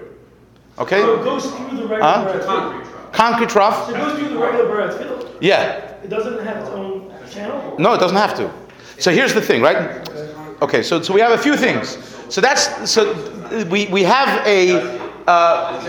Okay. 0.79 1.01
So 1.01 1.21
it 1.21 1.25
goes 1.25 1.51
through 1.51 1.77
the 1.77 1.87
regular 1.87 2.03
Huh? 2.03 2.45
Concrete. 2.45 2.92
Concrete 3.13 3.49
trough. 3.51 3.87
So 3.89 3.95
it 3.95 3.99
goes 3.99 4.19
through 4.19 4.29
the 4.31 4.39
regular 4.39 4.67
bird 4.69 4.95
fiddle. 4.99 5.37
Yeah. 5.41 5.79
It 6.03 6.09
doesn't 6.09 6.45
have 6.45 6.57
its 6.59 6.69
own 6.71 7.13
channel. 7.31 7.77
No, 7.79 7.93
it 7.95 7.99
doesn't 7.99 8.17
have 8.17 8.35
to. 8.37 8.51
So 8.99 9.11
here's 9.11 9.35
the 9.35 9.41
thing, 9.43 9.63
right? 9.63 10.09
Okay, 10.63 10.83
so, 10.83 11.03
so 11.03 11.13
we 11.13 11.21
have 11.21 11.33
a 11.33 11.39
few 11.39 11.57
things. 11.57 11.99
So 12.29 12.41
that's 12.41 12.91
so 12.91 13.13
we, 13.71 13.87
we 13.89 14.03
have 14.05 14.47
a 14.47 14.81
uh, 15.27 15.81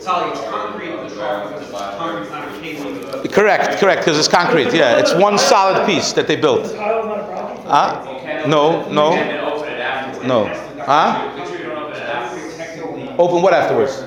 Sally, 0.00 0.30
it's 0.30 0.40
concrete, 0.48 0.96
the 1.08 1.14
truck, 1.14 1.52
because 1.52 1.70
concrete's 1.70 2.30
not 2.30 2.48
a 2.48 2.60
casing. 2.60 3.00
but- 3.02 3.32
correct, 3.32 3.78
correct, 3.78 4.00
because 4.00 4.18
it's 4.18 4.28
concrete. 4.28 4.72
Yeah, 4.72 4.98
it's 4.98 5.12
one 5.14 5.36
solid 5.38 5.84
piece 5.86 6.12
that 6.14 6.26
they 6.26 6.36
The 6.36 6.40
built. 6.42 6.74
tile's 6.74 7.06
not 7.06 7.20
a 7.20 7.24
problem. 7.26 7.66
Huh? 7.66 8.40
You 8.42 8.48
No, 8.48 8.88
no. 8.90 9.12
And 9.12 9.30
then 9.30 9.40
open 9.44 9.68
it 9.68 9.80
afterwards. 9.80 10.26
No. 10.26 10.46
Huh? 10.84 11.36
Make 11.36 11.46
sure 11.46 11.58
you 11.58 11.64
don't 11.66 11.82
open 11.82 11.96
it 11.96 12.08
afterwards. 12.08 13.14
Open 13.18 13.42
what 13.42 13.52
afterwards? 13.52 14.02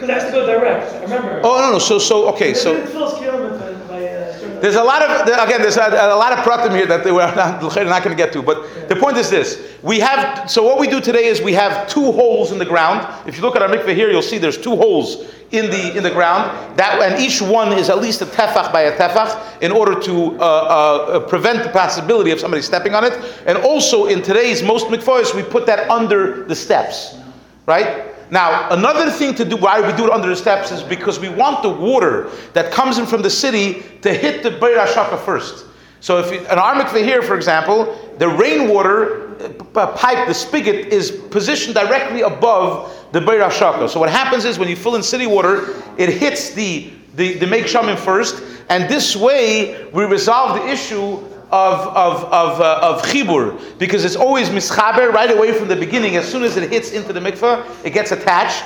Because 0.00 0.16
it 0.16 0.22
has 0.22 0.32
to 0.32 0.32
go 0.32 0.46
direct. 0.46 0.94
I 0.94 1.00
remember. 1.02 1.40
Oh 1.44 1.60
no 1.60 1.72
no. 1.72 1.78
So 1.78 1.98
so 1.98 2.26
okay. 2.30 2.54
So 2.54 2.74
It 2.74 2.88
fills 2.88 3.12
Kalim 3.14 3.60
by, 3.60 3.72
by 3.86 4.08
uh, 4.08 4.60
There's 4.60 4.76
a 4.76 4.82
lot 4.82 5.02
of 5.02 5.26
again. 5.26 5.60
There's 5.60 5.76
a, 5.76 5.88
a 5.88 6.16
lot 6.16 6.32
of 6.32 6.38
pratim 6.38 6.74
here 6.74 6.86
that 6.86 7.04
they 7.04 7.12
were 7.12 7.20
not, 7.36 7.60
not 7.60 8.02
going 8.02 8.16
to 8.16 8.22
get 8.22 8.32
to. 8.32 8.42
But 8.42 8.88
the 8.88 8.96
point 8.96 9.18
is 9.18 9.28
this: 9.28 9.76
we 9.82 10.00
have. 10.00 10.50
So 10.50 10.62
what 10.62 10.78
we 10.78 10.86
do 10.86 11.02
today 11.02 11.26
is 11.26 11.42
we 11.42 11.52
have 11.52 11.86
two 11.86 12.12
holes 12.12 12.50
in 12.50 12.58
the 12.58 12.64
ground. 12.64 13.06
If 13.28 13.36
you 13.36 13.42
look 13.42 13.56
at 13.56 13.62
our 13.62 13.68
mikveh 13.68 13.94
here, 13.94 14.10
you'll 14.10 14.22
see 14.22 14.38
there's 14.38 14.56
two 14.56 14.74
holes 14.74 15.26
in 15.50 15.70
the 15.70 15.94
in 15.94 16.02
the 16.02 16.10
ground. 16.10 16.78
That 16.78 17.02
and 17.02 17.20
each 17.20 17.42
one 17.42 17.72
is 17.72 17.90
at 17.90 17.98
least 17.98 18.22
a 18.22 18.26
tefach 18.26 18.72
by 18.72 18.82
a 18.82 18.96
tefach 18.96 19.60
in 19.60 19.70
order 19.70 20.00
to 20.00 20.40
uh, 20.40 20.44
uh, 20.44 21.20
prevent 21.28 21.62
the 21.62 21.70
possibility 21.70 22.30
of 22.30 22.40
somebody 22.40 22.62
stepping 22.62 22.94
on 22.94 23.04
it. 23.04 23.12
And 23.44 23.58
also 23.58 24.06
in 24.06 24.22
today's 24.22 24.62
most 24.62 24.86
mikvahs, 24.86 25.34
we 25.34 25.42
put 25.42 25.66
that 25.66 25.90
under 25.90 26.44
the 26.44 26.56
steps, 26.56 27.18
right? 27.66 28.09
Now, 28.30 28.68
another 28.70 29.10
thing 29.10 29.34
to 29.34 29.44
do, 29.44 29.56
why 29.56 29.80
we 29.80 29.96
do 29.96 30.06
it 30.06 30.12
under 30.12 30.28
the 30.28 30.36
steps, 30.36 30.70
is 30.70 30.82
because 30.82 31.18
we 31.18 31.28
want 31.28 31.62
the 31.62 31.68
water 31.68 32.30
that 32.52 32.72
comes 32.72 32.98
in 32.98 33.06
from 33.06 33.22
the 33.22 33.30
city 33.30 33.82
to 34.02 34.14
hit 34.14 34.42
the 34.42 34.50
Beir 34.52 34.78
HaShaka 34.78 35.18
first. 35.24 35.66
So 36.00 36.18
if 36.18 36.32
you, 36.32 36.38
an 36.46 36.58
our 36.58 36.74
mikveh 36.74 37.04
here, 37.04 37.22
for 37.22 37.36
example, 37.36 38.14
the 38.18 38.28
rainwater 38.28 39.28
uh, 39.74 39.86
pipe, 39.94 40.28
the 40.28 40.34
spigot, 40.34 40.92
is 40.92 41.10
positioned 41.10 41.74
directly 41.74 42.22
above 42.22 42.96
the 43.12 43.20
Beir 43.20 43.42
HaShaka. 43.42 43.88
So 43.88 43.98
what 43.98 44.10
happens 44.10 44.44
is 44.44 44.58
when 44.58 44.68
you 44.68 44.76
fill 44.76 44.94
in 44.94 45.02
city 45.02 45.26
water, 45.26 45.74
it 45.98 46.10
hits 46.10 46.50
the, 46.50 46.92
the, 47.16 47.34
the 47.34 47.46
make 47.46 47.66
shaman 47.66 47.96
first, 47.96 48.42
and 48.68 48.88
this 48.88 49.16
way 49.16 49.90
we 49.92 50.04
resolve 50.04 50.60
the 50.60 50.68
issue 50.68 51.16
of 51.52 51.80
of 51.88 52.24
of 52.32 52.60
uh, 52.60 52.80
of 52.82 53.02
chibur 53.02 53.78
because 53.78 54.04
it's 54.04 54.16
always 54.16 54.48
mischaber 54.50 55.12
right 55.12 55.30
away 55.30 55.52
from 55.52 55.68
the 55.68 55.76
beginning. 55.76 56.16
As 56.16 56.30
soon 56.30 56.42
as 56.44 56.56
it 56.56 56.70
hits 56.70 56.92
into 56.92 57.12
the 57.12 57.20
mikveh, 57.20 57.84
it 57.84 57.90
gets 57.90 58.12
attached. 58.12 58.64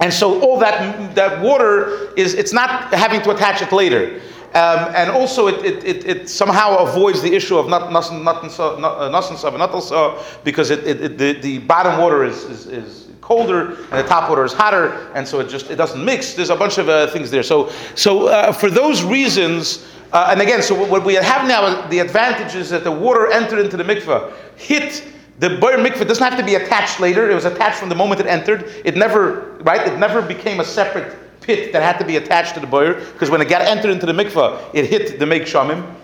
And 0.00 0.12
so 0.12 0.40
all 0.40 0.58
that 0.60 1.14
that 1.14 1.42
water 1.42 2.12
is 2.14 2.34
it's 2.34 2.52
not 2.52 2.92
having 2.94 3.20
to 3.22 3.30
attach 3.30 3.62
it 3.62 3.72
later. 3.72 4.20
Um, 4.52 4.92
and 4.96 5.10
also, 5.10 5.46
it, 5.46 5.64
it, 5.64 5.84
it, 5.84 6.06
it 6.06 6.28
somehow 6.28 6.78
avoids 6.78 7.22
the 7.22 7.32
issue 7.32 7.56
of 7.56 7.68
not 7.68 7.90
nasan 7.90 9.36
sav 9.36 9.54
and 9.54 9.60
natal 9.60 10.18
because 10.42 10.70
it, 10.70 10.84
it, 10.84 11.00
it, 11.00 11.18
the, 11.18 11.32
the 11.34 11.58
bottom 11.58 12.00
water 12.00 12.24
is, 12.24 12.42
is, 12.42 12.66
is 12.66 13.09
colder 13.30 13.74
and 13.74 13.92
the 13.92 14.02
top 14.02 14.28
water 14.28 14.44
is 14.44 14.52
hotter, 14.52 15.08
and 15.14 15.26
so 15.26 15.38
it 15.38 15.48
just 15.48 15.70
it 15.70 15.76
doesn't 15.76 16.04
mix. 16.04 16.34
There's 16.34 16.50
a 16.50 16.56
bunch 16.56 16.78
of 16.78 16.88
uh, 16.88 17.06
things 17.06 17.30
there. 17.30 17.44
So 17.44 17.70
so 17.94 18.26
uh, 18.26 18.50
for 18.50 18.68
those 18.68 19.04
reasons, 19.04 19.86
uh, 20.12 20.30
and 20.32 20.40
again, 20.40 20.62
so 20.62 20.74
what 20.74 21.04
we 21.04 21.14
have 21.14 21.46
now, 21.46 21.86
the 21.86 22.00
advantage 22.00 22.56
is 22.56 22.70
that 22.70 22.82
the 22.82 22.90
water 22.90 23.30
entered 23.30 23.60
into 23.60 23.76
the 23.76 23.84
mikveh, 23.84 24.32
hit 24.56 25.04
the 25.38 25.56
boyer 25.58 25.78
mikveh 25.78 26.06
doesn't 26.08 26.28
have 26.28 26.38
to 26.38 26.44
be 26.44 26.56
attached 26.56 26.98
later. 26.98 27.30
It 27.30 27.34
was 27.34 27.44
attached 27.44 27.78
from 27.78 27.88
the 27.88 27.94
moment 27.94 28.20
it 28.20 28.26
entered. 28.26 28.64
It 28.84 28.96
never, 28.96 29.56
right? 29.62 29.86
It 29.86 29.96
never 29.98 30.20
became 30.20 30.58
a 30.58 30.64
separate 30.64 31.16
pit 31.40 31.72
that 31.72 31.82
had 31.82 31.98
to 31.98 32.04
be 32.04 32.16
attached 32.16 32.54
to 32.54 32.60
the 32.60 32.66
boyer 32.66 32.94
because 33.12 33.30
when 33.30 33.40
it 33.40 33.48
got 33.48 33.62
entered 33.62 33.92
into 33.92 34.06
the 34.06 34.12
mikveh, 34.12 34.74
it 34.74 34.86
hit 34.86 35.20
the 35.20 35.24
mei 35.24 35.40
geshamim. 35.40 35.94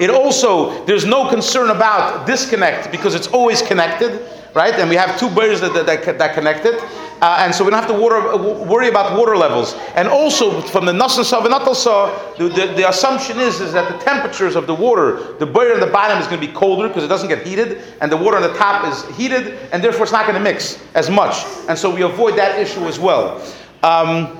It 0.00 0.08
also, 0.08 0.84
there's 0.86 1.04
no 1.04 1.28
concern 1.28 1.70
about 1.70 2.26
disconnect 2.26 2.90
because 2.90 3.14
it's 3.14 3.28
always 3.28 3.60
connected, 3.60 4.26
right? 4.54 4.74
And 4.74 4.88
we 4.88 4.96
have 4.96 5.18
two 5.18 5.28
boyers 5.30 5.60
that, 5.60 5.74
that, 5.74 6.18
that, 6.18 6.34
connect 6.34 6.64
it. 6.66 6.82
Uh, 7.20 7.38
and 7.40 7.52
so 7.52 7.64
we 7.64 7.70
don't 7.70 7.80
have 7.80 7.90
to 7.90 7.98
water, 7.98 8.36
worry 8.36 8.88
about 8.88 9.18
water 9.18 9.36
levels. 9.36 9.74
And 9.96 10.06
also, 10.06 10.60
from 10.60 10.86
the 10.86 10.92
Nasan 10.92 11.24
saw, 11.24 12.34
the, 12.36 12.48
the, 12.48 12.72
the, 12.74 12.88
assumption 12.88 13.40
is, 13.40 13.60
is 13.60 13.72
that 13.72 13.90
the 13.92 13.98
temperatures 14.04 14.54
of 14.54 14.68
the 14.68 14.74
water, 14.74 15.32
the 15.38 15.46
boiler 15.46 15.74
on 15.74 15.80
the 15.80 15.86
bottom 15.86 16.18
is 16.18 16.28
going 16.28 16.40
to 16.40 16.46
be 16.46 16.52
colder 16.52 16.86
because 16.86 17.02
it 17.02 17.08
doesn't 17.08 17.28
get 17.28 17.44
heated, 17.44 17.82
and 18.00 18.12
the 18.12 18.16
water 18.16 18.36
on 18.36 18.42
the 18.42 18.54
top 18.54 18.86
is 18.86 19.16
heated, 19.16 19.58
and 19.72 19.82
therefore 19.82 20.04
it's 20.04 20.12
not 20.12 20.26
going 20.26 20.38
to 20.38 20.44
mix 20.44 20.80
as 20.94 21.10
much. 21.10 21.44
And 21.68 21.76
so 21.76 21.92
we 21.92 22.02
avoid 22.02 22.36
that 22.38 22.58
issue 22.58 22.84
as 22.86 23.00
well. 23.00 23.40
Um, 23.82 24.38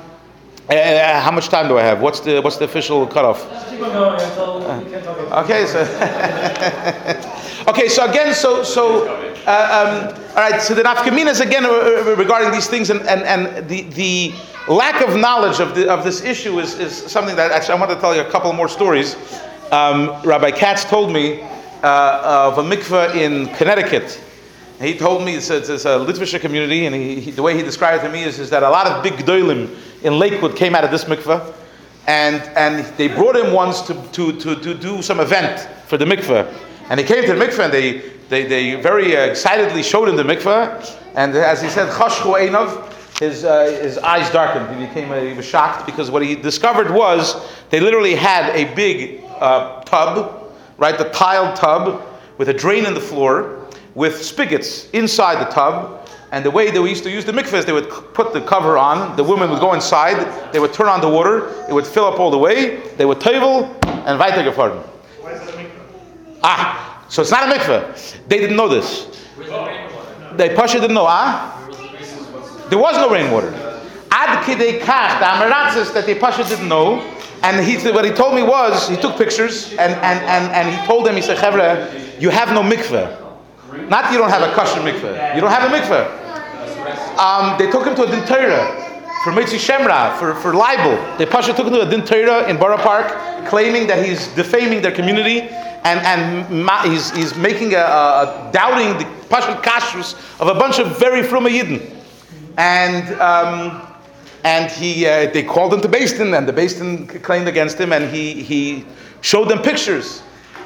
uh, 0.70 1.20
how 1.20 1.30
much 1.30 1.48
time 1.48 1.66
do 1.66 1.78
I 1.78 1.82
have? 1.82 2.02
What's 2.02 2.20
the 2.20 2.40
what's 2.40 2.58
the 2.58 2.66
official 2.66 3.06
cutoff? 3.06 3.48
Just 3.50 3.70
keep 3.70 3.80
on 3.80 3.90
going 3.90 4.20
until 4.20 4.58
we 4.58 4.90
can't 4.90 5.02
talk 5.02 5.44
Okay, 5.44 5.64
so 5.64 5.78
okay, 7.68 7.88
so 7.88 8.08
again, 8.08 8.34
so 8.34 8.62
so 8.62 9.06
uh, 9.46 10.10
um, 10.10 10.24
all 10.30 10.50
right. 10.50 10.60
So 10.60 10.74
the 10.74 10.82
nafkaminas 10.82 11.40
again 11.40 11.64
uh, 11.64 11.68
uh, 11.68 12.16
regarding 12.16 12.50
these 12.50 12.66
things 12.66 12.90
and 12.90 13.00
and, 13.02 13.22
and 13.22 13.68
the 13.68 13.82
the 13.82 14.34
lack 14.68 15.00
of 15.06 15.16
knowledge 15.16 15.60
of 15.60 15.74
the, 15.74 15.90
of 15.90 16.04
this 16.04 16.22
issue 16.22 16.58
is, 16.58 16.78
is 16.78 16.94
something 16.94 17.36
that 17.36 17.50
actually 17.52 17.74
I 17.74 17.80
want 17.80 17.90
to 17.90 18.00
tell 18.00 18.14
you 18.14 18.20
a 18.20 18.30
couple 18.30 18.52
more 18.52 18.68
stories. 18.68 19.16
Um, 19.72 20.20
Rabbi 20.24 20.50
Katz 20.50 20.84
told 20.84 21.12
me 21.12 21.42
uh, 21.82 22.50
of 22.52 22.58
a 22.58 22.62
mikveh 22.62 23.14
in 23.14 23.54
Connecticut. 23.54 24.20
He 24.80 24.96
told 24.96 25.24
me 25.24 25.34
it's 25.34 25.50
a, 25.50 25.56
it's 25.56 25.86
a 25.86 25.98
Litvish 25.98 26.38
community, 26.40 26.86
and 26.86 26.94
he, 26.94 27.20
he, 27.20 27.30
the 27.32 27.42
way 27.42 27.56
he 27.56 27.62
described 27.62 28.04
it 28.04 28.06
to 28.06 28.12
me 28.12 28.22
is, 28.22 28.38
is 28.38 28.48
that 28.50 28.62
a 28.62 28.70
lot 28.70 28.86
of 28.86 29.02
big 29.02 29.14
gedolim 29.14 29.76
in 30.04 30.18
Lakewood 30.18 30.54
came 30.54 30.76
out 30.76 30.84
of 30.84 30.92
this 30.92 31.04
mikveh, 31.04 31.52
and, 32.06 32.42
and 32.56 32.86
they 32.96 33.08
brought 33.08 33.36
him 33.36 33.52
once 33.52 33.82
to, 33.82 33.94
to, 34.12 34.38
to, 34.38 34.54
to 34.54 34.74
do 34.74 35.02
some 35.02 35.18
event 35.18 35.68
for 35.88 35.96
the 35.96 36.04
mikveh. 36.04 36.46
And 36.90 36.98
he 36.98 37.04
came 37.04 37.24
to 37.24 37.34
the 37.34 37.44
mikveh, 37.44 37.64
and 37.64 37.72
they, 37.72 37.98
they, 38.28 38.44
they 38.44 38.74
very 38.76 39.12
excitedly 39.12 39.82
showed 39.82 40.08
him 40.08 40.16
the 40.16 40.22
mikveh, 40.22 40.96
and 41.14 41.34
as 41.34 41.60
he 41.60 41.68
said, 41.68 41.90
Chashchu 41.90 42.38
Einov, 42.38 42.94
his, 43.18 43.44
uh, 43.44 43.64
his 43.82 43.98
eyes 43.98 44.30
darkened. 44.30 44.78
He 44.78 44.86
became 44.86 45.08
he 45.26 45.34
was 45.34 45.44
shocked 45.44 45.84
because 45.86 46.10
what 46.10 46.22
he 46.22 46.36
discovered 46.36 46.90
was 46.90 47.44
they 47.70 47.80
literally 47.80 48.14
had 48.14 48.54
a 48.54 48.72
big 48.74 49.24
uh, 49.40 49.82
tub, 49.82 50.52
right, 50.76 50.96
the 50.96 51.10
tiled 51.10 51.56
tub 51.56 52.02
with 52.38 52.48
a 52.48 52.54
drain 52.54 52.86
in 52.86 52.94
the 52.94 53.00
floor, 53.00 53.66
with 53.94 54.22
spigots 54.22 54.88
inside 54.90 55.44
the 55.44 55.50
tub. 55.50 56.08
And 56.30 56.44
the 56.44 56.50
way 56.50 56.66
that 56.66 56.74
they 56.74 56.88
used 56.88 57.04
to 57.04 57.10
use 57.10 57.24
the 57.24 57.32
mikvahs, 57.32 57.64
they 57.64 57.72
would 57.72 57.88
put 57.88 58.32
the 58.32 58.42
cover 58.42 58.78
on, 58.78 59.16
the 59.16 59.24
women 59.24 59.50
would 59.50 59.60
go 59.60 59.72
inside, 59.72 60.52
they 60.52 60.60
would 60.60 60.74
turn 60.74 60.86
on 60.86 61.00
the 61.00 61.08
water, 61.08 61.64
it 61.68 61.72
would 61.72 61.86
fill 61.86 62.04
up 62.04 62.20
all 62.20 62.30
the 62.30 62.38
way, 62.38 62.76
they 62.96 63.06
would 63.06 63.20
table 63.20 63.64
and 63.82 64.20
weitergefahren. 64.20 64.76
Why 65.20 65.32
is 65.32 65.40
that 65.40 65.48
a 65.48 65.56
mikveh? 65.56 66.27
Ah, 66.42 67.04
so 67.08 67.22
it's 67.22 67.30
not 67.30 67.48
a 67.48 67.52
mikveh. 67.52 68.28
They 68.28 68.38
didn't 68.38 68.56
know 68.56 68.68
this. 68.68 69.06
The? 69.36 70.34
They 70.36 70.54
Pasha 70.54 70.80
didn't 70.80 70.94
know, 70.94 71.06
ah? 71.08 71.54
There 72.68 72.78
was 72.78 72.96
no 72.96 73.10
rainwater. 73.10 73.52
Ad 74.10 74.44
kidei 74.44 74.80
kach, 74.80 75.18
the 75.18 75.24
Amaratzis 75.24 75.92
that 75.94 76.06
the 76.06 76.14
Pasha 76.14 76.44
didn't 76.44 76.68
know, 76.68 77.00
and 77.42 77.64
he, 77.64 77.76
what 77.90 78.04
he 78.04 78.10
told 78.10 78.34
me 78.34 78.42
was, 78.42 78.88
he 78.88 78.96
took 78.96 79.16
pictures, 79.16 79.70
and, 79.72 79.94
and, 79.94 80.20
and, 80.26 80.52
and 80.52 80.74
he 80.74 80.86
told 80.86 81.06
them, 81.06 81.14
he 81.14 81.22
said, 81.22 81.38
Chevra, 81.38 82.20
you 82.20 82.30
have 82.30 82.52
no 82.52 82.62
mikveh. 82.62 83.88
Not 83.88 84.12
you 84.12 84.18
don't 84.18 84.30
have 84.30 84.42
a 84.42 84.52
kosher 84.54 84.80
mikveh. 84.80 85.34
You 85.34 85.40
don't 85.40 85.50
have 85.50 85.70
a 85.70 85.74
mikveh. 85.74 87.18
Um, 87.18 87.58
they 87.58 87.70
took 87.70 87.86
him 87.86 87.94
to 87.96 88.02
a 88.04 88.10
din 88.10 88.24
Torah 88.26 88.86
for 89.24 89.32
motzi 89.32 89.58
shem 89.58 89.86
ra, 89.86 90.16
for, 90.16 90.34
for 90.36 90.54
libel. 90.54 90.96
They 91.16 91.26
Pasha 91.26 91.52
took 91.52 91.66
him 91.66 91.72
to 91.74 91.82
a 91.82 91.90
din 91.90 92.04
Torah 92.04 92.48
in 92.48 92.56
Borough 92.56 92.78
Park, 92.78 93.46
claiming 93.46 93.86
that 93.88 94.04
he's 94.04 94.28
defaming 94.28 94.82
their 94.82 94.92
community 94.92 95.48
and, 95.88 96.00
and 96.06 96.64
ma- 96.64 96.82
he's, 96.82 97.10
he's 97.12 97.34
making 97.36 97.74
a, 97.74 97.78
a, 97.78 98.50
doubting 98.52 98.98
the 98.98 99.06
Pasha 99.28 99.60
kashrus 99.62 100.14
of 100.40 100.48
a 100.48 100.54
bunch 100.54 100.78
of 100.78 100.98
very 100.98 101.22
fruma 101.22 101.48
Yidden. 101.48 101.94
And 102.56 103.20
um, 103.20 103.82
and 104.44 104.70
he 104.70 105.06
uh, 105.06 105.30
they 105.30 105.42
called 105.42 105.72
him 105.74 105.80
to 105.80 105.88
Basin, 105.88 106.34
and 106.34 106.46
the 106.46 106.52
Basin 106.52 107.06
claimed 107.06 107.48
against 107.48 107.78
him, 107.78 107.92
and 107.92 108.12
he 108.14 108.42
he 108.42 108.84
showed 109.20 109.48
them 109.48 109.62
pictures. 109.62 110.22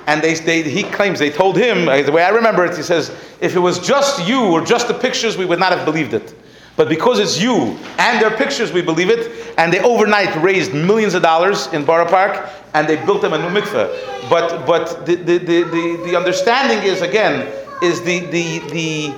And 0.07 0.21
they, 0.21 0.35
they, 0.35 0.63
he 0.63 0.83
claims 0.83 1.21
they 1.21 1.31
told 1.31 1.57
him, 1.57 1.89
uh, 1.89 2.03
the 2.03 2.11
way 2.11 2.25
I 2.25 2.31
remember 2.31 2.65
it, 2.65 2.77
he 2.77 2.83
says, 2.83 3.13
if 3.41 3.55
it 3.55 3.61
was 3.61 3.79
just 3.79 4.27
you 4.27 4.43
or 4.51 4.61
just 4.61 4.89
the 4.89 4.95
pictures, 4.95 5.37
we 5.37 5.45
would 5.45 5.61
not 5.61 5.71
have 5.71 5.85
believed 5.85 6.13
it. 6.13 6.35
But 6.75 6.89
because 6.89 7.21
it's 7.21 7.41
you 7.41 7.79
and 7.99 8.21
their 8.21 8.37
pictures, 8.37 8.73
we 8.73 8.83
believe 8.83 9.11
it. 9.11 9.55
And 9.59 9.73
they 9.73 9.81
overnight 9.81 10.35
raised 10.43 10.75
millions 10.75 11.15
of 11.15 11.23
dollars 11.23 11.69
in 11.73 11.85
Borough 11.85 12.09
Park 12.09 12.51
and 12.75 12.89
they 12.89 12.97
built 13.05 13.23
them 13.23 13.33
a 13.33 13.39
new 13.39 13.61
mikveh. 13.61 14.31
But, 14.31 14.67
but 14.67 15.05
the, 15.07 15.17
the, 15.17 15.39
the, 15.39 15.63
the, 15.65 16.03
the 16.05 16.17
understanding 16.17 16.83
is, 16.89 17.03
again, 17.03 17.53
is 17.83 18.03
the, 18.03 18.21
the, 18.27 18.59
the, 18.71 19.15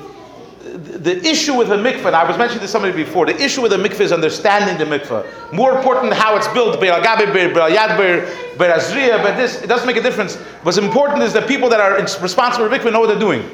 the 0.99 1.25
issue 1.25 1.55
with 1.55 1.71
a 1.71 1.77
mikveh, 1.77 2.13
I 2.13 2.27
was 2.27 2.37
mentioning 2.37 2.63
to 2.63 2.69
somebody 2.69 2.93
before, 2.95 3.27
the 3.27 3.41
issue 3.41 3.63
with 3.63 3.73
a 3.73 3.77
mikveh 3.77 4.01
is 4.01 4.13
understanding 4.13 4.77
the 4.79 4.99
mikveh. 4.99 5.53
More 5.53 5.77
important 5.77 6.13
how 6.15 6.37
it's 6.37 6.49
built, 6.49 6.81
Be'er 6.81 7.01
Agabe, 7.01 7.33
Be'er 7.33 7.51
Yad, 7.51 7.97
Be'er 7.97 8.27
but 8.57 9.37
this, 9.37 9.63
it 9.63 9.67
doesn't 9.67 9.87
make 9.87 9.97
a 9.97 10.03
difference. 10.03 10.37
What's 10.63 10.79
important 10.79 11.23
is 11.23 11.33
that 11.35 11.47
people 11.47 11.69
that 11.69 11.81
are 11.81 12.01
responsible 12.23 12.69
for 12.69 12.77
mikveh 12.77 12.93
know 12.93 13.01
what 13.01 13.09
they're 13.09 13.19
doing 13.19 13.49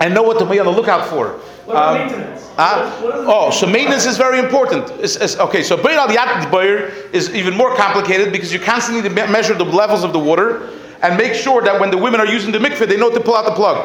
and 0.00 0.14
know 0.14 0.22
what 0.22 0.38
to 0.38 0.46
be 0.46 0.58
on 0.58 0.66
the 0.66 0.72
lookout 0.72 1.08
for. 1.08 1.38
What 1.64 1.74
about 1.76 1.92
Um, 2.00 2.06
maintenance? 2.08 2.40
uh, 2.58 2.90
What- 2.90 3.02
what 3.14 3.20
is 3.20 3.26
oh, 3.28 3.50
so 3.50 3.66
maintenance 3.66 4.04
is 4.06 4.16
very 4.16 4.38
important. 4.38 4.90
It's, 5.00 5.16
it's- 5.16 5.38
okay, 5.38 5.62
so 5.62 5.76
Be'er 5.76 5.98
Al 5.98 6.08
Yad 6.08 6.50
Be'er 6.50 6.90
is 7.12 7.30
even 7.34 7.56
more 7.56 7.74
complicated 7.76 8.32
because 8.32 8.52
you 8.52 8.58
constantly 8.58 9.02
need 9.02 9.08
to 9.14 9.14
me- 9.26 9.30
measure 9.32 9.54
the 9.54 9.64
levels 9.64 10.02
of 10.04 10.12
the 10.12 10.18
water 10.18 10.62
and 11.02 11.16
make 11.16 11.34
sure 11.34 11.62
that 11.62 11.78
when 11.80 11.90
the 11.90 11.98
women 11.98 12.20
are 12.20 12.26
using 12.26 12.52
the 12.52 12.58
mikveh, 12.58 12.86
they 12.88 12.96
know 12.96 13.10
to 13.10 13.20
pull 13.20 13.36
out 13.36 13.44
the 13.44 13.52
plug. 13.52 13.78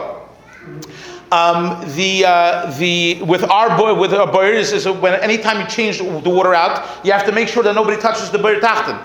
Um, 1.31 1.83
the 1.95 2.25
uh, 2.25 2.71
the 2.79 3.21
with 3.23 3.43
our 3.43 3.75
boy 3.77 3.93
with 3.93 4.13
our 4.13 4.27
boyers 4.31 4.71
is 4.71 4.87
when 4.87 5.13
anytime 5.15 5.59
you 5.59 5.67
change 5.67 5.97
the 5.99 6.29
water 6.29 6.53
out, 6.53 6.83
you 7.03 7.11
have 7.11 7.25
to 7.25 7.33
make 7.33 7.49
sure 7.49 7.63
that 7.63 7.75
nobody 7.75 7.97
touches 8.01 8.29
the 8.29 8.37
boyer 8.39 8.61
tachten, 8.61 8.97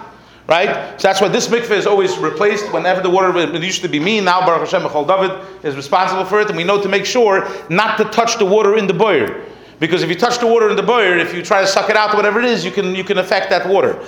right? 0.47 1.01
So 1.01 1.09
that's 1.09 1.21
why 1.21 1.29
this 1.29 1.49
mikveh 1.49 1.71
is 1.71 1.87
always 1.87 2.17
replaced 2.19 2.73
whenever 2.73 3.01
the 3.01 3.11
water 3.11 3.37
it 3.37 3.63
used 3.63 3.83
to 3.83 3.89
be 3.89 4.01
me. 4.01 4.21
Now 4.21 4.45
Baruch 4.45 4.69
Hashem 4.69 4.83
Echol 4.89 5.07
David 5.07 5.65
is 5.65 5.77
responsible 5.77 6.25
for 6.25 6.41
it, 6.41 6.49
and 6.49 6.57
we 6.57 6.65
know 6.65 6.81
to 6.83 6.89
make 6.89 7.05
sure 7.05 7.49
not 7.69 7.97
to 7.99 8.05
touch 8.05 8.39
the 8.39 8.47
water 8.47 8.77
in 8.77 8.87
the 8.87 8.95
boyer, 8.95 9.45
because 9.79 10.03
if 10.03 10.09
you 10.09 10.17
touch 10.17 10.39
the 10.39 10.47
water 10.47 10.71
in 10.71 10.77
the 10.77 10.83
boyer, 10.83 11.17
if 11.17 11.35
you 11.35 11.43
try 11.43 11.61
to 11.61 11.67
suck 11.67 11.91
it 11.91 11.97
out, 11.97 12.15
whatever 12.15 12.41
it 12.41 12.47
is, 12.47 12.65
you 12.65 12.71
can 12.71 12.95
you 12.95 13.05
can 13.05 13.19
affect 13.19 13.51
that 13.51 13.69
water. 13.69 13.99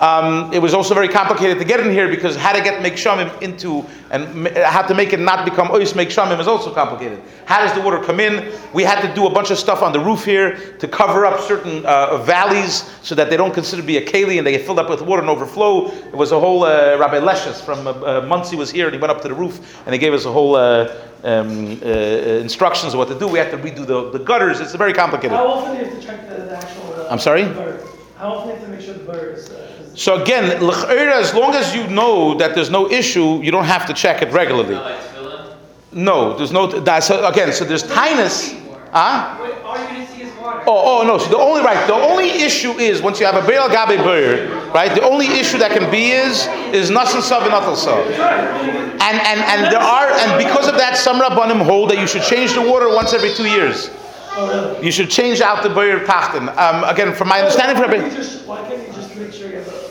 Um, 0.00 0.52
it 0.52 0.60
was 0.60 0.74
also 0.74 0.94
very 0.94 1.08
complicated 1.08 1.58
to 1.58 1.64
get 1.64 1.78
in 1.80 1.90
here 1.90 2.08
because 2.08 2.34
how 2.36 2.52
to 2.52 2.60
get 2.60 2.82
mei 2.82 2.90
geshamim 2.90 3.40
into 3.40 3.84
and 4.10 4.48
how 4.58 4.82
to 4.82 4.94
make 4.94 5.12
it 5.12 5.20
not 5.20 5.44
become 5.44 5.68
ois 5.68 5.94
mei 5.94 6.06
geshamim 6.06 6.40
is 6.40 6.48
also 6.48 6.74
complicated. 6.74 7.22
How 7.44 7.64
does 7.64 7.72
the 7.74 7.80
water 7.80 8.02
come 8.02 8.18
in? 8.18 8.52
We 8.72 8.82
had 8.82 9.00
to 9.06 9.14
do 9.14 9.26
a 9.26 9.30
bunch 9.30 9.50
of 9.50 9.58
stuff 9.58 9.80
on 9.80 9.92
the 9.92 10.00
roof 10.00 10.24
here 10.24 10.76
to 10.78 10.88
cover 10.88 11.24
up 11.24 11.40
certain 11.40 11.86
uh, 11.86 12.18
valleys 12.18 12.90
so 13.02 13.14
that 13.14 13.30
they 13.30 13.36
don't 13.36 13.54
consider 13.54 13.80
to 13.80 13.86
be 13.86 13.98
a 13.98 14.04
keli 14.04 14.38
and 14.38 14.46
they 14.46 14.52
get 14.52 14.66
filled 14.66 14.78
up 14.78 14.90
with 14.90 15.02
water 15.02 15.22
and 15.22 15.30
overflow. 15.30 15.86
It 15.86 16.14
was 16.14 16.32
a 16.32 16.40
whole 16.40 16.64
uh, 16.64 16.96
Rabbi 16.98 17.18
Leshes 17.18 17.60
from 17.60 17.86
uh, 17.86 17.90
uh, 17.92 18.26
Monsey 18.26 18.56
was 18.56 18.70
here 18.70 18.86
and 18.86 18.94
he 18.94 19.00
went 19.00 19.12
up 19.12 19.22
to 19.22 19.28
the 19.28 19.34
roof 19.34 19.80
and 19.86 19.92
he 19.92 19.98
gave 19.98 20.14
us 20.14 20.24
a 20.24 20.32
whole 20.32 20.56
uh, 20.56 20.94
um, 21.24 21.80
uh, 21.82 21.86
instructions 21.86 22.94
of 22.94 22.98
what 22.98 23.08
to 23.08 23.18
do. 23.18 23.28
We 23.28 23.38
had 23.38 23.50
to 23.52 23.58
redo 23.58 23.86
the, 23.86 24.10
the 24.10 24.18
gutters. 24.18 24.60
It's 24.60 24.74
very 24.74 24.92
complicated. 24.92 25.36
How 25.36 25.46
often 25.46 25.76
do 25.76 25.78
you 25.78 25.84
have 25.84 26.00
to 26.00 26.06
check 26.06 26.28
the, 26.28 26.42
the 26.42 26.56
actual? 26.56 26.94
Uh, 26.94 27.08
I'm 27.08 27.18
sorry? 27.18 27.44
bird? 27.44 27.86
How 28.16 28.34
often 28.34 28.48
do 28.48 28.54
you 28.54 28.58
have 28.58 28.64
to 28.66 28.72
make 28.72 28.80
sure 28.80 28.94
the 28.94 29.04
bird 29.04 29.38
is? 29.38 29.50
Is 29.94 30.00
So 30.00 30.22
again, 30.22 30.62
l'ch'era, 30.62 31.12
as 31.12 31.34
long 31.34 31.54
as 31.54 31.74
you 31.74 31.86
know 31.88 32.34
that 32.34 32.54
there's 32.54 32.70
no 32.70 32.90
issue, 32.90 33.40
you 33.42 33.50
don't 33.50 33.64
have 33.64 33.86
to 33.86 33.94
check 33.94 34.22
it 34.22 34.32
regularly. 34.32 34.74
Not 34.74 34.84
like 34.84 35.00
tefillin? 35.00 35.54
No, 35.92 36.36
there's 36.36 36.52
no. 36.52 36.66
That's 36.66 37.10
again. 37.10 37.52
So 37.52 37.64
there's 37.64 37.82
tinus. 37.84 38.58
Huh? 38.92 39.38
Wait, 39.40 39.54
are 39.64 39.78
you 39.78 39.86
gonna 39.86 40.06
see 40.06 40.12
see 40.22 40.30
his 40.30 40.34
water. 40.38 40.62
Oh, 40.66 41.00
oh 41.00 41.06
no. 41.06 41.18
So 41.18 41.30
the 41.30 41.38
only 41.38 41.62
right, 41.62 41.86
the 41.86 41.94
only 41.94 42.28
issue 42.28 42.72
is 42.72 43.02
once 43.02 43.20
you 43.20 43.26
have 43.26 43.42
a 43.42 43.46
Beil 43.46 43.68
Gabe 43.68 43.98
Beir, 44.04 44.48
right? 44.72 44.94
The 44.94 45.02
only 45.02 45.26
issue 45.26 45.58
that 45.58 45.72
can 45.72 45.90
be 45.90 46.10
is 46.10 46.46
is 46.72 46.90
Nasan 46.90 47.22
Sav 47.22 47.42
and 47.42 47.52
Natal 47.52 47.76
Sav. 47.76 48.06
And 48.06 49.18
and 49.20 49.40
and 49.40 49.72
there 49.72 49.80
are 49.80 50.08
and 50.10 50.44
because 50.44 50.68
of 50.68 50.76
that, 50.76 50.96
some 50.96 51.20
Rabbanim 51.20 51.62
hold 51.62 51.90
that 51.90 51.98
you 51.98 52.06
should 52.06 52.22
change 52.22 52.54
the 52.54 52.62
water 52.62 52.88
once 52.88 53.12
every 53.12 53.32
two 53.34 53.48
years. 53.48 53.90
Oh, 54.34 54.48
really? 54.48 54.86
You 54.86 54.92
should 54.92 55.10
change 55.10 55.40
out 55.40 55.62
the 55.62 55.68
Beir 55.68 56.00
Tachten. 56.00 56.48
Um, 56.56 56.84
again, 56.84 57.14
from 57.14 57.28
my 57.28 57.40
understanding, 57.40 57.76
Why 57.76 57.88
from 57.88 58.00
can't 58.00 58.12
you 58.12 58.18
just, 58.18 58.46
why 58.46 58.66
can't 58.66 58.86
you 58.86 58.92
just 58.94 59.16
make 59.16 59.32
sure 59.32 59.48
you 59.50 59.56
have 59.56 59.81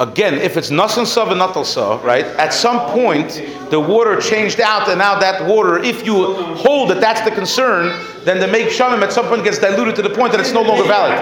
again, 0.00 0.34
if 0.34 0.56
it's 0.56 0.70
Nasan 0.70 1.06
Sav 1.06 1.28
and 1.28 1.38
Natal 1.38 1.64
Sav, 1.64 2.02
right? 2.04 2.24
At 2.24 2.52
some 2.52 2.78
point, 2.90 3.42
the 3.70 3.78
water 3.78 4.20
changed 4.20 4.58
out, 4.58 4.88
and 4.88 4.98
now 4.98 5.18
that 5.20 5.46
water, 5.46 5.78
if 5.78 6.04
you 6.04 6.34
hold 6.56 6.90
that 6.90 7.00
that's 7.00 7.20
the 7.20 7.30
concern, 7.30 8.02
then 8.24 8.40
the 8.40 8.48
mei 8.48 8.64
geshamim 8.64 9.02
at 9.02 9.12
some 9.12 9.26
point 9.26 9.44
gets 9.44 9.58
diluted 9.58 9.94
to 9.96 10.02
the 10.02 10.10
point 10.10 10.32
that 10.32 10.40
it's 10.40 10.52
no 10.52 10.62
longer 10.62 10.84
valid. 10.84 11.18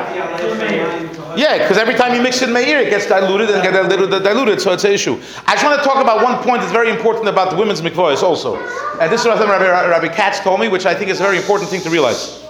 Yeah, 1.36 1.58
because 1.58 1.76
every 1.76 1.94
time 1.94 2.14
you 2.14 2.22
mix 2.22 2.40
it 2.40 2.48
in 2.48 2.54
meir, 2.54 2.80
it 2.80 2.90
gets 2.90 3.06
diluted 3.06 3.50
and 3.50 3.62
gets 3.62 3.88
diluted, 3.88 4.22
diluted, 4.22 4.60
so 4.60 4.72
it's 4.72 4.84
an 4.84 4.92
issue. 4.92 5.20
I 5.46 5.54
just 5.54 5.64
want 5.64 5.78
to 5.78 5.84
talk 5.84 6.02
about 6.02 6.22
one 6.22 6.42
point 6.42 6.62
that's 6.62 6.72
very 6.72 6.90
important 6.90 7.28
about 7.28 7.50
the 7.50 7.56
women's 7.56 7.82
mikvahs 7.82 8.22
also. 8.22 8.56
And 9.00 9.12
this 9.12 9.20
is 9.22 9.26
what 9.26 9.38
Rabbi, 9.38 9.88
Rabbi 9.88 10.08
Katz 10.08 10.40
told 10.40 10.60
me, 10.60 10.68
which 10.68 10.86
I 10.86 10.94
think 10.94 11.10
is 11.10 11.20
a 11.20 11.22
very 11.22 11.36
important 11.36 11.68
thing 11.68 11.80
to 11.82 11.90
realize. 11.90 12.47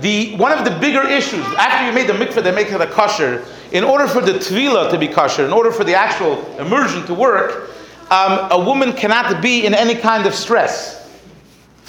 The, 0.00 0.36
one 0.36 0.52
of 0.52 0.64
the 0.64 0.70
bigger 0.78 1.06
issues, 1.06 1.44
after 1.58 1.86
you 1.86 1.92
made 1.92 2.08
the 2.08 2.12
mikveh, 2.12 2.42
they 2.42 2.52
make 2.52 2.72
it 2.72 2.80
a 2.80 2.86
kosher. 2.86 3.44
In 3.72 3.84
order 3.84 4.06
for 4.06 4.20
the 4.20 4.32
tvila 4.32 4.90
to 4.90 4.98
be 4.98 5.08
kosher, 5.08 5.44
in 5.44 5.52
order 5.52 5.70
for 5.70 5.84
the 5.84 5.94
actual 5.94 6.44
immersion 6.58 7.04
to 7.06 7.14
work, 7.14 7.70
um, 8.10 8.50
a 8.50 8.64
woman 8.64 8.92
cannot 8.92 9.40
be 9.42 9.66
in 9.66 9.74
any 9.74 9.94
kind 9.94 10.26
of 10.26 10.34
stress 10.34 11.00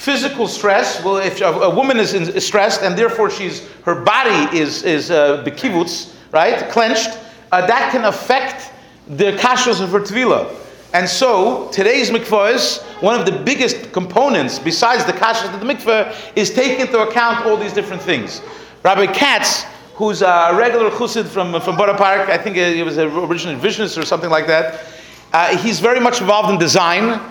physical 0.02 0.48
stress. 0.48 1.04
Well, 1.04 1.18
if 1.18 1.42
a, 1.42 1.70
woman 1.70 1.98
is, 2.00 2.16
in, 2.16 2.24
is 2.24 2.46
stressed 2.46 2.82
and 2.82 2.98
therefore 2.98 3.30
she's 3.30 3.68
her 3.84 4.02
body 4.02 4.58
is 4.58 4.82
is 4.82 5.12
uh, 5.12 5.44
bekivutz, 5.44 6.16
right, 6.32 6.68
clenched, 6.72 7.20
uh, 7.52 7.68
that 7.68 7.92
can 7.92 8.06
affect 8.06 8.72
the 9.08 9.34
kashas 9.34 9.80
of 9.80 9.92
her 9.92 10.00
tvila. 10.00 10.50
And 10.94 11.08
so 11.08 11.70
today's 11.72 12.10
mikvah 12.10 12.54
is 12.54 12.82
one 13.00 13.18
of 13.20 13.26
the 13.26 13.32
biggest 13.32 13.94
components, 13.94 14.60
besides 14.60 15.06
the 15.06 15.14
kashas 15.14 15.54
of 15.54 15.60
the 15.60 15.66
mikvah, 15.66 16.14
is 16.36 16.52
take 16.52 16.80
into 16.80 17.00
account 17.00 17.46
all 17.46 17.56
these 17.56 17.74
different 17.74 18.02
things. 18.02 18.42
Rabbi 18.84 19.08
Katz, 19.08 19.64
who's 19.96 20.22
a 20.22 20.52
regular 20.54 20.90
chussid 20.90 21.28
from 21.28 21.60
from 21.62 21.78
Borough 21.78 21.96
Park, 21.96 22.30
I 22.30 22.38
think 22.38 22.58
he 22.58 22.84
was 22.84 22.98
originally 22.98 23.60
visionist 23.60 23.98
or 23.98 24.06
something 24.06 24.30
like 24.30 24.48
that. 24.48 24.86
Uh, 25.32 25.58
he's 25.58 25.80
very 25.80 26.00
much 26.00 26.20
involved 26.20 26.50
in 26.50 26.60
design 26.60 27.22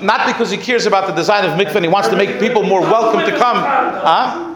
not 0.00 0.26
because 0.26 0.50
he 0.50 0.56
cares 0.56 0.86
about 0.86 1.06
the 1.06 1.12
design 1.12 1.44
of 1.44 1.58
mikveh 1.58 1.76
and 1.76 1.84
he 1.84 1.90
wants 1.90 2.08
to 2.08 2.16
make 2.16 2.38
people 2.38 2.62
more 2.62 2.80
welcome 2.80 3.20
to 3.20 3.36
come. 3.36 3.56
Huh? 3.56 4.54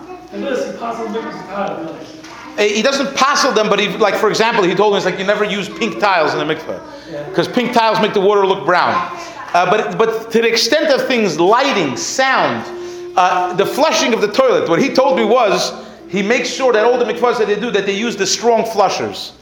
And 2.58 2.60
listen, 2.60 2.60
possible 2.60 2.60
difference 2.60 2.60
is 2.60 2.60
hard, 2.60 2.60
really. 2.60 2.76
He 2.76 2.82
doesn't 2.82 3.16
passel 3.16 3.52
them, 3.52 3.68
but 3.68 3.78
he, 3.78 3.88
like 3.88 4.14
for 4.14 4.28
example, 4.28 4.64
he 4.64 4.74
told 4.74 4.92
me 4.92 4.96
it's 4.96 5.06
like 5.06 5.18
you 5.18 5.24
never 5.24 5.44
use 5.44 5.68
pink 5.68 6.00
tiles 6.00 6.34
in 6.34 6.38
the 6.38 6.54
mikveh 6.54 7.28
because 7.28 7.48
pink 7.48 7.72
tiles 7.72 8.00
make 8.00 8.12
the 8.12 8.20
water 8.20 8.46
look 8.46 8.64
brown. 8.64 8.94
Uh, 9.54 9.70
but 9.70 9.98
but 9.98 10.30
to 10.30 10.40
the 10.40 10.48
extent 10.48 10.90
of 10.90 11.06
things, 11.06 11.38
lighting, 11.38 11.96
sound, 11.96 12.64
uh, 13.16 13.54
the 13.54 13.66
flushing 13.66 14.14
of 14.14 14.20
the 14.20 14.28
toilet. 14.28 14.68
What 14.68 14.80
he 14.80 14.92
told 14.92 15.16
me 15.16 15.24
was 15.24 15.72
he 16.08 16.22
makes 16.22 16.48
sure 16.48 16.72
that 16.72 16.84
all 16.84 16.98
the 16.98 17.04
mikvahs 17.04 17.38
that 17.38 17.46
they 17.46 17.58
do 17.58 17.70
that 17.70 17.86
they 17.86 17.96
use 17.96 18.16
the 18.16 18.26
strong 18.26 18.64
flushers. 18.64 19.32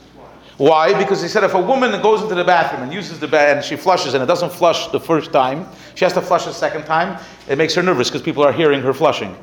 Why? 0.57 0.93
Because 0.99 1.23
he 1.23 1.29
said 1.29 1.43
if 1.43 1.55
a 1.55 1.61
woman 1.61 1.91
goes 2.03 2.23
into 2.23 2.35
the 2.35 2.45
bathroom 2.45 2.83
and 2.83 2.93
uses 2.93 3.19
the 3.19 3.27
bath 3.27 3.57
and 3.57 3.65
she 3.65 3.77
flushes 3.77 4.13
and 4.13 4.23
it 4.23 4.27
doesn't 4.27 4.53
flush 4.53 4.89
the 4.89 5.01
first 5.01 5.33
time, 5.33 5.67
she 5.95 6.05
has 6.05 6.13
to 6.13 6.21
flush 6.21 6.47
a 6.47 6.53
second 6.53 6.85
time. 6.85 7.19
It 7.49 7.57
makes 7.57 7.75
her 7.75 7.83
nervous 7.83 8.11
because 8.11 8.21
people 8.21 8.43
are 8.45 8.53
hearing 8.53 8.83
her 8.83 8.93
flushing. 8.93 9.37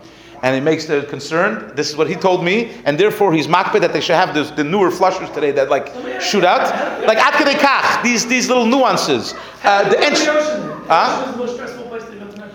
And 0.44 0.56
it 0.56 0.62
makes 0.62 0.86
her 0.86 1.02
concerned. 1.02 1.76
This 1.76 1.90
is 1.90 1.96
what 1.96 2.08
he 2.08 2.16
told 2.16 2.44
me, 2.44 2.72
and 2.86 2.98
therefore 2.98 3.34
he's 3.34 3.48
makbid 3.48 3.82
that 3.82 3.92
they 3.92 4.02
should 4.02 4.16
have 4.16 4.34
this, 4.36 4.52
the 4.52 4.64
newer 4.64 4.92
flushers 4.92 5.30
today 5.32 5.52
that 5.52 5.70
like 5.70 5.88
shoot 6.22 6.44
out, 6.44 6.62
like 7.08 7.18
at 7.18 7.34
kedei 7.34 7.56
kach, 7.56 8.04
these 8.04 8.28
these 8.28 8.48
little 8.48 8.66
nuances. 8.66 9.34
Uh, 9.64 9.90
the 9.90 10.00
entry- 10.00 10.28
ocean? 10.28 10.70
Huh? 10.88 11.26
The 11.26 11.26
ocean 11.26 11.30
is 11.30 11.32
the 11.32 11.38
most 11.38 11.54
stressful 11.56 11.88
place 11.88 12.04
to 12.06 12.12
go 12.12 12.28
to 12.28 12.40
Mecca. 12.40 12.54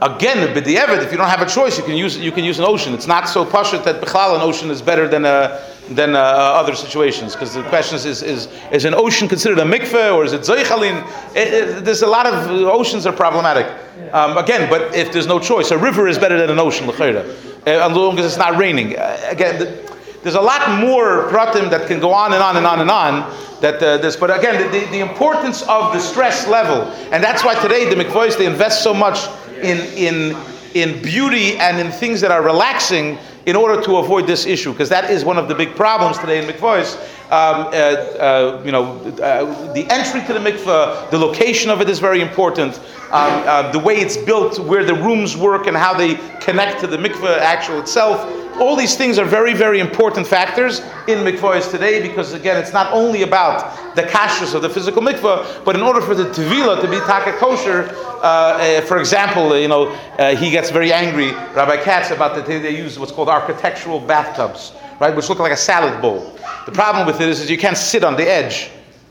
Again, 0.00 0.54
the 0.54 0.60
evid, 0.76 1.02
if 1.04 1.10
you 1.12 1.18
don't 1.18 1.28
have 1.28 1.42
a 1.42 1.50
choice, 1.50 1.76
you 1.76 1.84
can 1.84 1.96
use 1.96 2.16
you 2.16 2.32
can 2.32 2.44
use 2.44 2.58
an 2.58 2.64
ocean. 2.64 2.94
It's 2.94 3.06
not 3.06 3.28
so 3.28 3.44
pashut 3.44 3.84
that 3.84 4.00
bichlal 4.00 4.34
an 4.34 4.40
ocean 4.40 4.70
is 4.70 4.80
better 4.80 5.06
than 5.06 5.24
a, 5.24 5.60
than 5.90 6.14
uh, 6.14 6.18
other 6.20 6.74
situations. 6.74 7.34
Because 7.34 7.54
the 7.54 7.62
question 7.64 7.96
is, 7.96 8.04
is, 8.04 8.22
is 8.22 8.48
is 8.72 8.84
an 8.84 8.94
ocean 8.94 9.28
considered 9.28 9.58
a 9.58 9.64
mikveh 9.64 10.14
or 10.14 10.24
is 10.24 10.32
it 10.32 10.48
it- 10.48 11.84
There's 11.84 12.02
a 12.02 12.06
lot 12.06 12.26
of 12.26 12.34
uh, 12.50 12.70
oceans 12.72 13.06
are 13.06 13.12
problematic. 13.12 13.66
Um, 14.12 14.36
again, 14.38 14.70
but 14.70 14.94
if 14.94 15.12
there's 15.12 15.26
no 15.26 15.38
choice, 15.38 15.70
a 15.70 15.78
river 15.78 16.08
is 16.08 16.18
better 16.18 16.38
than 16.38 16.50
an 16.50 16.58
ocean, 16.58 16.86
l'chayra, 16.88 17.24
uh, 17.66 17.88
as 17.90 17.96
long 17.96 18.18
as 18.18 18.24
it's 18.26 18.38
not 18.38 18.56
raining. 18.56 18.96
Uh, 18.96 19.18
again. 19.28 19.58
The, 19.58 19.88
there's 20.22 20.34
a 20.34 20.40
lot 20.40 20.80
more 20.80 21.28
pratim 21.30 21.70
that 21.70 21.86
can 21.86 22.00
go 22.00 22.12
on 22.12 22.32
and 22.32 22.42
on 22.42 22.56
and 22.56 22.66
on 22.66 22.80
and 22.80 22.90
on. 22.90 23.34
That 23.60 23.80
uh, 23.82 23.98
this, 23.98 24.16
but 24.16 24.36
again, 24.36 24.60
the, 24.60 24.78
the, 24.80 24.86
the 24.86 24.98
importance 24.98 25.62
of 25.62 25.92
the 25.92 26.00
stress 26.00 26.46
level, 26.48 26.82
and 27.12 27.22
that's 27.22 27.44
why 27.44 27.54
today 27.62 27.88
the 27.88 27.94
mikvahs 27.94 28.36
they 28.36 28.46
invest 28.46 28.82
so 28.82 28.92
much 28.92 29.28
in 29.62 29.78
in 29.96 30.36
in 30.74 31.00
beauty 31.02 31.56
and 31.58 31.78
in 31.78 31.90
things 31.92 32.20
that 32.20 32.30
are 32.30 32.42
relaxing 32.42 33.16
in 33.48 33.56
order 33.56 33.80
to 33.80 33.96
avoid 33.96 34.26
this 34.26 34.44
issue, 34.44 34.72
because 34.72 34.90
that 34.90 35.10
is 35.10 35.24
one 35.24 35.38
of 35.38 35.48
the 35.48 35.54
big 35.54 35.74
problems 35.74 36.18
today 36.18 36.38
in 36.38 36.44
mikvahs. 36.44 36.98
Um, 37.30 37.68
uh, 37.68 37.70
uh, 37.70 38.62
you 38.62 38.70
know, 38.70 38.98
uh, 39.22 39.72
the 39.72 39.86
entry 39.88 40.20
to 40.26 40.34
the 40.34 40.38
mikvah, 40.38 41.10
the 41.10 41.16
location 41.16 41.70
of 41.70 41.80
it 41.80 41.88
is 41.88 41.98
very 41.98 42.20
important. 42.20 42.76
Um, 42.76 42.82
uh, 43.10 43.72
the 43.72 43.78
way 43.78 43.94
it's 43.94 44.18
built, 44.18 44.58
where 44.58 44.84
the 44.84 44.92
rooms 44.92 45.34
work, 45.34 45.66
and 45.66 45.74
how 45.74 45.94
they 45.94 46.16
connect 46.40 46.80
to 46.80 46.86
the 46.86 46.98
mikvah 46.98 47.38
actual 47.38 47.80
itself. 47.80 48.20
All 48.60 48.74
these 48.74 48.96
things 48.96 49.18
are 49.18 49.24
very, 49.24 49.54
very 49.54 49.78
important 49.78 50.26
factors 50.26 50.80
in 51.06 51.18
mikvahs 51.18 51.70
today 51.70 52.02
because, 52.06 52.32
again, 52.32 52.56
it's 52.56 52.72
not 52.72 52.92
only 52.92 53.22
about 53.22 53.94
the 53.94 54.02
kashrus 54.02 54.54
of 54.54 54.62
the 54.62 54.68
physical 54.68 55.00
mikvah, 55.00 55.64
but 55.64 55.76
in 55.76 55.82
order 55.82 56.00
for 56.00 56.14
the 56.14 56.24
tevila 56.24 56.80
to 56.80 56.88
be 56.88 56.96
taka 56.98 57.32
kosher, 57.38 57.88
uh, 58.22 58.22
uh, 58.22 58.80
for 58.82 58.98
example, 58.98 59.56
you 59.56 59.68
know, 59.68 59.88
uh, 60.18 60.34
he 60.34 60.50
gets 60.50 60.70
very 60.70 60.92
angry, 60.92 61.32
Rabbi 61.54 61.76
Katz, 61.82 62.10
about 62.10 62.34
the 62.34 62.42
they, 62.42 62.76
use 62.76 62.98
what's 62.98 63.12
called 63.12 63.28
architectural 63.28 64.00
bathtubs, 64.00 64.72
right, 64.98 65.14
which 65.14 65.28
look 65.28 65.38
like 65.38 65.52
a 65.52 65.56
salad 65.56 66.02
bowl. 66.02 66.36
The 66.66 66.72
problem 66.72 67.06
with 67.06 67.20
it 67.20 67.28
is, 67.28 67.40
is 67.40 67.50
you 67.50 67.58
can't 67.58 67.76
sit 67.76 68.02
on 68.02 68.16
the 68.16 68.28
edge 68.28 68.70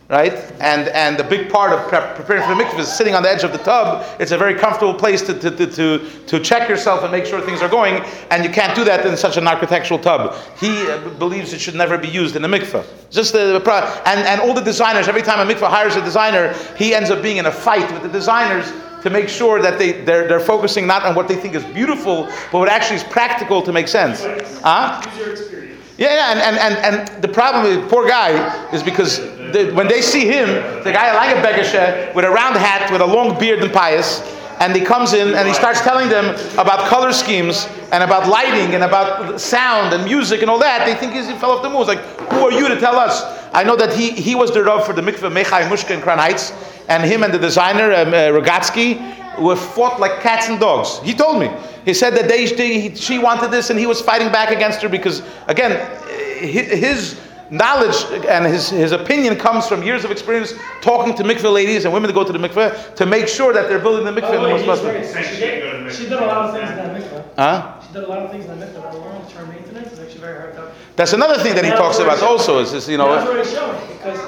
right? 0.10 0.34
And 0.60 0.88
and 0.90 1.18
the 1.18 1.24
big 1.24 1.50
part 1.50 1.74
of 1.74 1.88
prep, 1.90 2.16
preparing 2.16 2.44
for 2.44 2.56
the 2.56 2.64
mikvah 2.64 2.80
is 2.80 2.88
sitting 2.88 3.14
on 3.14 3.24
the 3.24 3.30
edge 3.30 3.44
of 3.44 3.52
the 3.52 3.58
tub. 3.58 4.06
It's 4.20 4.32
a 4.32 4.38
very 4.38 4.56
comfortable 4.56 4.94
place 4.94 5.22
to, 5.24 5.34
to, 5.38 5.52
to, 5.52 5.68
to, 5.68 6.10
to 6.28 6.40
check 6.40 6.70
yourself 6.70 7.04
and 7.04 7.12
make 7.12 7.26
sure 7.26 7.42
things 7.42 7.62
are 7.62 7.70
going, 7.70 7.96
and 8.32 8.44
you 8.44 8.50
can't 8.50 8.76
do 8.76 8.84
that 8.86 9.06
in 9.06 9.18
such 9.18 9.38
an 9.38 9.48
architectural 9.48 10.00
tub. 10.00 10.36
He 10.60 10.88
uh, 10.88 11.10
believes 11.20 11.54
it 11.54 11.60
should 11.60 11.76
never 11.76 11.98
be 11.98 12.08
used 12.08 12.36
in 12.36 12.46
a 12.46 12.48
mikvah. 12.48 12.86
Just 13.10 13.34
the, 13.34 13.60
pro- 13.64 13.84
and 14.06 14.20
and 14.28 14.42
all 14.42 14.54
the 14.54 14.62
designers. 14.62 15.08
Every 15.08 15.22
time 15.22 15.46
a 15.46 15.54
mikvah 15.54 15.70
hires 15.70 15.96
a 15.96 16.02
designer, 16.02 16.54
he 16.78 16.94
ends 16.96 17.10
up 17.10 17.22
being 17.22 17.38
in 17.38 17.46
a 17.46 17.52
fight 17.52 17.92
with 17.92 18.04
the 18.04 18.10
designers. 18.10 18.72
To 19.04 19.12
make 19.12 19.30
sure 19.30 19.62
that 19.62 19.78
they, 19.78 19.92
they're, 19.92 20.28
they're 20.28 20.40
focusing 20.40 20.88
not 20.88 21.06
on 21.06 21.14
what 21.16 21.28
they 21.28 21.36
think 21.36 21.54
is 21.54 21.64
beautiful, 21.66 22.26
but 22.52 22.58
what 22.58 22.68
actually 22.68 22.98
is 22.98 23.04
practical 23.04 23.62
to 23.62 23.72
make 23.72 23.88
sense. 23.88 24.26
Huh? 24.64 25.02
User 25.18 25.32
experience. 25.32 25.82
Yeah, 25.98 26.14
yeah, 26.14 26.32
and, 26.32 26.40
and, 26.40 26.58
and, 26.58 27.08
and 27.16 27.22
the 27.22 27.28
problem 27.28 27.64
with 27.64 27.90
poor 27.90 28.08
guy 28.08 28.68
is 28.74 28.84
because 28.84 29.20
the, 29.52 29.72
when 29.74 29.88
they 29.88 30.02
see 30.02 30.26
him, 30.26 30.48
the 30.84 30.92
guy 30.92 31.14
like 31.16 31.36
a 31.36 31.42
beggar 31.42 32.14
with 32.14 32.26
a 32.26 32.30
round 32.30 32.56
hat, 32.56 32.92
with 32.92 33.02
a 33.02 33.06
long 33.06 33.38
beard 33.40 33.62
and 33.64 33.72
peyos, 33.72 34.22
and 34.60 34.76
he 34.76 34.82
comes 34.84 35.14
in 35.14 35.36
and 35.36 35.48
he 35.48 35.54
starts 35.54 35.82
telling 35.82 36.10
them 36.10 36.34
about 36.58 36.88
color 36.88 37.14
schemes 37.14 37.68
and 37.92 38.04
about 38.04 38.28
lighting 38.28 38.74
and 38.74 38.84
about 38.84 39.40
sound 39.40 39.94
and 39.94 40.04
music 40.04 40.42
and 40.42 40.50
all 40.50 40.58
that, 40.60 40.86
they 40.86 40.96
think 40.96 41.14
he 41.14 41.22
fell 41.40 41.52
off 41.52 41.62
the 41.62 41.70
moon. 41.70 41.82
It's 41.82 41.90
like, 41.90 42.04
who 42.32 42.48
are 42.48 42.52
you 42.52 42.68
to 42.68 42.80
tell 42.80 42.96
us? 42.96 43.22
I 43.54 43.64
know 43.64 43.76
that 43.76 43.94
he, 43.94 44.12
he 44.12 44.34
was 44.36 44.52
the 44.52 44.64
Rav 44.64 44.86
for 44.86 44.94
the 44.94 45.02
mikveh 45.02 45.32
Mei 45.32 45.44
Chaya 45.44 45.70
Mushka 45.70 45.92
in 45.92 46.02
Crown 46.02 46.18
Heights, 46.18 46.54
and 46.90 47.04
him 47.04 47.24
and 47.24 47.34
the 47.34 47.40
designer, 47.40 47.94
um, 47.94 48.10
uh, 48.10 48.32
Rogatsky, 48.32 49.40
were 49.40 49.56
fought 49.56 50.00
like 50.00 50.22
cats 50.22 50.50
and 50.50 50.60
dogs. 50.60 51.00
He 51.04 51.14
told 51.14 51.40
me. 51.40 51.52
He 51.86 51.94
said 51.94 52.16
that 52.16 52.28
they, 52.28 52.48
they, 52.48 52.82
he, 52.82 52.96
she 52.96 53.20
wanted 53.20 53.52
this 53.52 53.70
and 53.70 53.80
he 53.80 53.86
was 53.86 54.02
fighting 54.02 54.30
back 54.32 54.50
against 54.52 54.82
her 54.82 54.90
because, 54.90 55.22
again, 55.48 55.72
hi- 55.72 56.76
his 56.76 57.18
knowledge 57.50 57.96
and 58.26 58.46
his, 58.46 58.70
his 58.70 58.92
opinion 58.92 59.36
comes 59.36 59.68
from 59.68 59.84
years 59.84 60.04
of 60.04 60.12
experience 60.12 60.54
talking 60.82 61.16
to 61.16 61.24
mikveh 61.24 61.52
ladies 61.52 61.86
and 61.86 61.94
women 61.94 62.08
that 62.08 62.14
go 62.14 62.24
to 62.24 62.32
the 62.34 62.40
mikveh 62.40 62.96
to 62.96 63.06
make 63.06 63.28
sure 63.28 63.54
that 63.54 63.70
they're 63.70 63.80
building 63.80 64.06
the 64.06 64.22
mikveh 64.22 64.36
in 64.36 64.42
the 64.42 64.50
most 64.50 64.60
he's 64.60 64.68
possible. 64.68 65.24
She 65.24 65.40
did 65.40 65.94
she 65.94 66.04
did 66.04 66.14
a 66.14 66.26
lot 66.26 66.50
of 66.50 66.54
things 66.56 66.70
in 66.70 66.76
that 66.76 67.02
mikvah. 67.02 67.26
Huh? 67.38 67.82
She 67.82 67.94
did 67.94 68.04
a 68.04 68.08
lot 68.08 68.20
of 68.20 68.32
things 68.32 68.46
in 68.46 68.60
that 68.60 68.70
mikvah 68.70 68.82
that 68.82 68.96
long-term 68.96 69.50
maintenance. 69.50 69.92
It's 69.92 70.00
actually 70.00 70.20
very 70.22 70.40
hard 70.40 70.56
to. 70.56 70.72
That's 70.96 71.14
another 71.14 71.42
thing 71.42 71.56
that 71.56 71.64
he 71.64 71.72
talks 71.72 72.00
about 72.00 72.22
also 72.22 72.60
is, 72.60 72.74
is 72.74 72.90
you 72.90 72.98
know, 72.98 73.14
That's 73.14 73.30
already 73.30 73.50
showing 73.50 73.98
because 73.98 74.20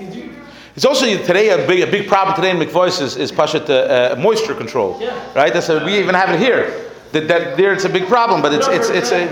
if 0.00 0.14
you 0.14 0.22
do. 0.22 0.34
It's 0.74 0.84
also 0.84 1.06
today 1.06 1.50
a 1.50 1.66
big 1.66 1.80
a 1.86 1.90
big 1.90 2.08
problem 2.08 2.36
today 2.36 2.50
in 2.50 2.58
mikvaos 2.58 3.00
is, 3.00 3.16
is 3.16 3.32
pashat 3.32 3.68
uh, 3.70 4.14
uh, 4.14 4.16
moisture 4.18 4.54
control. 4.54 4.98
Yeah. 5.00 5.32
Right. 5.34 5.52
That's 5.52 5.68
a, 5.68 5.84
we 5.84 5.98
even 5.98 6.14
have 6.14 6.30
it 6.30 6.40
here. 6.40 6.85
That, 7.12 7.28
that 7.28 7.56
there 7.56 7.72
it's 7.72 7.84
a 7.84 7.88
big 7.88 8.06
problem, 8.06 8.42
but 8.42 8.52
it's 8.52 8.68
it's 8.68 8.90
it's 8.90 9.12
a. 9.12 9.26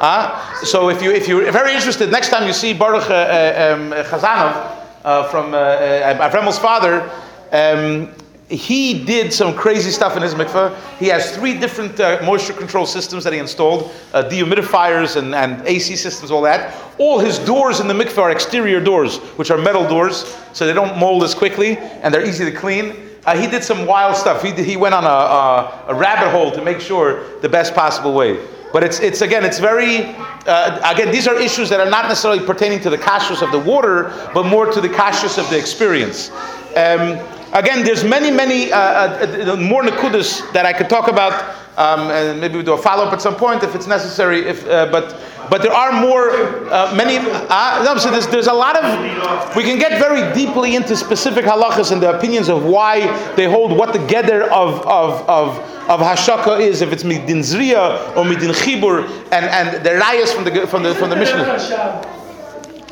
Uh, 0.00 0.54
so 0.64 0.88
if 0.90 1.02
you 1.02 1.10
if 1.10 1.26
you're 1.26 1.50
very 1.50 1.74
interested, 1.74 2.10
next 2.10 2.28
time 2.28 2.46
you 2.46 2.52
see 2.52 2.72
Baruch 2.74 3.10
uh, 3.10 3.14
uh, 3.14 3.74
um, 3.74 3.90
Chazanov 4.04 4.74
uh, 5.04 5.28
from 5.28 5.54
uh, 5.54 5.58
uh, 5.58 6.30
Avremel's 6.30 6.58
father. 6.58 7.10
Um, 7.52 8.12
he 8.48 9.04
did 9.04 9.32
some 9.32 9.54
crazy 9.54 9.90
stuff 9.90 10.16
in 10.16 10.22
his 10.22 10.34
mikveh. 10.34 10.76
He 10.98 11.06
has 11.06 11.34
three 11.34 11.58
different 11.58 11.98
uh, 11.98 12.20
moisture 12.22 12.52
control 12.52 12.84
systems 12.84 13.24
that 13.24 13.32
he 13.32 13.38
installed, 13.38 13.90
uh, 14.12 14.22
dehumidifiers 14.24 15.16
and, 15.16 15.34
and 15.34 15.66
AC 15.66 15.96
systems, 15.96 16.30
all 16.30 16.42
that. 16.42 16.74
All 16.98 17.18
his 17.18 17.38
doors 17.38 17.80
in 17.80 17.88
the 17.88 17.94
mikveh 17.94 18.18
are 18.18 18.30
exterior 18.30 18.80
doors, 18.80 19.18
which 19.38 19.50
are 19.50 19.58
metal 19.58 19.88
doors, 19.88 20.36
so 20.52 20.66
they 20.66 20.74
don't 20.74 20.98
mold 20.98 21.24
as 21.24 21.34
quickly 21.34 21.78
and 21.78 22.12
they're 22.12 22.26
easy 22.26 22.44
to 22.44 22.52
clean. 22.52 22.94
Uh, 23.26 23.36
he 23.36 23.46
did 23.46 23.64
some 23.64 23.86
wild 23.86 24.16
stuff. 24.16 24.42
He, 24.42 24.52
he 24.52 24.76
went 24.76 24.94
on 24.94 25.04
a, 25.04 25.08
a, 25.08 25.84
a 25.88 25.94
rabbit 25.94 26.30
hole 26.30 26.50
to 26.52 26.62
make 26.62 26.80
sure 26.80 27.38
the 27.40 27.48
best 27.48 27.74
possible 27.74 28.12
way. 28.12 28.38
But 28.72 28.82
it's, 28.82 28.98
it's 28.98 29.20
again, 29.20 29.44
it's 29.44 29.60
very, 29.60 30.02
uh, 30.46 30.92
again, 30.92 31.12
these 31.12 31.28
are 31.28 31.38
issues 31.40 31.68
that 31.70 31.78
are 31.78 31.88
not 31.88 32.08
necessarily 32.08 32.44
pertaining 32.44 32.80
to 32.80 32.90
the 32.90 32.98
kashrus 32.98 33.40
of 33.40 33.52
the 33.52 33.58
water, 33.58 34.12
but 34.34 34.46
more 34.46 34.66
to 34.66 34.80
the 34.80 34.88
kashrus 34.88 35.38
of 35.38 35.48
the 35.48 35.56
experience. 35.56 36.30
Um, 36.74 37.20
again, 37.52 37.84
there's 37.84 38.02
many, 38.02 38.32
many 38.32 38.72
uh, 38.72 38.78
uh, 38.78 39.56
more 39.56 39.82
nakudas 39.84 40.52
that 40.52 40.66
I 40.66 40.72
could 40.72 40.90
talk 40.90 41.08
about, 41.08 41.54
um, 41.76 42.10
and 42.10 42.40
maybe 42.40 42.54
we'll 42.54 42.64
do 42.64 42.72
a 42.72 42.78
follow 42.78 43.04
up 43.04 43.12
at 43.12 43.20
some 43.20 43.34
point 43.36 43.62
if 43.62 43.74
it's 43.74 43.86
necessary. 43.86 44.46
If, 44.46 44.66
uh, 44.66 44.90
but, 44.90 45.16
but 45.50 45.62
there 45.62 45.72
are 45.72 45.92
more, 45.92 46.30
uh, 46.72 46.94
many, 46.94 47.18
uh, 47.18 47.82
no, 47.84 47.98
so 47.98 48.10
there's, 48.10 48.26
there's 48.28 48.46
a 48.46 48.52
lot 48.52 48.76
of, 48.76 49.56
we 49.56 49.62
can 49.62 49.78
get 49.78 49.98
very 49.98 50.32
deeply 50.34 50.76
into 50.76 50.96
specific 50.96 51.44
halachas 51.44 51.92
and 51.92 52.02
the 52.02 52.16
opinions 52.16 52.48
of 52.48 52.64
why 52.64 53.06
they 53.34 53.46
hold 53.46 53.72
what 53.76 53.92
the 53.92 53.98
geder 54.00 54.42
of, 54.48 54.80
of, 54.86 55.28
of, 55.28 55.58
of 55.90 56.00
hashaka 56.00 56.60
is, 56.60 56.80
if 56.80 56.92
it's 56.92 57.02
midin 57.02 57.40
zriya 57.40 58.16
or 58.16 58.24
midin 58.24 58.54
chibur, 58.54 59.04
and, 59.32 59.46
and 59.46 59.84
the 59.84 59.90
rayas 59.90 60.32
from 60.32 60.44
the, 60.44 60.66
from 60.66 60.82
the, 60.82 60.94
from 60.94 61.10
the 61.10 61.16
Mishnah. 61.16 61.44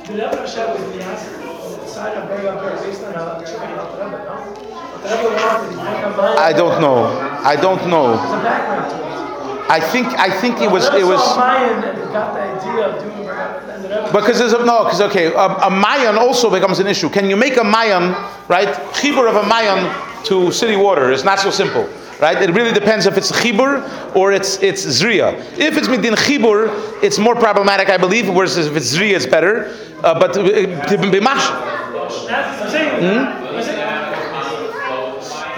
The 0.07 0.15
Rebbe 0.15 0.37
Rashab 0.37 0.75
was 0.77 0.97
the 0.97 1.05
answer, 1.05 1.87
side 1.87 2.17
of 2.17 2.27
bring 2.27 2.43
based 2.85 3.05
on 3.05 3.15
a 3.15 4.62
I 5.05 6.53
don't 6.57 6.81
know. 6.81 7.05
I 7.45 7.57
don't 7.57 7.89
know. 7.89 8.15
I 9.69 9.81
think 9.81 10.07
I 10.19 10.31
think 10.41 10.61
it 10.61 10.71
was 10.71 10.87
it 10.95 11.05
was. 11.05 11.21
Because 14.13 14.39
there's 14.39 14.53
a, 14.53 14.65
no, 14.65 14.85
because 14.85 15.01
okay, 15.01 15.27
a, 15.27 15.47
a 15.67 15.71
mayan 15.71 16.17
also 16.17 16.51
becomes 16.51 16.79
an 16.79 16.87
issue. 16.87 17.09
Can 17.09 17.29
you 17.29 17.37
make 17.37 17.57
a 17.57 17.65
mayan, 17.65 18.15
right? 18.49 18.69
Chibur 18.95 19.29
of 19.29 19.37
a 19.37 19.47
mayan 19.47 19.91
to 20.25 20.53
city 20.53 20.77
water 20.77 21.11
It's 21.11 21.25
not 21.25 21.41
so 21.41 21.51
simple, 21.51 21.89
right? 22.21 22.41
It 22.41 22.51
really 22.51 22.73
depends 22.73 23.07
if 23.07 23.17
it's 23.17 23.33
chibur 23.33 23.83
or 24.15 24.33
it's 24.33 24.63
it's 24.63 24.85
zriya. 24.87 25.35
If 25.59 25.77
it's 25.77 25.89
midin 25.89 26.15
chibur, 26.17 26.71
it's 27.03 27.19
more 27.19 27.35
problematic, 27.35 27.89
I 27.89 27.97
believe. 27.97 28.29
Whereas 28.29 28.57
if 28.57 28.77
it's 28.77 28.95
zriya, 28.95 29.17
it's 29.17 29.27
better. 29.27 29.75
Uh, 30.03 30.19
but 30.19 30.37
uh. 30.37 30.43
Hmm? 33.03 33.82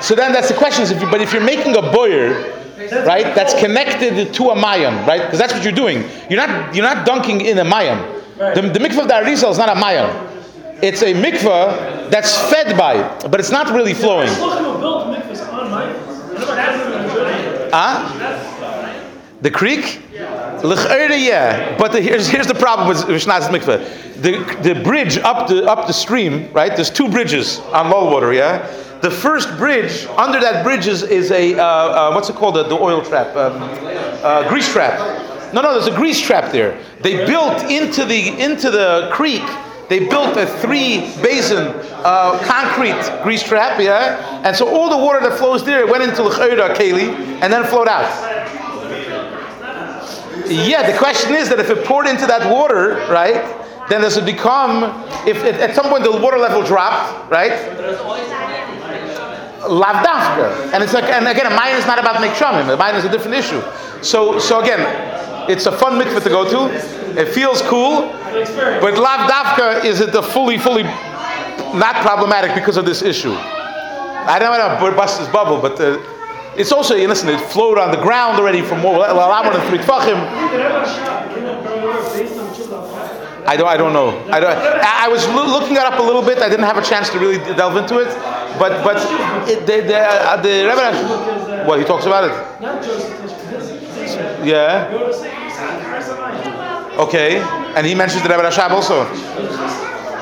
So 0.05 0.15
then 0.15 0.33
that's 0.33 0.49
the 0.49 0.55
question. 0.55 0.83
Is 0.83 0.91
if 0.91 1.01
you, 1.01 1.11
but 1.11 1.23
if 1.23 1.33
you're 1.33 1.43
making 1.43 1.77
a 1.77 1.83
boyer, 1.83 2.35
right, 3.07 3.35
that's 3.35 3.55
connected 3.55 4.35
to 4.35 4.51
a 4.51 4.55
mayan, 4.55 4.95
right? 5.07 5.23
Because 5.23 5.39
that's 5.39 5.55
what 5.55 5.65
you're 5.65 5.73
doing. 5.73 6.05
You're 6.29 6.47
not 6.47 6.75
you're 6.75 6.85
not 6.85 7.07
dunking 7.07 7.41
in 7.41 7.59
a 7.59 7.65
mayan. 7.65 7.99
The, 8.37 8.61
the 8.61 8.81
mikvah 8.81 9.03
of 9.03 9.09
the 9.09 9.15
Arizal 9.15 9.51
is 9.51 9.57
not 9.57 9.75
a 9.75 9.81
mayan. 9.81 10.11
It's 10.83 11.01
a 11.03 11.15
mikvah 11.15 12.11
that's 12.11 12.37
fed 12.51 12.77
by, 12.77 12.97
it, 12.97 13.31
but 13.31 13.41
it's 13.41 13.51
not 13.51 13.73
really 13.73 13.95
flowing. 13.95 14.29
Shluchim 14.29 14.75
who 14.75 14.79
built 14.79 15.07
mikvahs 15.07 15.51
on 15.51 15.71
Mayan. 15.71 15.95
The 16.07 16.41
Rebbe 16.41 16.55
has 16.57 16.79
them 16.83 16.93
in 17.01 17.15
Germany. 17.15 17.71
Huh? 17.73 19.41
The 19.41 19.51
creek? 19.51 20.03
Yeah. 20.65 21.77
But 21.79 21.93
the, 21.93 22.01
here's, 22.01 22.27
here's 22.27 22.47
the 22.47 22.55
problem 22.55 22.89
with 22.89 22.99
Vishnaz 22.99 23.49
mikveh. 23.49 24.23
The, 24.23 24.63
the 24.63 24.83
bridge 24.83 25.19
up 25.19 25.49
the, 25.49 25.69
up 25.71 25.87
the 25.87 25.93
stream, 25.93 26.51
right? 26.53 26.75
There's 26.75 26.91
two 26.91 27.09
bridges 27.09 27.61
on 27.73 27.91
low 27.91 28.11
water, 28.11 28.33
yeah? 28.33 28.67
The 29.01 29.11
first 29.11 29.57
bridge, 29.59 30.07
under 30.17 30.41
that 30.41 30.65
bridge 30.65 30.87
is, 30.87 31.03
is 31.03 31.31
a, 31.31 31.59
uh, 31.59 31.63
uh, 31.63 32.13
what's 32.13 32.31
it 32.31 32.37
called, 32.37 32.57
the, 32.57 32.63
the 32.63 32.77
oil 32.77 33.03
trap? 33.03 33.37
Um, 33.37 33.59
uh, 34.25 34.49
grease 34.49 34.73
trap. 34.73 35.53
No, 35.53 35.61
no, 35.61 35.75
there's 35.75 35.87
a 35.87 35.97
grease 35.97 36.21
trap 36.21 36.51
there. 36.51 36.83
They 37.01 37.27
built 37.27 37.71
into 37.71 38.07
the, 38.07 38.29
into 38.43 38.71
the 38.71 39.11
creek, 39.13 39.45
they 39.89 40.09
built 40.09 40.37
a 40.39 40.47
three 40.47 41.01
basin 41.23 41.75
uh, 42.05 42.39
concrete 42.45 43.23
grease 43.23 43.43
trap, 43.43 43.79
yeah? 43.79 44.41
And 44.43 44.57
so 44.57 44.67
all 44.75 44.89
the 44.89 44.97
water 44.97 45.21
that 45.21 45.39
flows 45.39 45.63
there 45.63 45.87
went 45.87 46.03
into 46.03 46.23
L'ch'era 46.23 46.75
Keli 46.75 47.13
and 47.43 47.53
then 47.53 47.65
flowed 47.65 47.89
out. 47.89 48.34
Yeah, 50.47 50.91
the 50.91 50.97
question 50.99 51.35
is 51.35 51.49
that 51.49 51.59
if 51.59 51.71
it 51.71 51.85
poured 51.85 52.07
into 52.07 52.27
that 52.27 52.51
water, 52.51 52.97
right, 53.09 53.43
then 53.89 54.01
does 54.01 54.17
it 54.17 54.25
become, 54.25 54.85
if 55.27 55.45
if 55.45 55.57
at 55.57 55.75
some 55.75 55.87
point 55.87 56.05
the 56.05 56.13
water 56.13 56.39
level 56.39 56.63
dropped, 56.63 57.31
right? 57.31 57.53
Lavdafka. 59.65 60.73
And 60.75 60.83
it's 60.83 60.93
like, 60.93 61.05
and 61.05 61.27
again, 61.27 61.47
a 61.47 61.51
mine 61.51 61.75
is 61.77 61.87
not 61.87 61.99
about 61.99 62.21
mei 62.21 62.29
geshamim. 62.29 62.73
A 62.73 62.77
mine 62.77 62.95
is 62.95 63.05
a 63.05 63.09
different 63.09 63.37
issue. 63.37 63.63
So, 64.03 64.39
so 64.39 64.61
again, 64.61 64.81
it's 65.51 65.67
a 65.67 65.73
fun 65.73 65.99
mikveh 65.99 66.23
to 66.23 66.29
go 66.29 66.45
to. 66.69 66.75
It 67.19 67.29
feels 67.29 67.63
cool, 67.63 68.03
but 68.83 68.95
lavdafka 68.95 69.85
is 69.85 70.01
it 70.01 70.13
the 70.13 70.23
fully, 70.23 70.59
fully 70.59 70.83
not 70.83 71.97
problematic 72.03 72.55
because 72.55 72.77
of 72.77 72.85
this 72.85 73.03
issue. 73.03 73.33
I 73.33 74.39
don't 74.39 74.51
want 74.51 74.81
to 74.81 74.97
bust 74.97 75.19
this 75.21 75.29
bubble, 75.29 75.61
but 75.61 75.81
uh, 75.81 75.99
it's 76.57 76.73
also, 76.73 76.95
listen, 76.97 77.29
it 77.29 77.41
flowed 77.41 77.79
on 77.79 77.91
the 77.91 78.01
ground 78.01 78.39
already 78.39 78.63
from 78.63 78.81
more, 78.81 78.97
a 78.97 79.13
lot 79.15 79.45
more 79.45 79.55
than 79.55 79.67
three 79.69 79.79
tfachim. 79.79 80.19
The 80.51 80.57
Rebbe 80.57 80.69
Rashab 80.71 81.35
came 81.35 81.45
well 81.45 82.13
based 82.17 82.39
on 82.39 82.47
Chullah. 82.55 83.47
I 83.47 83.57
don't. 83.59 83.69
I 83.69 83.77
don't 83.77 83.93
know. 83.93 84.09
I 84.33 84.41
don't. 84.41 84.57
I, 84.57 85.09
was 85.09 85.27
loo- 85.29 85.45
looking 85.47 85.77
it 85.77 85.83
up 85.83 85.99
a 85.99 86.03
little 86.03 86.23
bit. 86.23 86.39
I 86.39 86.49
didn't 86.49 86.65
have 86.65 86.79
a 86.79 86.83
chance 86.83 87.11
to 87.11 87.19
really 87.19 87.37
delve 87.55 87.77
into 87.77 87.99
it, 87.99 88.09
but 88.59 88.83
but 88.83 88.97
it, 89.49 89.67
the 89.67 89.83
the, 89.87 89.99
uh, 89.99 90.37
the 90.41 90.65
Rebbe. 90.65 91.67
Well, 91.69 91.79
he 91.79 91.85
talks 91.85 92.07
about 92.07 92.25
it. 92.25 92.33
Yeah. 94.47 94.89
Okay. 96.99 97.39
And 97.77 97.87
he 97.87 97.95
mentions 97.95 98.23
the 98.23 98.29
Rebbe 98.31 98.43
Rashab 98.43 98.71
also. 98.71 99.05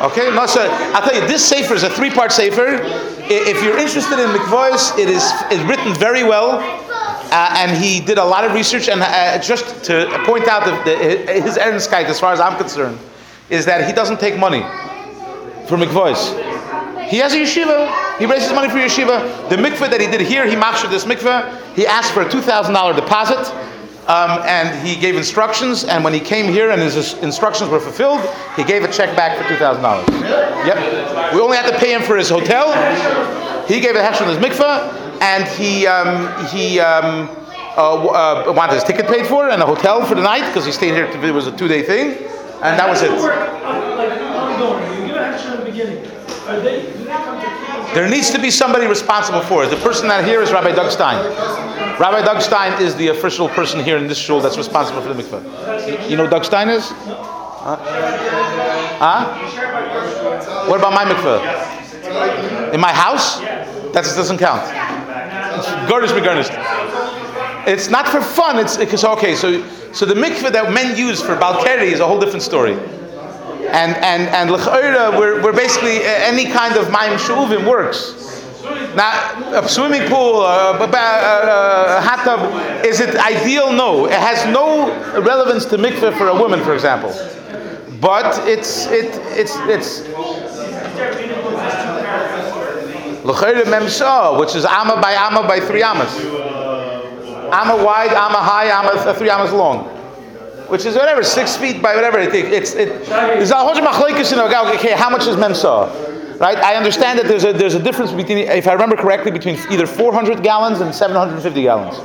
Okay. 0.03 0.35
No, 0.35 0.47
so 0.47 0.69
I'll 0.95 1.03
tell 1.09 1.15
you, 1.15 1.27
this 1.29 1.45
sefer 1.45 1.75
is 1.75 1.85
a 1.85 1.91
three-part 1.91 2.33
sefer. 2.33 2.81
If 3.31 3.63
you're 3.63 3.79
interested 3.79 4.19
in 4.19 4.31
mikvahs, 4.31 4.99
it 4.99 5.09
is 5.09 5.23
it's 5.51 5.63
written 5.69 5.95
very 5.95 6.25
well. 6.25 6.59
Uh, 7.35 7.55
and 7.57 7.83
he 7.83 7.99
did 8.01 8.19
a 8.19 8.25
lot 8.25 8.45
of 8.45 8.53
research. 8.53 8.89
And 8.89 9.01
uh, 9.01 9.39
just 9.39 9.85
to 9.85 10.07
point 10.27 10.49
out 10.49 10.65
the, 10.65 10.73
the, 10.91 11.41
his 11.41 11.57
as 11.57 12.21
far 12.21 12.33
as 12.33 12.41
I'm 12.41 12.59
concerned, 12.59 12.99
is 13.49 13.65
that 13.65 13.87
he 13.87 13.93
doesn't 13.93 14.19
take 14.19 14.37
money 14.39 14.61
for 15.67 15.79
mikvahs. 15.79 16.37
He 17.09 17.19
has 17.19 17.33
a 17.35 17.39
yeshiva. 17.39 18.19
He 18.19 18.27
raises 18.27 18.53
money 18.53 18.69
for 18.69 18.79
yeshiva. 18.79 19.49
The 19.49 19.57
mikveh 19.57 19.89
that 19.91 20.01
he 20.01 20.09
did 20.09 20.21
here, 20.21 20.47
he 20.47 20.57
machshed 20.57 20.91
this 20.91 21.05
mikveh. 21.05 21.75
He 21.75 21.87
asked 21.87 22.13
for 22.13 22.23
a 22.23 22.29
two 22.29 22.41
thousand 22.41 22.75
dollar 22.75 22.93
deposit, 22.95 23.39
um, 24.09 24.41
and 24.45 24.87
he 24.87 24.97
gave 24.97 25.17
instructions. 25.17 25.85
And 25.85 26.05
when 26.05 26.13
he 26.13 26.21
came 26.21 26.53
here 26.53 26.71
and 26.71 26.81
his 26.81 27.15
instructions 27.23 27.71
were 27.71 27.81
fulfilled, 27.81 28.21
he 28.57 28.65
gave 28.65 28.85
a 28.85 28.93
check 28.93 29.17
back 29.17 29.39
for 29.39 29.49
two 29.49 29.57
thousand 29.57 29.83
dollars. 29.83 30.09
Yep. 30.11 31.35
We 31.35 31.41
only 31.41 31.57
had 31.57 31.71
to 31.71 31.79
pay 31.79 31.93
him 31.95 32.03
for 32.03 32.17
his 32.17 32.29
hotel. 32.29 32.73
He 33.67 33.81
gave 33.81 33.95
a 33.97 34.03
hesh 34.03 34.21
on 34.21 34.29
his 34.29 34.39
mikveh, 34.39 35.21
and 35.21 35.47
he 35.59 35.87
um, 35.87 36.47
he. 36.49 36.81
Um, 36.81 37.31
uh, 37.75 37.95
uh, 38.05 38.53
wanted 38.53 38.75
his 38.75 38.85
ticket 38.85 39.07
paid 39.07 39.27
for 39.27 39.49
and 39.49 39.63
a 39.63 39.65
hotel 39.65 40.05
for 40.05 40.15
the 40.15 40.21
night 40.21 40.47
because 40.49 40.67
he 40.67 40.73
stayed 40.73 40.93
here. 40.93 41.07
It 41.07 41.33
was 41.33 41.47
a 41.47 41.57
two-day 41.57 41.83
thing, 41.83 42.19
and 42.61 42.79
that 42.79 42.87
was 42.87 43.01
it. 43.01 43.11
Are 46.43 46.61
they, 46.61 46.83
do 46.83 47.05
they 47.05 47.11
come 47.13 47.41
to 47.41 47.52
There 47.95 48.09
needs 48.09 48.31
to 48.31 48.39
be 48.41 48.51
somebody 48.51 48.87
responsible 48.87 49.43
for 49.43 49.65
it. 49.65 49.69
The 49.69 49.77
person 49.77 50.09
that 50.09 50.25
here 50.25 50.41
is 50.41 50.51
Rabbi 50.51 50.73
Doug 50.75 50.91
Stein. 50.91 51.23
Rabbi 52.01 52.23
Doug 52.25 52.41
Stein 52.41 52.81
is 52.83 52.95
the 52.97 53.09
official 53.09 53.49
person 53.51 53.85
here 53.85 53.99
in 53.99 54.07
this 54.07 54.19
shul 54.19 54.41
that's 54.41 54.57
responsible 54.57 55.03
for 55.03 55.13
the 55.13 55.23
mikveh. 55.23 56.09
You 56.09 56.17
know 56.17 56.27
Doug 56.27 56.45
Stein 56.45 56.71
is? 56.71 56.89
Huh? 56.89 57.77
Huh? 58.99 59.25
What 60.69 60.79
about 60.79 60.95
my 60.95 61.05
mikveh? 61.05 62.73
In 62.73 62.81
my 62.81 62.93
house? 62.93 63.41
That 63.93 64.05
doesn't 64.05 64.39
count. 64.39 64.63
Garnish 65.89 66.13
be 66.13 66.21
garnished. 66.21 66.53
It's 67.69 67.91
not 67.91 68.09
for 68.09 68.23
fun. 68.23 68.59
It's 68.59 68.77
because 68.79 69.05
okay. 69.05 69.35
So 69.35 69.63
so 69.93 70.07
the 70.07 70.15
mikveh 70.15 70.51
that 70.53 70.73
men 70.73 70.97
use 70.97 71.21
for 71.21 71.37
baal 71.37 71.63
keri 71.63 71.93
is 71.93 72.01
a 72.01 72.07
whole 72.07 72.19
different 72.19 72.43
story. 72.43 72.75
And 73.73 73.97
and 74.05 74.29
and 74.29 74.51
we're, 74.51 75.43
we're 75.43 75.57
basically 75.57 76.05
any 76.05 76.45
kind 76.45 76.77
of 76.77 76.89
mayim 76.89 77.19
she'uvim 77.19 77.67
works. 77.67 78.19
Now, 78.95 79.59
a 79.59 79.67
swimming 79.69 80.09
pool, 80.09 80.43
a, 80.43 80.79
a, 80.79 80.85
a, 80.85 82.01
hot 82.03 82.23
tub, 82.25 82.85
is 82.85 83.01
it 83.01 83.17
ideal? 83.17 83.73
No, 83.73 84.05
it 84.05 84.13
has 84.13 84.45
no 84.53 84.89
relevance 85.21 85.65
to 85.67 85.79
mikveh 85.79 86.17
for 86.19 86.29
a 86.29 86.35
woman, 86.35 86.63
for 86.63 86.75
example. 86.75 87.11
But 87.99 88.47
it's 88.47 88.87
it 88.87 89.15
it's 89.39 89.57
it's 89.67 90.01
memsa, 93.65 94.39
which 94.39 94.55
is 94.55 94.67
amma 94.67 95.01
by 95.01 95.15
amma 95.15 95.49
by 95.49 95.61
three 95.61 95.83
ammas. 95.83 96.15
Amma 97.53 97.83
wide, 97.83 98.13
amma 98.13 98.39
high, 98.39 98.69
amma 98.69 99.15
three 99.15 99.31
ammas 99.31 99.53
long 99.53 99.92
which 100.73 100.87
is 100.87 100.95
whatever, 100.95 101.23
six 101.23 101.55
feet 101.55 101.83
by 101.83 101.95
whatever. 101.95 102.19
It, 102.19 102.35
it's 102.35 102.73
it. 102.73 103.05
There's 103.05 103.51
a 103.51 103.57
whole 103.57 103.75
bunch 103.75 103.79
of 103.79 103.85
machlokes 103.85 104.75
okay, 104.77 104.93
how 104.93 105.11
much 105.11 105.27
is 105.27 105.37
memsa? 105.37 106.41
right? 106.41 106.57
I 106.57 106.77
understand 106.77 107.19
that 107.19 107.29
there's 107.29 107.45
a 107.45 107.53
there's 107.53 107.75
a 107.75 107.83
difference 107.83 108.11
between, 108.11 108.39
if 108.39 108.67
I 108.67 108.73
remember 108.73 108.97
correctly, 108.97 109.31
between 109.31 109.57
either 109.71 109.87
400 109.87 110.43
gallons 110.43 110.81
and 110.81 110.95
750 110.95 111.63
gallons. 111.63 111.99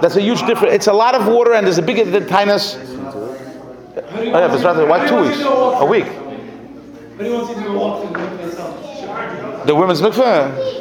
That's 0.00 0.14
a 0.14 0.20
huge 0.20 0.46
difference. 0.46 0.72
It's 0.72 0.86
a 0.86 0.92
lot 0.92 1.16
of 1.16 1.26
water, 1.26 1.54
and 1.54 1.66
there's 1.66 1.78
a 1.78 1.82
big 1.82 1.96
the 2.12 2.20
tinus. 2.20 2.76
Oh 2.76 4.22
yeah, 4.22 4.32
but 4.32 4.54
it's 4.54 4.62
rather 4.62 4.86
why 4.86 5.04
two 5.08 5.20
weeks? 5.20 5.40
A 5.40 5.84
week. 5.84 6.06
But 7.16 7.26
he 7.26 7.32
wants 7.32 7.48
you 7.50 7.56
to 7.56 7.62
go 7.62 7.76
walk 7.76 8.04
through 8.04 8.12
the 8.12 8.20
mikveh 8.20 8.46
itself. 8.46 9.66
The 9.66 9.74
women's 9.74 10.00
mikveh. 10.00 10.78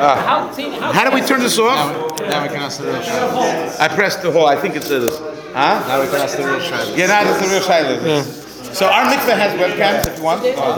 Ah. 0.00 0.16
How, 0.16 0.80
how. 0.80 0.92
How 0.92 1.08
do 1.08 1.14
we 1.14 1.22
turn 1.22 1.40
this 1.40 1.58
off? 1.58 2.20
Now 2.20 2.42
we 2.42 2.48
can 2.48 2.58
ask 2.58 2.78
the 2.80 2.86
real 2.86 3.00
shayla. 3.00 3.80
I 3.80 3.88
pressed 3.88 4.22
the 4.22 4.30
hole. 4.30 4.46
I 4.46 4.56
think 4.56 4.76
it's 4.76 4.88
this. 4.88 5.18
Huh? 5.58 5.82
Now 5.88 6.00
we 6.00 6.06
can 6.06 6.22
ask 6.22 6.36
the 6.36 6.46
real 6.46 6.60
shayla. 6.60 6.96
Yeah, 6.96 7.06
now 7.10 7.24
that's 7.24 7.42
the 7.42 7.50
real 7.50 7.62
silence. 7.66 8.78
So 8.78 8.86
our 8.86 9.04
mikveh 9.10 9.34
has 9.34 9.50
webcams 9.58 10.06
if 10.06 10.18
you 10.18 10.22
want. 10.22 10.42
Oh, 10.44 10.70